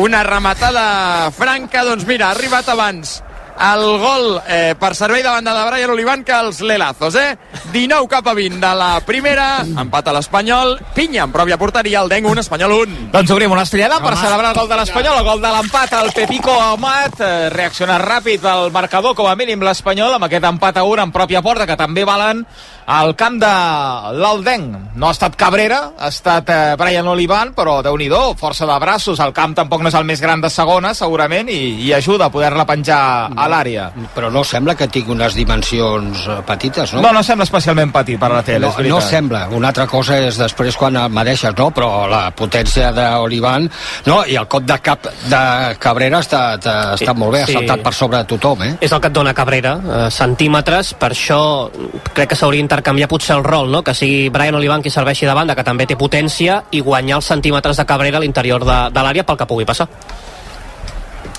una 0.01 0.23
rematada 0.23 1.29
franca, 1.31 1.83
doncs 1.85 2.07
mira, 2.07 2.27
ha 2.27 2.31
arribat 2.31 2.67
abans 2.73 3.21
el 3.59 3.83
gol 4.01 4.41
eh, 4.47 4.73
per 4.79 4.93
servei 4.95 5.23
de 5.23 5.29
banda 5.29 5.53
de 5.53 5.65
Brian 5.69 5.93
Olivan 5.93 6.23
que 6.23 6.33
els 6.33 6.61
Lelazos, 6.61 7.15
eh? 7.15 7.37
19 7.73 8.07
cap 8.11 8.27
a 8.27 8.33
20 8.37 8.59
de 8.61 8.71
la 8.77 8.89
primera, 9.05 9.61
empat 9.63 10.07
a 10.07 10.15
l'Espanyol, 10.15 10.77
Pinya 10.95 11.25
en 11.27 11.33
pròpia 11.33 11.59
porteria, 11.61 12.01
el 12.01 12.09
Deng 12.09 12.27
1, 12.29 12.43
Espanyol 12.45 12.75
1. 12.79 12.99
Doncs 13.13 13.33
obrim 13.35 13.53
una 13.53 13.65
estrellada 13.67 14.01
per 14.03 14.15
celebrar 14.17 14.53
el 14.53 14.59
gol 14.59 14.69
de 14.71 14.81
l'Espanyol, 14.81 15.19
el 15.19 15.27
gol 15.27 15.41
de 15.43 15.53
l'empat, 15.55 15.95
el 16.01 16.11
Pepico 16.15 16.57
Amat, 16.61 17.19
eh, 17.21 17.49
reacciona 17.53 17.99
ràpid 18.01 18.45
al 18.47 18.71
marcador, 18.71 19.15
com 19.15 19.29
a 19.29 19.35
mínim 19.35 19.63
l'Espanyol, 19.65 20.15
amb 20.17 20.29
aquest 20.29 20.47
empat 20.51 20.81
a 20.81 20.85
1 20.87 21.07
en 21.07 21.15
pròpia 21.15 21.43
porta, 21.45 21.67
que 21.67 21.79
també 21.79 22.05
valen 22.07 22.45
al 22.85 23.15
camp 23.15 23.39
de 23.41 23.51
l'Aldenc. 24.17 24.95
No 24.95 25.07
ha 25.07 25.11
estat 25.15 25.35
Cabrera, 25.39 25.93
ha 25.97 26.09
estat 26.11 26.49
eh, 26.49 26.75
Brian 26.79 27.07
Olivan, 27.07 27.53
però 27.57 27.79
déu 27.83 27.97
nhi 27.97 28.09
força 28.37 28.65
de 28.67 28.77
braços, 28.79 29.19
el 29.19 29.31
camp 29.33 29.53
tampoc 29.55 29.81
no 29.81 29.89
és 29.89 29.95
el 29.95 30.03
més 30.05 30.21
gran 30.21 30.41
de 30.41 30.49
segona, 30.49 30.93
segurament, 30.93 31.47
i, 31.49 31.77
i 31.85 31.93
ajuda 31.93 32.25
a 32.27 32.31
poder-la 32.33 32.65
penjar 32.65 33.29
a 33.35 33.47
l'àrea. 33.47 33.91
Però 34.15 34.29
no 34.31 34.43
sembla 34.43 34.75
que 34.75 34.87
tingui 34.87 35.13
unes 35.15 35.35
dimensions 35.35 36.25
eh, 36.27 36.39
petites, 36.47 36.93
no? 36.93 37.01
No, 37.01 37.11
no 37.15 37.23
sembla 37.23 37.45
especialment 37.47 37.91
petit 37.91 38.19
per 38.19 38.31
la 38.33 38.43
tele, 38.43 38.65
no, 38.65 38.71
és 38.71 38.77
veritat. 38.77 38.95
no 38.97 39.01
sembla. 39.01 39.41
Una 39.55 39.71
altra 39.71 39.87
cosa 39.87 40.17
és 40.19 40.37
després 40.39 40.77
quan 40.77 40.97
el 40.97 41.09
medeixes, 41.13 41.55
no? 41.57 41.69
Però 41.71 42.07
la 42.11 42.23
potència 42.35 42.91
d'Olivan, 42.95 43.69
no? 44.07 44.21
I 44.27 44.37
el 44.41 44.47
cop 44.51 44.65
de 44.67 44.77
cap 44.83 45.07
de 45.31 45.41
Cabrera 45.81 46.19
ha 46.19 46.25
estat, 46.25 46.67
ha 46.67 46.93
estat 46.97 47.17
molt 47.17 47.33
bé, 47.37 47.43
ha 47.43 47.47
Sí. 47.51 47.53
saltat 47.53 47.81
per 47.83 47.93
sobre 47.93 48.17
de 48.17 48.25
tothom, 48.35 48.61
eh? 48.63 48.75
És 48.81 48.91
el 48.91 49.01
que 49.01 49.07
et 49.07 49.13
dona 49.13 49.33
Cabrera, 49.33 49.73
eh, 49.81 50.09
centímetres, 50.11 50.93
per 50.93 51.11
això 51.11 51.69
crec 52.13 52.29
que 52.29 52.35
s'hauria 52.35 52.61
d'intercanviar 52.71 53.09
potser 53.11 53.35
el 53.35 53.43
rol, 53.43 53.69
no? 53.71 53.83
que 53.83 53.93
sigui 53.93 54.29
Brian 54.29 54.55
Olivan 54.55 54.81
qui 54.81 54.89
serveixi 54.89 55.27
de 55.27 55.35
banda, 55.35 55.55
que 55.55 55.63
també 55.67 55.85
té 55.85 55.97
potència, 55.99 56.63
i 56.71 56.79
guanyar 56.79 57.19
els 57.19 57.27
centímetres 57.27 57.77
de 57.77 57.85
Cabrera 57.85 58.17
a 58.17 58.23
l'interior 58.23 58.63
de, 58.63 58.79
de 58.93 59.03
l'àrea 59.03 59.27
pel 59.27 59.37
que 59.37 59.47
pugui 59.49 59.67
passar. 59.67 59.89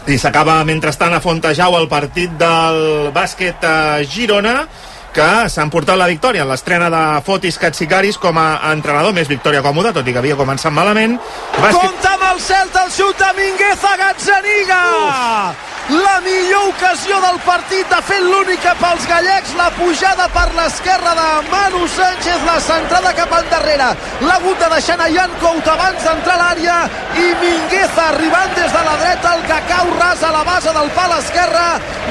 I 0.07 0.18
s'acaba, 0.18 0.61
mentrestant, 0.66 1.14
a 1.14 1.22
Fontejau 1.22 1.78
el 1.78 1.89
partit 1.89 2.33
del 2.37 3.11
bàsquet 3.14 3.64
a 3.64 4.03
Girona, 4.05 4.66
que 5.12 5.28
s'han 5.53 5.70
portat 5.70 5.99
la 6.01 6.09
victòria 6.11 6.45
en 6.45 6.51
l'estrena 6.51 6.89
de 6.93 7.03
Fotis 7.24 7.59
Katsikaris 7.61 8.18
com 8.20 8.39
a 8.41 8.72
entrenador, 8.72 9.14
més 9.16 9.28
victòria 9.30 9.62
còmoda, 9.64 9.93
tot 9.93 10.09
i 10.09 10.12
que 10.14 10.20
havia 10.20 10.39
començat 10.39 10.74
malament. 10.74 11.18
Bàsquet... 11.59 11.80
Compte 11.80 12.16
amb 12.16 12.30
el 12.33 12.41
Celta, 12.41 12.87
el 12.89 12.97
xut 12.97 13.20
de 13.20 13.37
Mingueza 13.41 13.95
Gazzaniga! 14.01 14.83
La 15.91 16.20
millor 16.20 16.68
ocasió 16.68 17.20
del 17.20 17.39
partit, 17.43 17.89
de 17.91 17.99
fet 18.07 18.22
l'única 18.22 18.70
pels 18.78 19.03
gallecs, 19.11 19.51
la 19.59 19.66
pujada 19.74 20.28
per 20.30 20.47
l'esquerra 20.55 21.14
de 21.18 21.26
Manu 21.51 21.89
Sánchez, 21.91 22.39
la 22.47 22.61
centrada 22.62 23.11
cap 23.18 23.35
endarrere. 23.41 23.89
L'ha 24.22 24.37
hagut 24.39 24.62
de 24.62 24.68
deixar 24.76 25.01
a 25.03 25.09
Jan 25.11 25.35
Cout 25.41 25.66
abans 25.74 26.07
d'entrar 26.07 26.37
a 26.37 26.43
l'àrea 26.45 26.78
i 27.18 27.26
Mingueza 27.43 28.07
arribant 28.12 28.55
des 28.55 28.70
de 28.70 28.85
la 28.87 28.95
dreta, 29.03 29.35
el 29.35 29.43
que 29.51 29.59
cau 29.72 29.93
ras 29.99 30.22
a 30.22 30.33
la 30.39 30.45
base 30.47 30.72
del 30.78 30.91
pal 30.95 31.18
esquerre. 31.18 31.66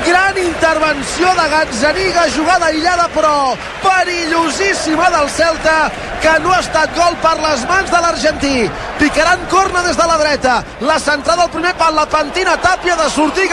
Gran 0.06 0.38
intervenció 0.44 1.34
de 1.40 1.50
Gazzaniga, 1.56 2.28
jugada 2.36 2.68
aïllada 2.74 3.08
però 3.16 3.56
perillosíssima 3.82 5.10
del 5.16 5.30
Celta, 5.30 5.92
que 6.22 6.38
no 6.44 6.52
ha 6.54 6.60
estat 6.60 6.92
gol 6.96 7.16
per 7.24 7.38
les 7.40 7.64
mans 7.72 7.90
de 7.90 8.04
l'argentí. 8.04 8.70
Picaran 9.00 9.48
corna 9.50 9.82
des 9.82 9.98
de 9.98 10.06
la 10.06 10.18
dreta. 10.18 10.64
La 10.82 11.00
centrada 11.00 11.48
al 11.48 11.50
primer 11.56 11.74
pal, 11.80 11.96
la 11.96 12.06
pentina 12.06 12.60
Tàpia 12.62 12.96
de 13.00 13.10
sortir 13.10 13.50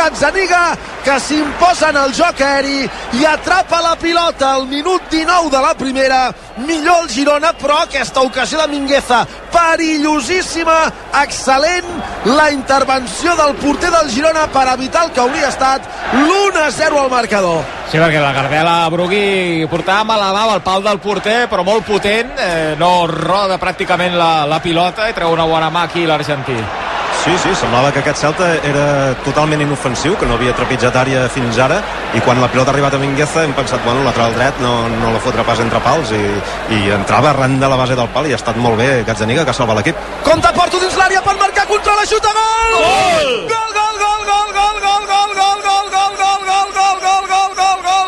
que 1.04 1.20
s'imposa 1.20 1.90
en 1.90 1.96
el 1.96 2.12
joc 2.14 2.40
aeri 2.40 2.88
i 3.18 3.24
atrapa 3.26 3.80
la 3.82 3.94
pilota 3.96 4.54
al 4.54 4.66
minut 4.66 5.02
19 5.10 5.50
de 5.50 5.60
la 5.60 5.74
primera. 5.74 6.32
Millor 6.58 7.04
el 7.04 7.08
Girona, 7.08 7.52
però 7.52 7.82
aquesta 7.82 8.20
ocasió 8.20 8.58
de 8.60 8.66
Mingueza, 8.68 9.26
perillosíssima, 9.52 10.78
excel·lent 11.22 11.86
la 12.24 12.50
intervenció 12.50 13.36
del 13.36 13.54
porter 13.56 13.90
del 13.90 14.10
Girona 14.10 14.48
per 14.48 14.66
evitar 14.72 15.04
el 15.06 15.12
que 15.12 15.20
hauria 15.20 15.48
estat 15.48 15.86
l'1-0 16.12 17.02
al 17.02 17.10
marcador. 17.10 17.62
Sí, 17.88 17.96
perquè 17.98 18.20
la 18.20 18.32
Gardela 18.32 18.88
Brugui 18.90 19.66
portava 19.70 20.04
mal 20.04 20.26
a 20.26 20.32
dalt 20.32 20.58
el 20.58 20.66
pal 20.66 20.84
del 20.84 21.00
porter, 21.00 21.38
però 21.48 21.64
molt 21.64 21.86
potent, 21.86 22.34
eh, 22.36 22.74
no 22.80 23.06
roda 23.06 23.60
pràcticament 23.60 24.18
la, 24.18 24.44
la 24.48 24.60
pilota 24.60 25.08
i 25.08 25.16
treu 25.16 25.32
una 25.32 25.48
bona 25.48 25.70
mà 25.70 25.88
aquí 25.88 26.06
l'argentí. 26.06 26.87
Sí, 27.28 27.36
sí, 27.42 27.50
semblava 27.60 27.90
que 27.92 28.00
aquest 28.00 28.22
Celta 28.22 28.46
era 28.64 29.12
totalment 29.20 29.60
inofensiu, 29.60 30.14
que 30.16 30.24
no 30.24 30.38
havia 30.38 30.54
trepitjat 30.56 30.94
àrea 30.96 31.26
fins 31.28 31.58
ara, 31.60 31.76
i 32.16 32.22
quan 32.24 32.40
la 32.40 32.48
pilota 32.48 32.72
ha 32.72 32.74
arribat 32.74 32.94
a 32.96 33.00
Mingueza 33.02 33.42
hem 33.44 33.52
pensat, 33.52 33.82
bueno, 33.84 34.00
lateral 34.06 34.32
dret 34.32 34.62
no, 34.64 34.70
no 34.88 35.10
la 35.12 35.20
fotrà 35.20 35.44
pas 35.44 35.60
entre 35.60 35.76
pals, 35.84 36.14
i, 36.16 36.22
i 36.78 36.78
entrava 36.96 37.34
arran 37.34 37.58
de 37.60 37.68
la 37.68 37.76
base 37.76 37.98
del 38.00 38.08
pal 38.16 38.30
i 38.30 38.32
ha 38.32 38.40
estat 38.40 38.56
molt 38.56 38.80
bé 38.80 38.88
Gazzaniga, 39.04 39.44
que 39.44 39.52
salva 39.52 39.76
l'equip. 39.76 40.00
Compte 40.24 40.54
Porto 40.56 40.80
dins 40.80 40.96
l'àrea 40.96 41.20
per 41.26 41.36
marcar 41.36 41.68
contra 41.68 41.98
la 42.00 42.08
xuta, 42.08 42.32
gol! 42.38 42.78
Gol! 42.78 43.30
Gol, 43.52 43.76
gol, 43.76 44.00
gol, 44.06 44.24
gol, 44.32 44.48
gol, 44.56 44.80
gol, 44.88 45.04
gol, 45.12 45.28
gol, 45.36 45.60
gol, 45.68 45.92
gol, 45.92 45.92
gol, 45.92 46.16
gol, 46.24 46.48
gol, 46.48 46.48
gol, 46.48 46.72
gol, 46.72 46.96
gol, 47.04 47.28
gol, 47.28 47.28
gol, 47.28 47.52
gol, 47.60 47.78
gol, 47.92 48.07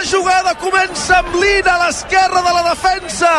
La 0.00 0.06
jugada 0.08 0.54
comença 0.56 1.18
amb 1.18 1.34
Lina 1.36 1.74
a 1.74 1.80
l'esquerra 1.82 2.40
de 2.40 2.52
la 2.54 2.62
defensa, 2.70 3.30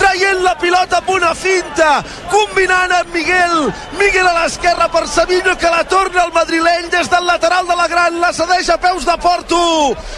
traient 0.00 0.40
la 0.42 0.56
pilota 0.58 0.98
a 0.98 1.12
una 1.14 1.30
finta, 1.30 1.90
combinant 2.32 2.90
amb 2.96 3.14
Miguel. 3.14 3.68
Miguel 4.00 4.26
a 4.26 4.32
l'esquerra 4.40 4.88
per 4.90 5.04
Sabino, 5.06 5.54
que 5.54 5.70
la 5.70 5.84
torna 5.86 6.24
al 6.24 6.32
madrileny 6.34 6.88
des 6.90 7.06
del 7.12 7.24
lateral 7.24 7.70
de 7.70 7.76
la 7.78 7.86
Gran, 7.86 8.18
la 8.18 8.32
cedeix 8.32 8.66
a 8.74 8.80
peus 8.82 9.06
de 9.06 9.14
Porto, 9.22 9.62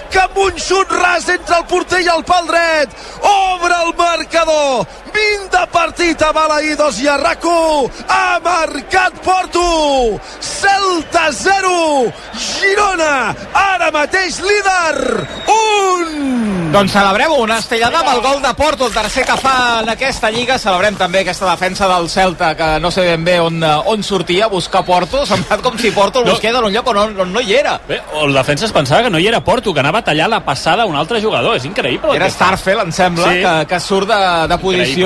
que 0.09 0.23
amb 0.23 0.41
un 0.41 0.57
xut 0.57 0.89
ras 1.03 1.29
entre 1.29 1.59
el 1.59 1.69
porter 1.69 2.01
i 2.01 2.09
el 2.09 2.25
pal 2.25 2.49
dret, 2.49 2.97
obre 3.21 3.83
el 3.85 3.93
marcador. 4.01 4.87
20 5.15 5.51
de 5.51 5.67
partit 5.73 6.23
a 6.23 6.33
Balaïdos 6.33 7.01
i 7.03 7.09
a. 7.09 7.19
Ha 7.21 8.41
marcat 8.45 9.13
Porto. 9.25 10.21
Celta 10.41 11.29
0. 11.33 12.13
Girona, 12.37 13.35
ara 13.55 13.91
mateix 13.91 14.41
líder. 14.41 15.27
Un. 15.49 16.71
Doncs 16.71 16.93
celebrem 16.95 17.33
una 17.35 17.57
estellada 17.59 17.99
amb 17.99 18.13
el 18.13 18.21
gol 18.23 18.41
de 18.43 18.53
Porto, 18.55 18.87
el 18.87 18.93
tercer 18.95 19.25
que 19.27 19.37
fa 19.43 19.81
en 19.83 19.89
aquesta 19.91 20.31
lliga. 20.31 20.59
Celebrem 20.59 20.95
també 20.95 21.25
aquesta 21.25 21.49
defensa 21.51 21.89
del 21.91 22.09
Celta, 22.09 22.53
que 22.57 22.69
no 22.81 22.93
sé 22.95 23.03
ben 23.09 23.25
bé 23.27 23.41
on, 23.43 23.59
on 23.63 24.05
sortia 24.07 24.45
a 24.47 24.49
buscar 24.53 24.85
Porto. 24.87 25.25
S'ha 25.27 25.35
semblat 25.37 25.65
com 25.65 25.79
si 25.79 25.91
Porto 25.91 26.21
el 26.21 26.27
No. 26.27 26.33
busqués 26.37 26.55
en 26.55 26.65
un 26.65 26.73
lloc 26.73 26.87
on, 26.93 26.97
on, 27.03 27.21
on 27.25 27.33
no 27.33 27.41
hi 27.43 27.55
era. 27.59 27.81
Bé, 27.89 28.01
el 28.23 28.33
defensa 28.35 28.67
es 28.69 28.73
pensava 28.73 29.03
que 29.03 29.11
no 29.11 29.19
hi 29.19 29.27
era 29.27 29.41
Porto, 29.43 29.75
que 29.75 29.81
anava 29.83 29.99
a 29.99 30.05
tallar 30.07 30.29
la 30.31 30.45
passada 30.45 30.85
a 30.85 30.87
un 30.87 30.95
altre 30.97 31.21
jugador. 31.21 31.57
És 31.57 31.65
increïble. 31.67 32.15
Era. 32.15 32.31
Starfel, 32.31 32.79
em 32.87 32.93
sembla, 32.93 33.33
Sí. 33.33 33.41
que, 33.43 33.67
que 33.75 33.81
surt 33.81 34.09
de, 34.09 34.21
de 34.49 34.59
posició 34.59 35.00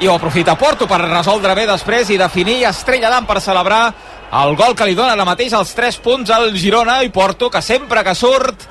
i 0.00 0.08
ho 0.08 0.14
aprofita 0.14 0.56
Porto 0.58 0.86
per 0.90 1.00
resoldre 1.04 1.54
bé 1.54 1.66
després 1.68 2.10
i 2.10 2.18
definir 2.18 2.64
estrella 2.68 3.10
d'am 3.12 3.26
per 3.26 3.40
celebrar 3.40 3.84
el 4.42 4.56
gol 4.58 4.74
que 4.74 4.86
li 4.88 4.94
dona 4.98 5.12
ara 5.14 5.24
mateix 5.24 5.52
els 5.54 5.74
3 5.74 6.00
punts 6.02 6.30
al 6.34 6.50
Girona 6.58 7.02
i 7.06 7.10
Porto, 7.14 7.48
que 7.50 7.62
sempre 7.62 8.02
que 8.04 8.14
surt 8.14 8.66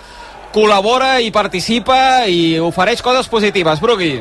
col·labora 0.56 1.18
i 1.20 1.32
participa 1.36 2.26
i 2.32 2.58
ofereix 2.64 3.02
coses 3.04 3.28
positives. 3.28 3.80
Brugui. 3.84 4.14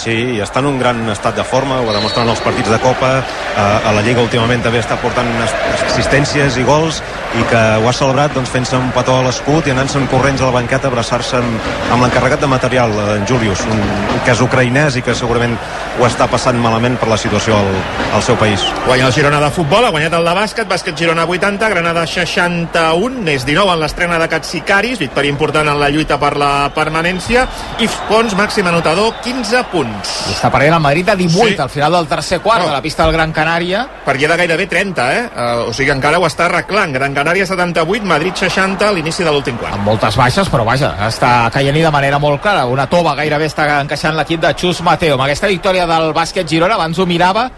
Sí, 0.00 0.14
està 0.42 0.58
en 0.62 0.66
un 0.72 0.78
gran 0.80 1.02
estat 1.12 1.36
de 1.36 1.44
forma, 1.44 1.76
ho 1.84 1.92
demostra 1.92 2.24
en 2.24 2.30
els 2.32 2.40
partits 2.42 2.70
de 2.72 2.78
Copa, 2.82 3.18
eh, 3.20 3.88
a 3.88 3.92
la 3.94 4.02
Lliga 4.02 4.24
últimament 4.24 4.62
també 4.64 4.80
està 4.80 4.96
portant 5.00 5.28
as- 5.44 5.54
assistències 5.92 6.56
i 6.58 6.64
gols, 6.66 7.02
i 7.34 7.42
que 7.50 7.60
ho 7.82 7.88
ha 7.88 7.92
celebrat 7.92 8.34
doncs, 8.36 8.50
fent-se 8.52 8.76
un 8.78 8.90
petó 8.94 9.16
a 9.18 9.24
l'escut 9.26 9.66
i 9.66 9.72
anant-se'n 9.74 10.06
corrents 10.12 10.40
a 10.42 10.46
la 10.50 10.54
banqueta 10.54 10.86
a 10.86 10.92
abraçar-se 10.92 11.36
amb, 11.40 11.70
amb 11.92 12.04
l'encarregat 12.04 12.40
de 12.44 12.46
material, 12.46 12.92
eh, 12.94 13.16
en 13.18 13.26
Julius, 13.26 13.64
un, 13.66 13.80
que 14.24 14.30
és 14.32 14.40
ucraïnès 14.44 14.96
i 15.00 15.02
que 15.02 15.14
segurament 15.18 15.56
ho 15.98 16.06
està 16.06 16.28
passant 16.30 16.56
malament 16.62 16.96
per 17.00 17.08
la 17.10 17.18
situació 17.18 17.56
al, 17.58 17.70
al 18.14 18.22
seu 18.22 18.36
país. 18.38 18.62
Guanya 18.86 19.08
el 19.08 19.12
Girona 19.16 19.40
de 19.42 19.50
futbol, 19.54 19.84
ha 19.84 19.90
guanyat 19.94 20.14
el 20.14 20.24
de 20.30 20.34
bàsquet, 20.38 20.68
bàsquet 20.70 20.96
Girona 20.98 21.24
80, 21.26 21.68
Granada 21.74 22.06
61, 22.06 23.20
més 23.26 23.44
19 23.46 23.74
en 23.74 23.80
l'estrena 23.82 24.18
de 24.22 24.28
Catsicaris, 24.30 24.98
victòria 25.02 25.30
important 25.34 25.68
en 25.68 25.80
la 25.80 25.90
lluita 25.90 26.18
per 26.22 26.36
la 26.38 26.70
permanència, 26.74 27.46
i 27.82 27.88
Pons, 28.08 28.34
màxim 28.36 28.66
anotador, 28.68 29.14
15 29.24 29.62
punts. 29.72 30.14
I 30.28 30.34
està 30.36 30.50
perdent 30.52 30.74
el 30.76 30.82
Madrid 30.84 31.08
a 31.08 31.16
18 31.16 31.48
Sí. 31.54 31.56
al 31.62 31.70
final 31.70 31.92
del 31.92 32.06
tercer 32.06 32.40
quart 32.40 32.60
No. 32.62 32.66
de 32.68 32.72
la 32.72 32.82
pista 32.82 33.04
del 33.04 33.12
Gran 33.12 33.32
Canària. 33.32 33.86
Perquè 34.04 34.28
de 34.28 34.36
gairebé 34.36 34.66
30, 34.66 35.06
eh? 35.14 35.22
Uh, 35.34 35.68
o 35.70 35.72
sigui, 35.72 35.90
encara 35.90 36.18
ho 36.18 36.26
està 36.26 36.44
arreglant. 36.46 36.92
Gran 36.92 37.14
Canària 37.14 37.23
78, 37.24 38.04
Madrid 38.04 38.34
60 38.36 38.88
a 38.88 38.92
l'inici 38.92 39.24
de 39.24 39.30
l'últim 39.30 39.56
quart. 39.56 39.74
amb 39.74 39.84
moltes 39.84 40.16
baixes, 40.16 40.50
però 40.50 40.64
vaja, 40.64 40.94
està 41.08 41.50
caient 41.50 41.74
de 41.74 41.90
manera 41.90 42.18
molt 42.18 42.40
clara. 42.40 42.66
Una 42.66 42.86
tova 42.86 43.14
gairebé 43.14 43.46
està 43.46 43.80
encaixant 43.80 44.14
l'equip 44.16 44.40
de 44.40 44.54
Xus 44.54 44.82
Mateo. 44.82 45.14
Amb 45.14 45.24
aquesta 45.24 45.46
victòria 45.46 45.86
del 45.86 46.12
bàsquet 46.12 46.46
Girona, 46.46 46.74
abans 46.74 46.98
ho 46.98 47.06
mirava, 47.06 47.50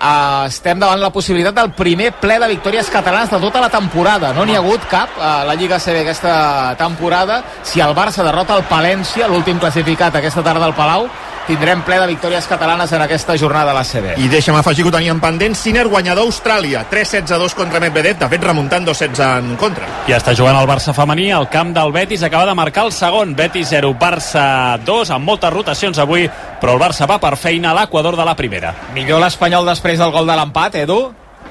eh, 0.00 0.46
estem 0.46 0.78
davant 0.78 1.00
la 1.00 1.10
possibilitat 1.10 1.54
del 1.54 1.72
primer 1.72 2.12
ple 2.12 2.38
de 2.38 2.48
victòries 2.48 2.90
catalanes 2.90 3.30
de 3.30 3.40
tota 3.40 3.60
la 3.60 3.68
temporada. 3.68 4.32
No 4.32 4.44
n'hi 4.44 4.54
ha 4.54 4.58
hagut 4.58 4.86
cap 4.88 5.08
a 5.20 5.44
la 5.44 5.54
Lliga 5.54 5.78
CB 5.78 6.02
aquesta 6.02 6.74
temporada. 6.76 7.42
Si 7.62 7.80
el 7.80 7.94
Barça 7.94 8.24
derrota 8.24 8.56
el 8.56 8.64
Palència, 8.64 9.28
l'últim 9.28 9.58
classificat 9.58 10.14
aquesta 10.16 10.42
tarda 10.42 10.64
al 10.66 10.74
Palau, 10.74 11.08
tindrem 11.46 11.82
ple 11.86 11.98
de 12.00 12.06
victòries 12.10 12.46
catalanes 12.50 12.92
en 12.92 13.02
aquesta 13.02 13.36
jornada 13.38 13.70
a 13.70 13.76
la 13.76 13.84
CB. 13.84 14.16
I 14.18 14.28
deixa'm 14.28 14.56
afegir 14.58 14.84
que 14.84 14.90
ho 14.90 14.94
teníem 14.94 15.20
pendent. 15.22 15.54
Sinner 15.56 15.86
guanyador 15.88 16.24
a 16.24 16.30
Austràlia. 16.30 16.84
3-16 16.90 17.34
a 17.34 17.38
2 17.38 17.54
contra 17.54 17.80
Medvedev. 17.80 18.18
De 18.18 18.28
fet, 18.28 18.42
remuntant 18.44 18.86
2-16 18.86 19.22
en 19.38 19.56
contra. 19.60 19.88
I 20.10 20.16
està 20.16 20.34
jugant 20.36 20.58
el 20.58 20.68
Barça 20.68 20.94
femení 20.96 21.30
al 21.32 21.48
camp 21.52 21.72
del 21.76 21.92
Betis, 21.92 22.22
acaba 22.26 22.46
de 22.46 22.54
marcar 22.54 22.86
el 22.86 22.92
segon, 22.92 23.36
Betis 23.36 23.70
0, 23.70 23.94
Barça 24.00 24.78
2, 24.84 25.12
amb 25.14 25.26
moltes 25.26 25.52
rotacions 25.52 25.98
avui, 26.02 26.26
però 26.60 26.74
el 26.74 26.82
Barça 26.82 27.06
va 27.08 27.20
per 27.22 27.36
feina 27.36 27.70
a 27.70 27.76
l'equador 27.80 28.16
de 28.16 28.26
la 28.26 28.36
primera. 28.36 28.74
Millor 28.94 29.22
l'Espanyol 29.22 29.66
després 29.66 29.98
del 30.02 30.12
gol 30.14 30.26
de 30.26 30.36
l'empat, 30.36 30.82
Edu? 30.82 31.00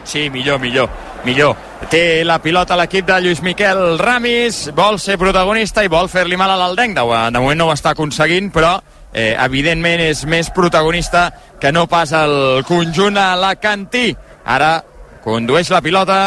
Sí, 0.06 0.30
millor, 0.30 0.60
millor, 0.60 0.90
millor. 1.26 1.56
Té 1.90 2.24
la 2.26 2.38
pilota 2.42 2.78
l'equip 2.78 3.08
de 3.08 3.18
Lluís 3.22 3.42
Miquel 3.42 3.98
Ramis, 4.00 4.70
vol 4.78 5.00
ser 5.02 5.18
protagonista 5.22 5.84
i 5.84 5.90
vol 5.90 6.10
fer-li 6.10 6.38
mal 6.38 6.54
a 6.54 6.60
l'Aldenc. 6.60 6.98
De, 6.98 7.24
de 7.34 7.42
moment 7.42 7.58
no 7.60 7.70
ho 7.70 7.74
està 7.74 7.96
aconseguint, 7.96 8.52
però 8.54 8.78
eh, 9.16 9.34
evidentment 9.40 10.04
és 10.04 10.26
més 10.28 10.52
protagonista 10.52 11.30
que 11.62 11.72
no 11.72 11.88
pas 11.88 12.12
el 12.12 12.66
conjunt 12.68 13.18
alacantí. 13.18 14.10
Ara 14.46 14.84
condueix 15.24 15.72
la 15.72 15.82
pilota 15.82 16.20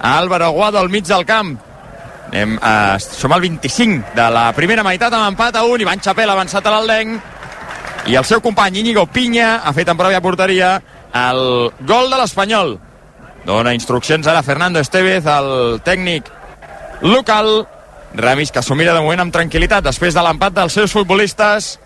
Álvaro 0.00 0.48
Aguado 0.48 0.80
al 0.80 0.88
mig 0.88 1.04
del 1.06 1.26
camp. 1.28 1.52
Anem, 2.32 2.56
eh, 2.56 2.96
som 2.98 3.32
al 3.32 3.44
25 3.44 4.14
de 4.16 4.30
la 4.32 4.48
primera 4.56 4.82
meitat 4.82 5.12
amb 5.12 5.28
empat 5.28 5.60
a 5.60 5.66
1. 5.68 5.84
Ivan 5.84 6.00
Chapel 6.00 6.30
ha 6.30 6.32
avançat 6.32 6.66
a 6.66 6.72
l'Aldenc 6.72 8.08
i 8.08 8.16
el 8.16 8.24
seu 8.24 8.40
company 8.40 8.80
Íñigo 8.80 9.04
Pinya 9.06 9.60
ha 9.62 9.72
fet 9.76 9.92
en 9.92 9.98
pròpia 9.98 10.22
porteria 10.24 10.72
el 11.12 11.70
gol 11.86 12.08
de 12.10 12.16
l'Espanyol. 12.16 12.78
Dona 13.44 13.74
instruccions 13.74 14.26
ara 14.26 14.42
Fernando 14.42 14.80
Estevez, 14.80 15.26
el 15.26 15.80
tècnic 15.84 16.24
local. 17.02 17.66
Ramis 18.14 18.52
que 18.52 18.62
s'ho 18.62 18.74
mira 18.76 18.94
de 18.94 19.00
moment 19.00 19.20
amb 19.20 19.34
tranquil·litat 19.34 19.84
després 19.84 20.14
de 20.14 20.24
l'empat 20.24 20.56
dels 20.56 20.72
seus 20.72 20.92
futbolistes. 20.92 21.78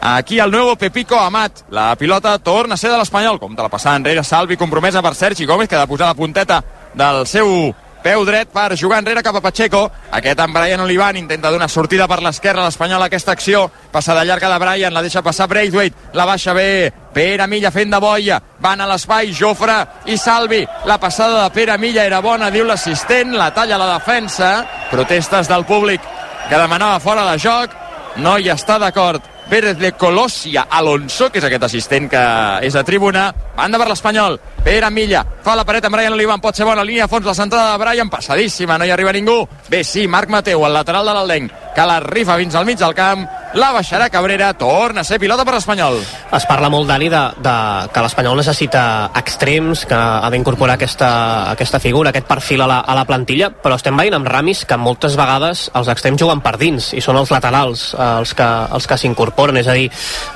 Aquí 0.00 0.38
el 0.38 0.50
nuevo 0.50 0.76
Pepico 0.76 1.18
Amat. 1.18 1.62
La 1.70 1.96
pilota 1.96 2.38
torna 2.38 2.74
a 2.74 2.76
ser 2.76 2.90
de 2.90 2.98
l'Espanyol. 2.98 3.40
Com 3.40 3.56
de 3.56 3.62
la 3.62 3.68
passada 3.68 3.96
enrere, 3.96 4.22
Salvi 4.24 4.56
compromesa 4.56 5.02
per 5.02 5.14
Sergi 5.14 5.46
Gómez, 5.46 5.68
que 5.68 5.76
ha 5.76 5.80
de 5.80 5.86
posar 5.86 6.08
la 6.08 6.14
punteta 6.14 6.62
del 6.94 7.26
seu 7.26 7.74
peu 8.06 8.22
dret 8.22 8.46
per 8.54 8.76
jugar 8.78 9.00
enrere 9.02 9.22
cap 9.26 9.34
a 9.34 9.40
Pacheco. 9.42 9.80
Aquest 10.14 10.38
en 10.38 10.52
Brian 10.54 10.80
Olivan 10.84 11.16
intenta 11.18 11.50
donar 11.50 11.68
sortida 11.68 12.06
per 12.06 12.20
l'esquerra 12.22 12.62
a 12.62 12.68
l'Espanyol 12.68 13.02
aquesta 13.02 13.32
acció. 13.34 13.64
Passada 13.90 14.24
llarga 14.24 14.52
de 14.52 14.58
Brian, 14.62 14.94
la 14.94 15.02
deixa 15.02 15.24
passar 15.26 15.48
Braithwaite, 15.50 16.12
la 16.14 16.24
baixa 16.24 16.54
bé. 16.54 16.92
Pere 17.16 17.48
Milla 17.50 17.72
fent 17.72 17.90
de 17.90 17.98
boia, 17.98 18.40
van 18.60 18.80
a 18.80 18.86
l'espai, 18.86 19.32
Jofre 19.34 19.80
i 20.06 20.18
Salvi. 20.18 20.62
La 20.84 21.00
passada 21.02 21.42
de 21.42 21.50
Pere 21.50 21.78
Milla 21.78 22.04
era 22.04 22.20
bona, 22.20 22.50
diu 22.50 22.64
l'assistent, 22.68 23.34
la 23.34 23.50
talla 23.54 23.78
la 23.78 23.94
defensa. 23.96 24.52
Protestes 24.90 25.48
del 25.48 25.64
públic 25.64 26.00
que 26.48 26.58
demanava 26.58 27.00
fora 27.00 27.26
de 27.32 27.38
joc. 27.42 27.74
No 28.22 28.38
hi 28.38 28.52
està 28.52 28.78
d'acord. 28.78 29.35
Pérez 29.48 29.78
de 29.78 29.92
Colossia 29.92 30.66
Alonso, 30.70 31.30
que 31.30 31.38
és 31.38 31.46
aquest 31.46 31.62
assistent 31.68 32.08
que 32.10 32.22
és 32.66 32.74
a 32.74 32.82
tribuna. 32.86 33.28
Banda 33.56 33.78
per 33.78 33.86
l'Espanyol. 33.92 34.40
Pere 34.66 34.90
Milla 34.90 35.20
fa 35.46 35.54
la 35.54 35.62
paret 35.62 35.84
amb 35.86 35.94
Brian 35.94 36.16
Olivan. 36.16 36.42
Pot 36.42 36.58
ser 36.58 36.66
bona 36.66 36.82
línia 36.82 37.04
a 37.06 37.10
fons 37.10 37.26
la 37.28 37.36
centrada 37.38 37.76
de 37.76 37.78
Brian. 37.84 38.10
Passadíssima, 38.10 38.74
no 38.74 38.84
hi 38.84 38.90
arriba 38.90 39.12
ningú. 39.14 39.44
Bé, 39.70 39.84
sí, 39.86 40.08
Marc 40.10 40.28
Mateu, 40.28 40.64
al 40.66 40.74
lateral 40.74 41.06
de 41.06 41.14
l'Aldenc, 41.14 41.52
que 41.76 41.86
la 41.86 42.00
rifa 42.02 42.34
fins 42.40 42.56
al 42.58 42.66
mig 42.66 42.80
del 42.80 42.94
camp. 42.98 43.22
La 43.54 43.70
baixarà 43.72 44.10
Cabrera. 44.10 44.50
Torna 44.58 45.00
a 45.00 45.06
ser 45.06 45.20
pilota 45.22 45.44
per 45.46 45.54
l'Espanyol. 45.54 46.00
Es 46.34 46.46
parla 46.50 46.68
molt, 46.68 46.88
Dani, 46.90 47.06
de, 47.08 47.20
de 47.46 47.54
que 47.94 48.02
l'Espanyol 48.02 48.40
necessita 48.42 48.82
extrems, 49.14 49.84
que 49.86 49.94
ha 49.94 50.30
d'incorporar 50.34 50.74
aquesta, 50.74 51.10
aquesta 51.52 51.78
figura, 51.78 52.10
aquest 52.10 52.26
perfil 52.26 52.64
a 52.66 52.68
la, 52.72 52.80
a 52.80 52.96
la 52.98 53.06
plantilla, 53.06 53.52
però 53.62 53.78
estem 53.78 53.96
veient 53.96 54.18
amb 54.18 54.26
Ramis 54.26 54.64
que 54.66 54.76
moltes 54.76 55.14
vegades 55.16 55.68
els 55.78 55.92
extrems 55.94 56.20
juguen 56.20 56.42
per 56.42 56.56
dins 56.58 56.90
i 56.96 57.04
són 57.04 57.20
els 57.20 57.30
laterals 57.30 57.92
eh, 57.94 58.10
els 58.18 58.34
que, 58.34 58.48
els 58.76 58.90
que 58.90 58.98
s'incorporen, 58.98 59.62
és 59.62 59.70
a 59.70 59.78
dir, 59.78 59.86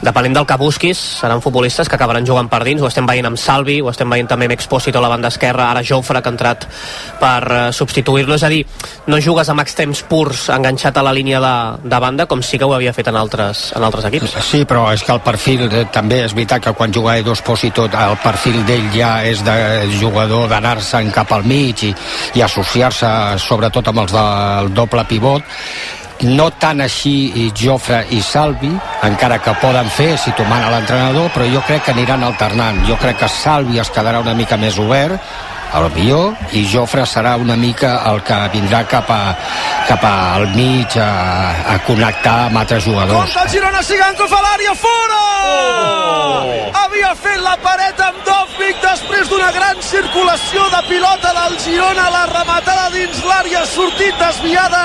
depenent 0.06 0.38
del 0.38 0.46
que 0.46 0.60
busquis, 0.60 1.02
seran 1.18 1.42
futbolistes 1.42 1.90
que 1.90 1.98
acabaran 1.98 2.28
jugant 2.28 2.48
per 2.52 2.62
dins, 2.64 2.80
ho 2.80 2.88
estem 2.88 3.08
veient 3.10 3.26
amb 3.32 3.40
Salvi, 3.40 3.80
ho 3.82 3.90
estem 3.90 4.08
veient 4.08 4.19
també 4.28 4.48
amb 4.48 4.56
Expósito 4.56 4.98
a 4.98 5.02
la 5.04 5.08
banda 5.12 5.28
esquerra, 5.28 5.70
ara 5.70 5.84
Jofre, 5.86 6.20
que 6.20 6.28
ha 6.28 6.34
entrat 6.34 6.66
per 7.20 7.40
eh, 7.46 7.60
substituir-lo, 7.72 8.36
és 8.36 8.44
a 8.44 8.50
dir, 8.52 8.64
no 9.06 9.20
jugues 9.22 9.48
amb 9.48 9.62
extrems 9.64 10.02
purs 10.08 10.48
enganxat 10.52 10.98
a 10.98 11.04
la 11.06 11.14
línia 11.16 11.40
de, 11.40 11.54
de 11.88 12.00
banda, 12.02 12.26
com 12.26 12.42
sí 12.42 12.58
que 12.58 12.68
ho 12.68 12.74
havia 12.74 12.92
fet 12.96 13.08
en 13.12 13.18
altres, 13.20 13.70
en 13.76 13.86
altres 13.86 14.08
equips. 14.10 14.36
Sí, 14.46 14.64
però 14.68 14.88
és 14.94 15.04
que 15.06 15.14
el 15.14 15.22
perfil 15.24 15.66
eh, 15.68 15.86
també 15.92 16.22
és 16.24 16.34
veritat 16.36 16.66
que 16.66 16.74
quan 16.76 16.92
juga 16.92 17.16
Edo 17.18 17.32
Espósito 17.36 17.86
el 17.86 18.18
perfil 18.24 18.60
d'ell 18.66 18.90
ja 18.94 19.14
és 19.26 19.44
de 19.46 19.56
jugador 20.00 20.48
d'anar-se'n 20.50 21.10
cap 21.14 21.32
al 21.32 21.46
mig 21.48 21.84
i, 21.86 21.94
i 22.34 22.44
associar-se 22.44 23.08
sobretot 23.40 23.88
amb 23.90 24.04
els 24.04 24.14
del 24.14 24.74
doble 24.76 25.06
pivot 25.08 25.42
no 26.28 26.50
tant 26.60 26.82
així 26.84 27.14
i 27.44 27.46
Jofre 27.56 28.02
i 28.12 28.20
Salvi, 28.24 28.72
encara 29.06 29.38
que 29.40 29.54
poden 29.62 29.88
fer 29.92 30.12
si 30.20 30.32
t'ho 30.36 30.44
mana 30.48 30.70
l'entrenador, 30.72 31.30
però 31.34 31.46
jo 31.48 31.62
crec 31.66 31.86
que 31.86 31.94
aniran 31.94 32.24
alternant. 32.26 32.82
Jo 32.88 32.98
crec 33.00 33.22
que 33.22 33.28
Salvi 33.28 33.80
es 33.80 33.92
quedarà 33.94 34.20
una 34.20 34.34
mica 34.36 34.58
més 34.60 34.78
obert, 34.78 35.16
el 35.70 35.86
millor, 35.94 36.34
i 36.58 36.64
Jofre 36.66 37.04
serà 37.06 37.36
una 37.38 37.54
mica 37.56 37.92
el 38.10 38.20
que 38.26 38.38
vindrà 38.54 38.82
cap, 38.90 39.10
a, 39.10 39.36
cap 39.86 40.04
al 40.06 40.48
mig 40.56 40.96
a, 40.98 41.10
a 41.74 41.78
connectar 41.86 42.36
amb 42.48 42.58
altres 42.64 42.84
jugadors. 42.88 43.20
Compte 43.20 43.44
el 43.44 43.52
Girona, 43.54 43.82
Siganco 43.86 44.26
fa 44.32 44.40
l'àrea, 44.42 44.74
fora! 44.74 45.20
Havia 46.82 47.14
fet 47.22 47.38
la 47.44 47.54
paret 47.62 48.02
amb 48.02 48.18
Dovvik 48.26 48.82
després 48.82 49.30
d'una 49.30 49.52
gran 49.54 49.78
circulació 49.84 50.66
de 50.74 50.82
pilota 50.90 51.34
del 51.38 51.58
Girona, 51.62 52.10
la 52.18 52.26
rematada 52.34 52.90
dins 52.96 53.22
l'àrea 53.30 53.62
sortit 53.70 54.18
desviada 54.18 54.84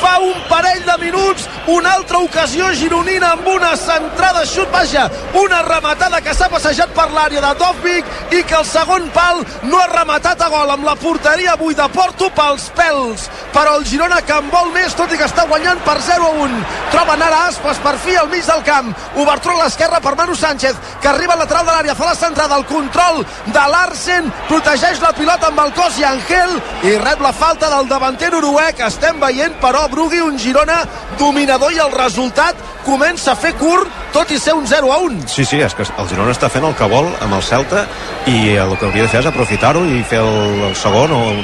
fa 0.00 0.18
un 0.22 0.36
parell 0.48 0.82
de 0.86 0.96
minuts 1.04 1.48
una 1.66 1.94
altra 1.94 2.18
ocasió 2.22 2.68
gironina 2.78 3.32
amb 3.34 3.46
una 3.50 3.72
centrada 3.76 4.44
xut, 4.46 4.70
vaja, 4.70 5.08
una 5.34 5.62
rematada 5.66 6.20
que 6.22 6.34
s'ha 6.34 6.48
passejat 6.52 6.92
per 6.94 7.08
l'àrea 7.10 7.42
de 7.42 7.52
Dovvik 7.58 8.34
i 8.38 8.42
que 8.46 8.58
el 8.60 8.66
segon 8.68 9.08
pal 9.14 9.42
no 9.66 9.80
ha 9.80 9.88
rematat 9.90 10.42
a 10.42 10.48
gol. 10.52 10.70
Amb 10.70 10.86
la 10.86 10.94
porteria 11.00 11.56
buida 11.58 11.88
Porto 11.90 12.30
pels 12.36 12.68
pèls. 12.76 13.26
Però 13.54 13.76
el 13.78 13.86
Girona 13.88 14.20
que 14.22 14.36
en 14.36 14.50
vol 14.52 14.70
més 14.74 14.94
tot 14.94 15.12
i 15.12 15.18
que 15.18 15.26
està 15.26 15.46
guanyant 15.48 15.80
per 15.86 15.96
0 16.02 16.26
a 16.28 16.44
1 16.44 16.60
troben 16.92 17.22
ara 17.22 17.46
Aspas 17.48 17.80
per 17.82 17.96
fi 18.02 18.16
al 18.16 18.30
mig 18.30 18.46
del 18.46 18.62
camp. 18.66 18.92
Obertura 19.16 19.56
a 19.56 19.64
l'esquerra 19.64 20.00
per 20.00 20.14
Manu 20.16 20.36
Sánchez 20.38 20.78
que 21.02 21.08
arriba 21.08 21.34
al 21.34 21.42
lateral 21.42 21.66
de 21.66 21.72
l'àrea, 21.72 21.94
fa 21.98 22.10
la 22.12 22.14
centrada 22.18 22.56
el 22.56 22.66
control 22.66 23.24
de 23.46 23.66
Larsen, 23.72 24.30
protegeix 24.48 25.02
la 25.02 25.12
pilota 25.16 25.50
amb 25.50 25.64
el 25.64 25.74
cos 25.74 25.98
i 25.98 26.06
Angel 26.06 26.56
i 26.86 26.96
rep 27.02 27.22
la 27.24 27.32
falta 27.32 27.70
del 27.74 27.88
davanter 27.90 28.30
noruec. 28.34 28.80
Estem 28.86 29.18
veient 29.20 29.58
però 29.62 29.86
Brugui 29.96 30.20
un 30.20 30.36
Girona 30.36 30.82
dominador 31.16 31.72
i 31.72 31.78
el 31.80 31.92
resultat 31.94 32.58
comença 32.84 33.32
a 33.32 33.38
fer 33.40 33.54
curt 33.56 33.88
tot 34.12 34.28
i 34.28 34.36
ser 34.40 34.52
un 34.52 34.66
0 34.68 34.90
a 34.92 34.98
1 35.06 35.22
Sí, 35.32 35.46
sí, 35.48 35.60
és 35.64 35.72
que 35.72 35.86
el 35.88 36.10
Girona 36.10 36.34
està 36.34 36.50
fent 36.52 36.66
el 36.68 36.76
que 36.76 36.88
vol 36.90 37.08
amb 37.24 37.38
el 37.38 37.44
Celta 37.46 37.86
i 38.28 38.36
el 38.60 38.74
que 38.76 38.90
hauria 38.90 39.06
de 39.06 39.12
fer 39.14 39.22
és 39.22 39.30
aprofitar-ho 39.30 39.86
i 39.88 40.02
fer 40.04 40.20
el, 40.20 40.60
el 40.68 40.76
segon 40.76 41.16
o 41.16 41.22
el, 41.32 41.40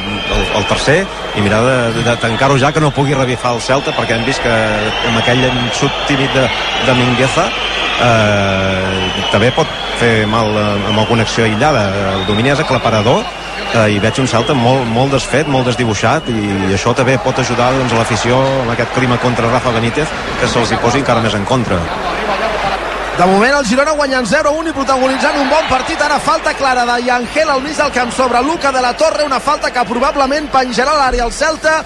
el, 0.60 0.66
tercer 0.68 0.98
i 1.00 1.44
mirar 1.46 1.62
de, 1.64 2.04
de, 2.04 2.16
tancar-ho 2.20 2.60
ja 2.60 2.74
que 2.76 2.84
no 2.84 2.92
pugui 2.92 3.16
revifar 3.16 3.54
el 3.56 3.64
Celta 3.64 3.96
perquè 3.96 4.18
hem 4.18 4.28
vist 4.28 4.44
que 4.44 4.52
amb 5.08 5.22
aquell 5.22 5.48
xut 5.80 6.04
tímid 6.10 6.36
de, 6.36 6.44
de 6.84 6.98
Mingueza 7.00 7.48
eh, 8.04 9.28
també 9.32 9.48
pot 9.56 9.80
fer 10.00 10.26
mal 10.28 10.52
amb 10.58 10.98
alguna 10.98 11.24
acció 11.24 11.46
aïllada. 11.46 11.86
El 12.16 12.26
domini 12.28 12.52
és 12.52 12.60
aclaparador 12.60 13.22
eh, 13.74 13.94
i 13.96 14.00
veig 14.02 14.20
un 14.22 14.28
Celta 14.30 14.54
molt, 14.56 14.84
molt 14.88 15.14
desfet, 15.16 15.48
molt 15.48 15.68
desdibuixat 15.70 16.28
i 16.32 16.72
això 16.76 16.94
també 16.96 17.18
pot 17.22 17.38
ajudar 17.38 17.72
doncs, 17.76 17.92
a 17.92 18.02
l'afició 18.02 18.40
amb 18.62 18.74
aquest 18.74 18.92
clima 18.96 19.18
contra 19.22 19.50
Rafa 19.50 19.72
Benítez 19.74 20.10
que 20.40 20.48
se'ls 20.48 20.72
hi 20.72 20.80
posi 20.82 21.02
encara 21.02 21.24
més 21.24 21.34
en 21.38 21.44
contra 21.48 21.80
de 23.12 23.26
moment 23.28 23.52
el 23.58 23.66
Girona 23.68 23.92
guanyant 23.92 24.24
0-1 24.24 24.70
i 24.70 24.72
protagonitzant 24.72 25.36
un 25.36 25.50
bon 25.50 25.66
partit. 25.68 26.00
Ara 26.00 26.16
falta 26.18 26.54
clara 26.56 26.86
de 26.88 26.94
Yangel 27.04 27.50
al 27.52 27.60
mig 27.60 27.76
del 27.76 27.92
camp 27.92 28.10
sobre 28.16 28.40
Luca 28.42 28.72
de 28.72 28.80
la 28.80 28.94
Torre, 28.96 29.26
una 29.28 29.38
falta 29.38 29.70
que 29.70 29.84
probablement 29.84 30.48
penjarà 30.50 30.94
l'àrea 30.96 31.26
al 31.26 31.32
Celta. 31.36 31.82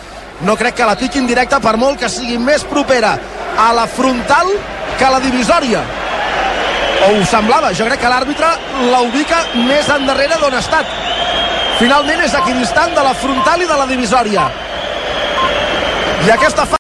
No 0.46 0.54
crec 0.56 0.76
que 0.78 0.86
la 0.86 0.94
piquin 0.94 1.26
directa 1.26 1.58
per 1.60 1.74
molt 1.82 1.98
que 1.98 2.08
sigui 2.08 2.38
més 2.38 2.62
propera 2.70 3.16
a 3.58 3.72
la 3.74 3.88
frontal 3.90 4.52
que 4.96 5.04
a 5.04 5.10
la 5.16 5.20
divisòria. 5.20 5.82
O 7.08 7.10
ho 7.18 7.26
semblava. 7.26 7.74
Jo 7.74 7.90
crec 7.90 8.00
que 8.04 8.12
l'àrbitre 8.14 8.52
la 8.92 9.02
ubica 9.02 9.42
més 9.66 9.90
endarrere 9.98 10.38
d'on 10.38 10.54
ha 10.54 10.62
estat. 10.62 10.94
Finalment 11.76 12.22
és 12.24 12.34
equidistant 12.38 12.94
de 12.96 13.02
la 13.04 13.12
frontal 13.20 13.60
i 13.60 13.66
de 13.68 13.76
la 13.76 13.84
divisòria. 13.90 14.46
I 16.24 16.30
aquesta 16.32 16.64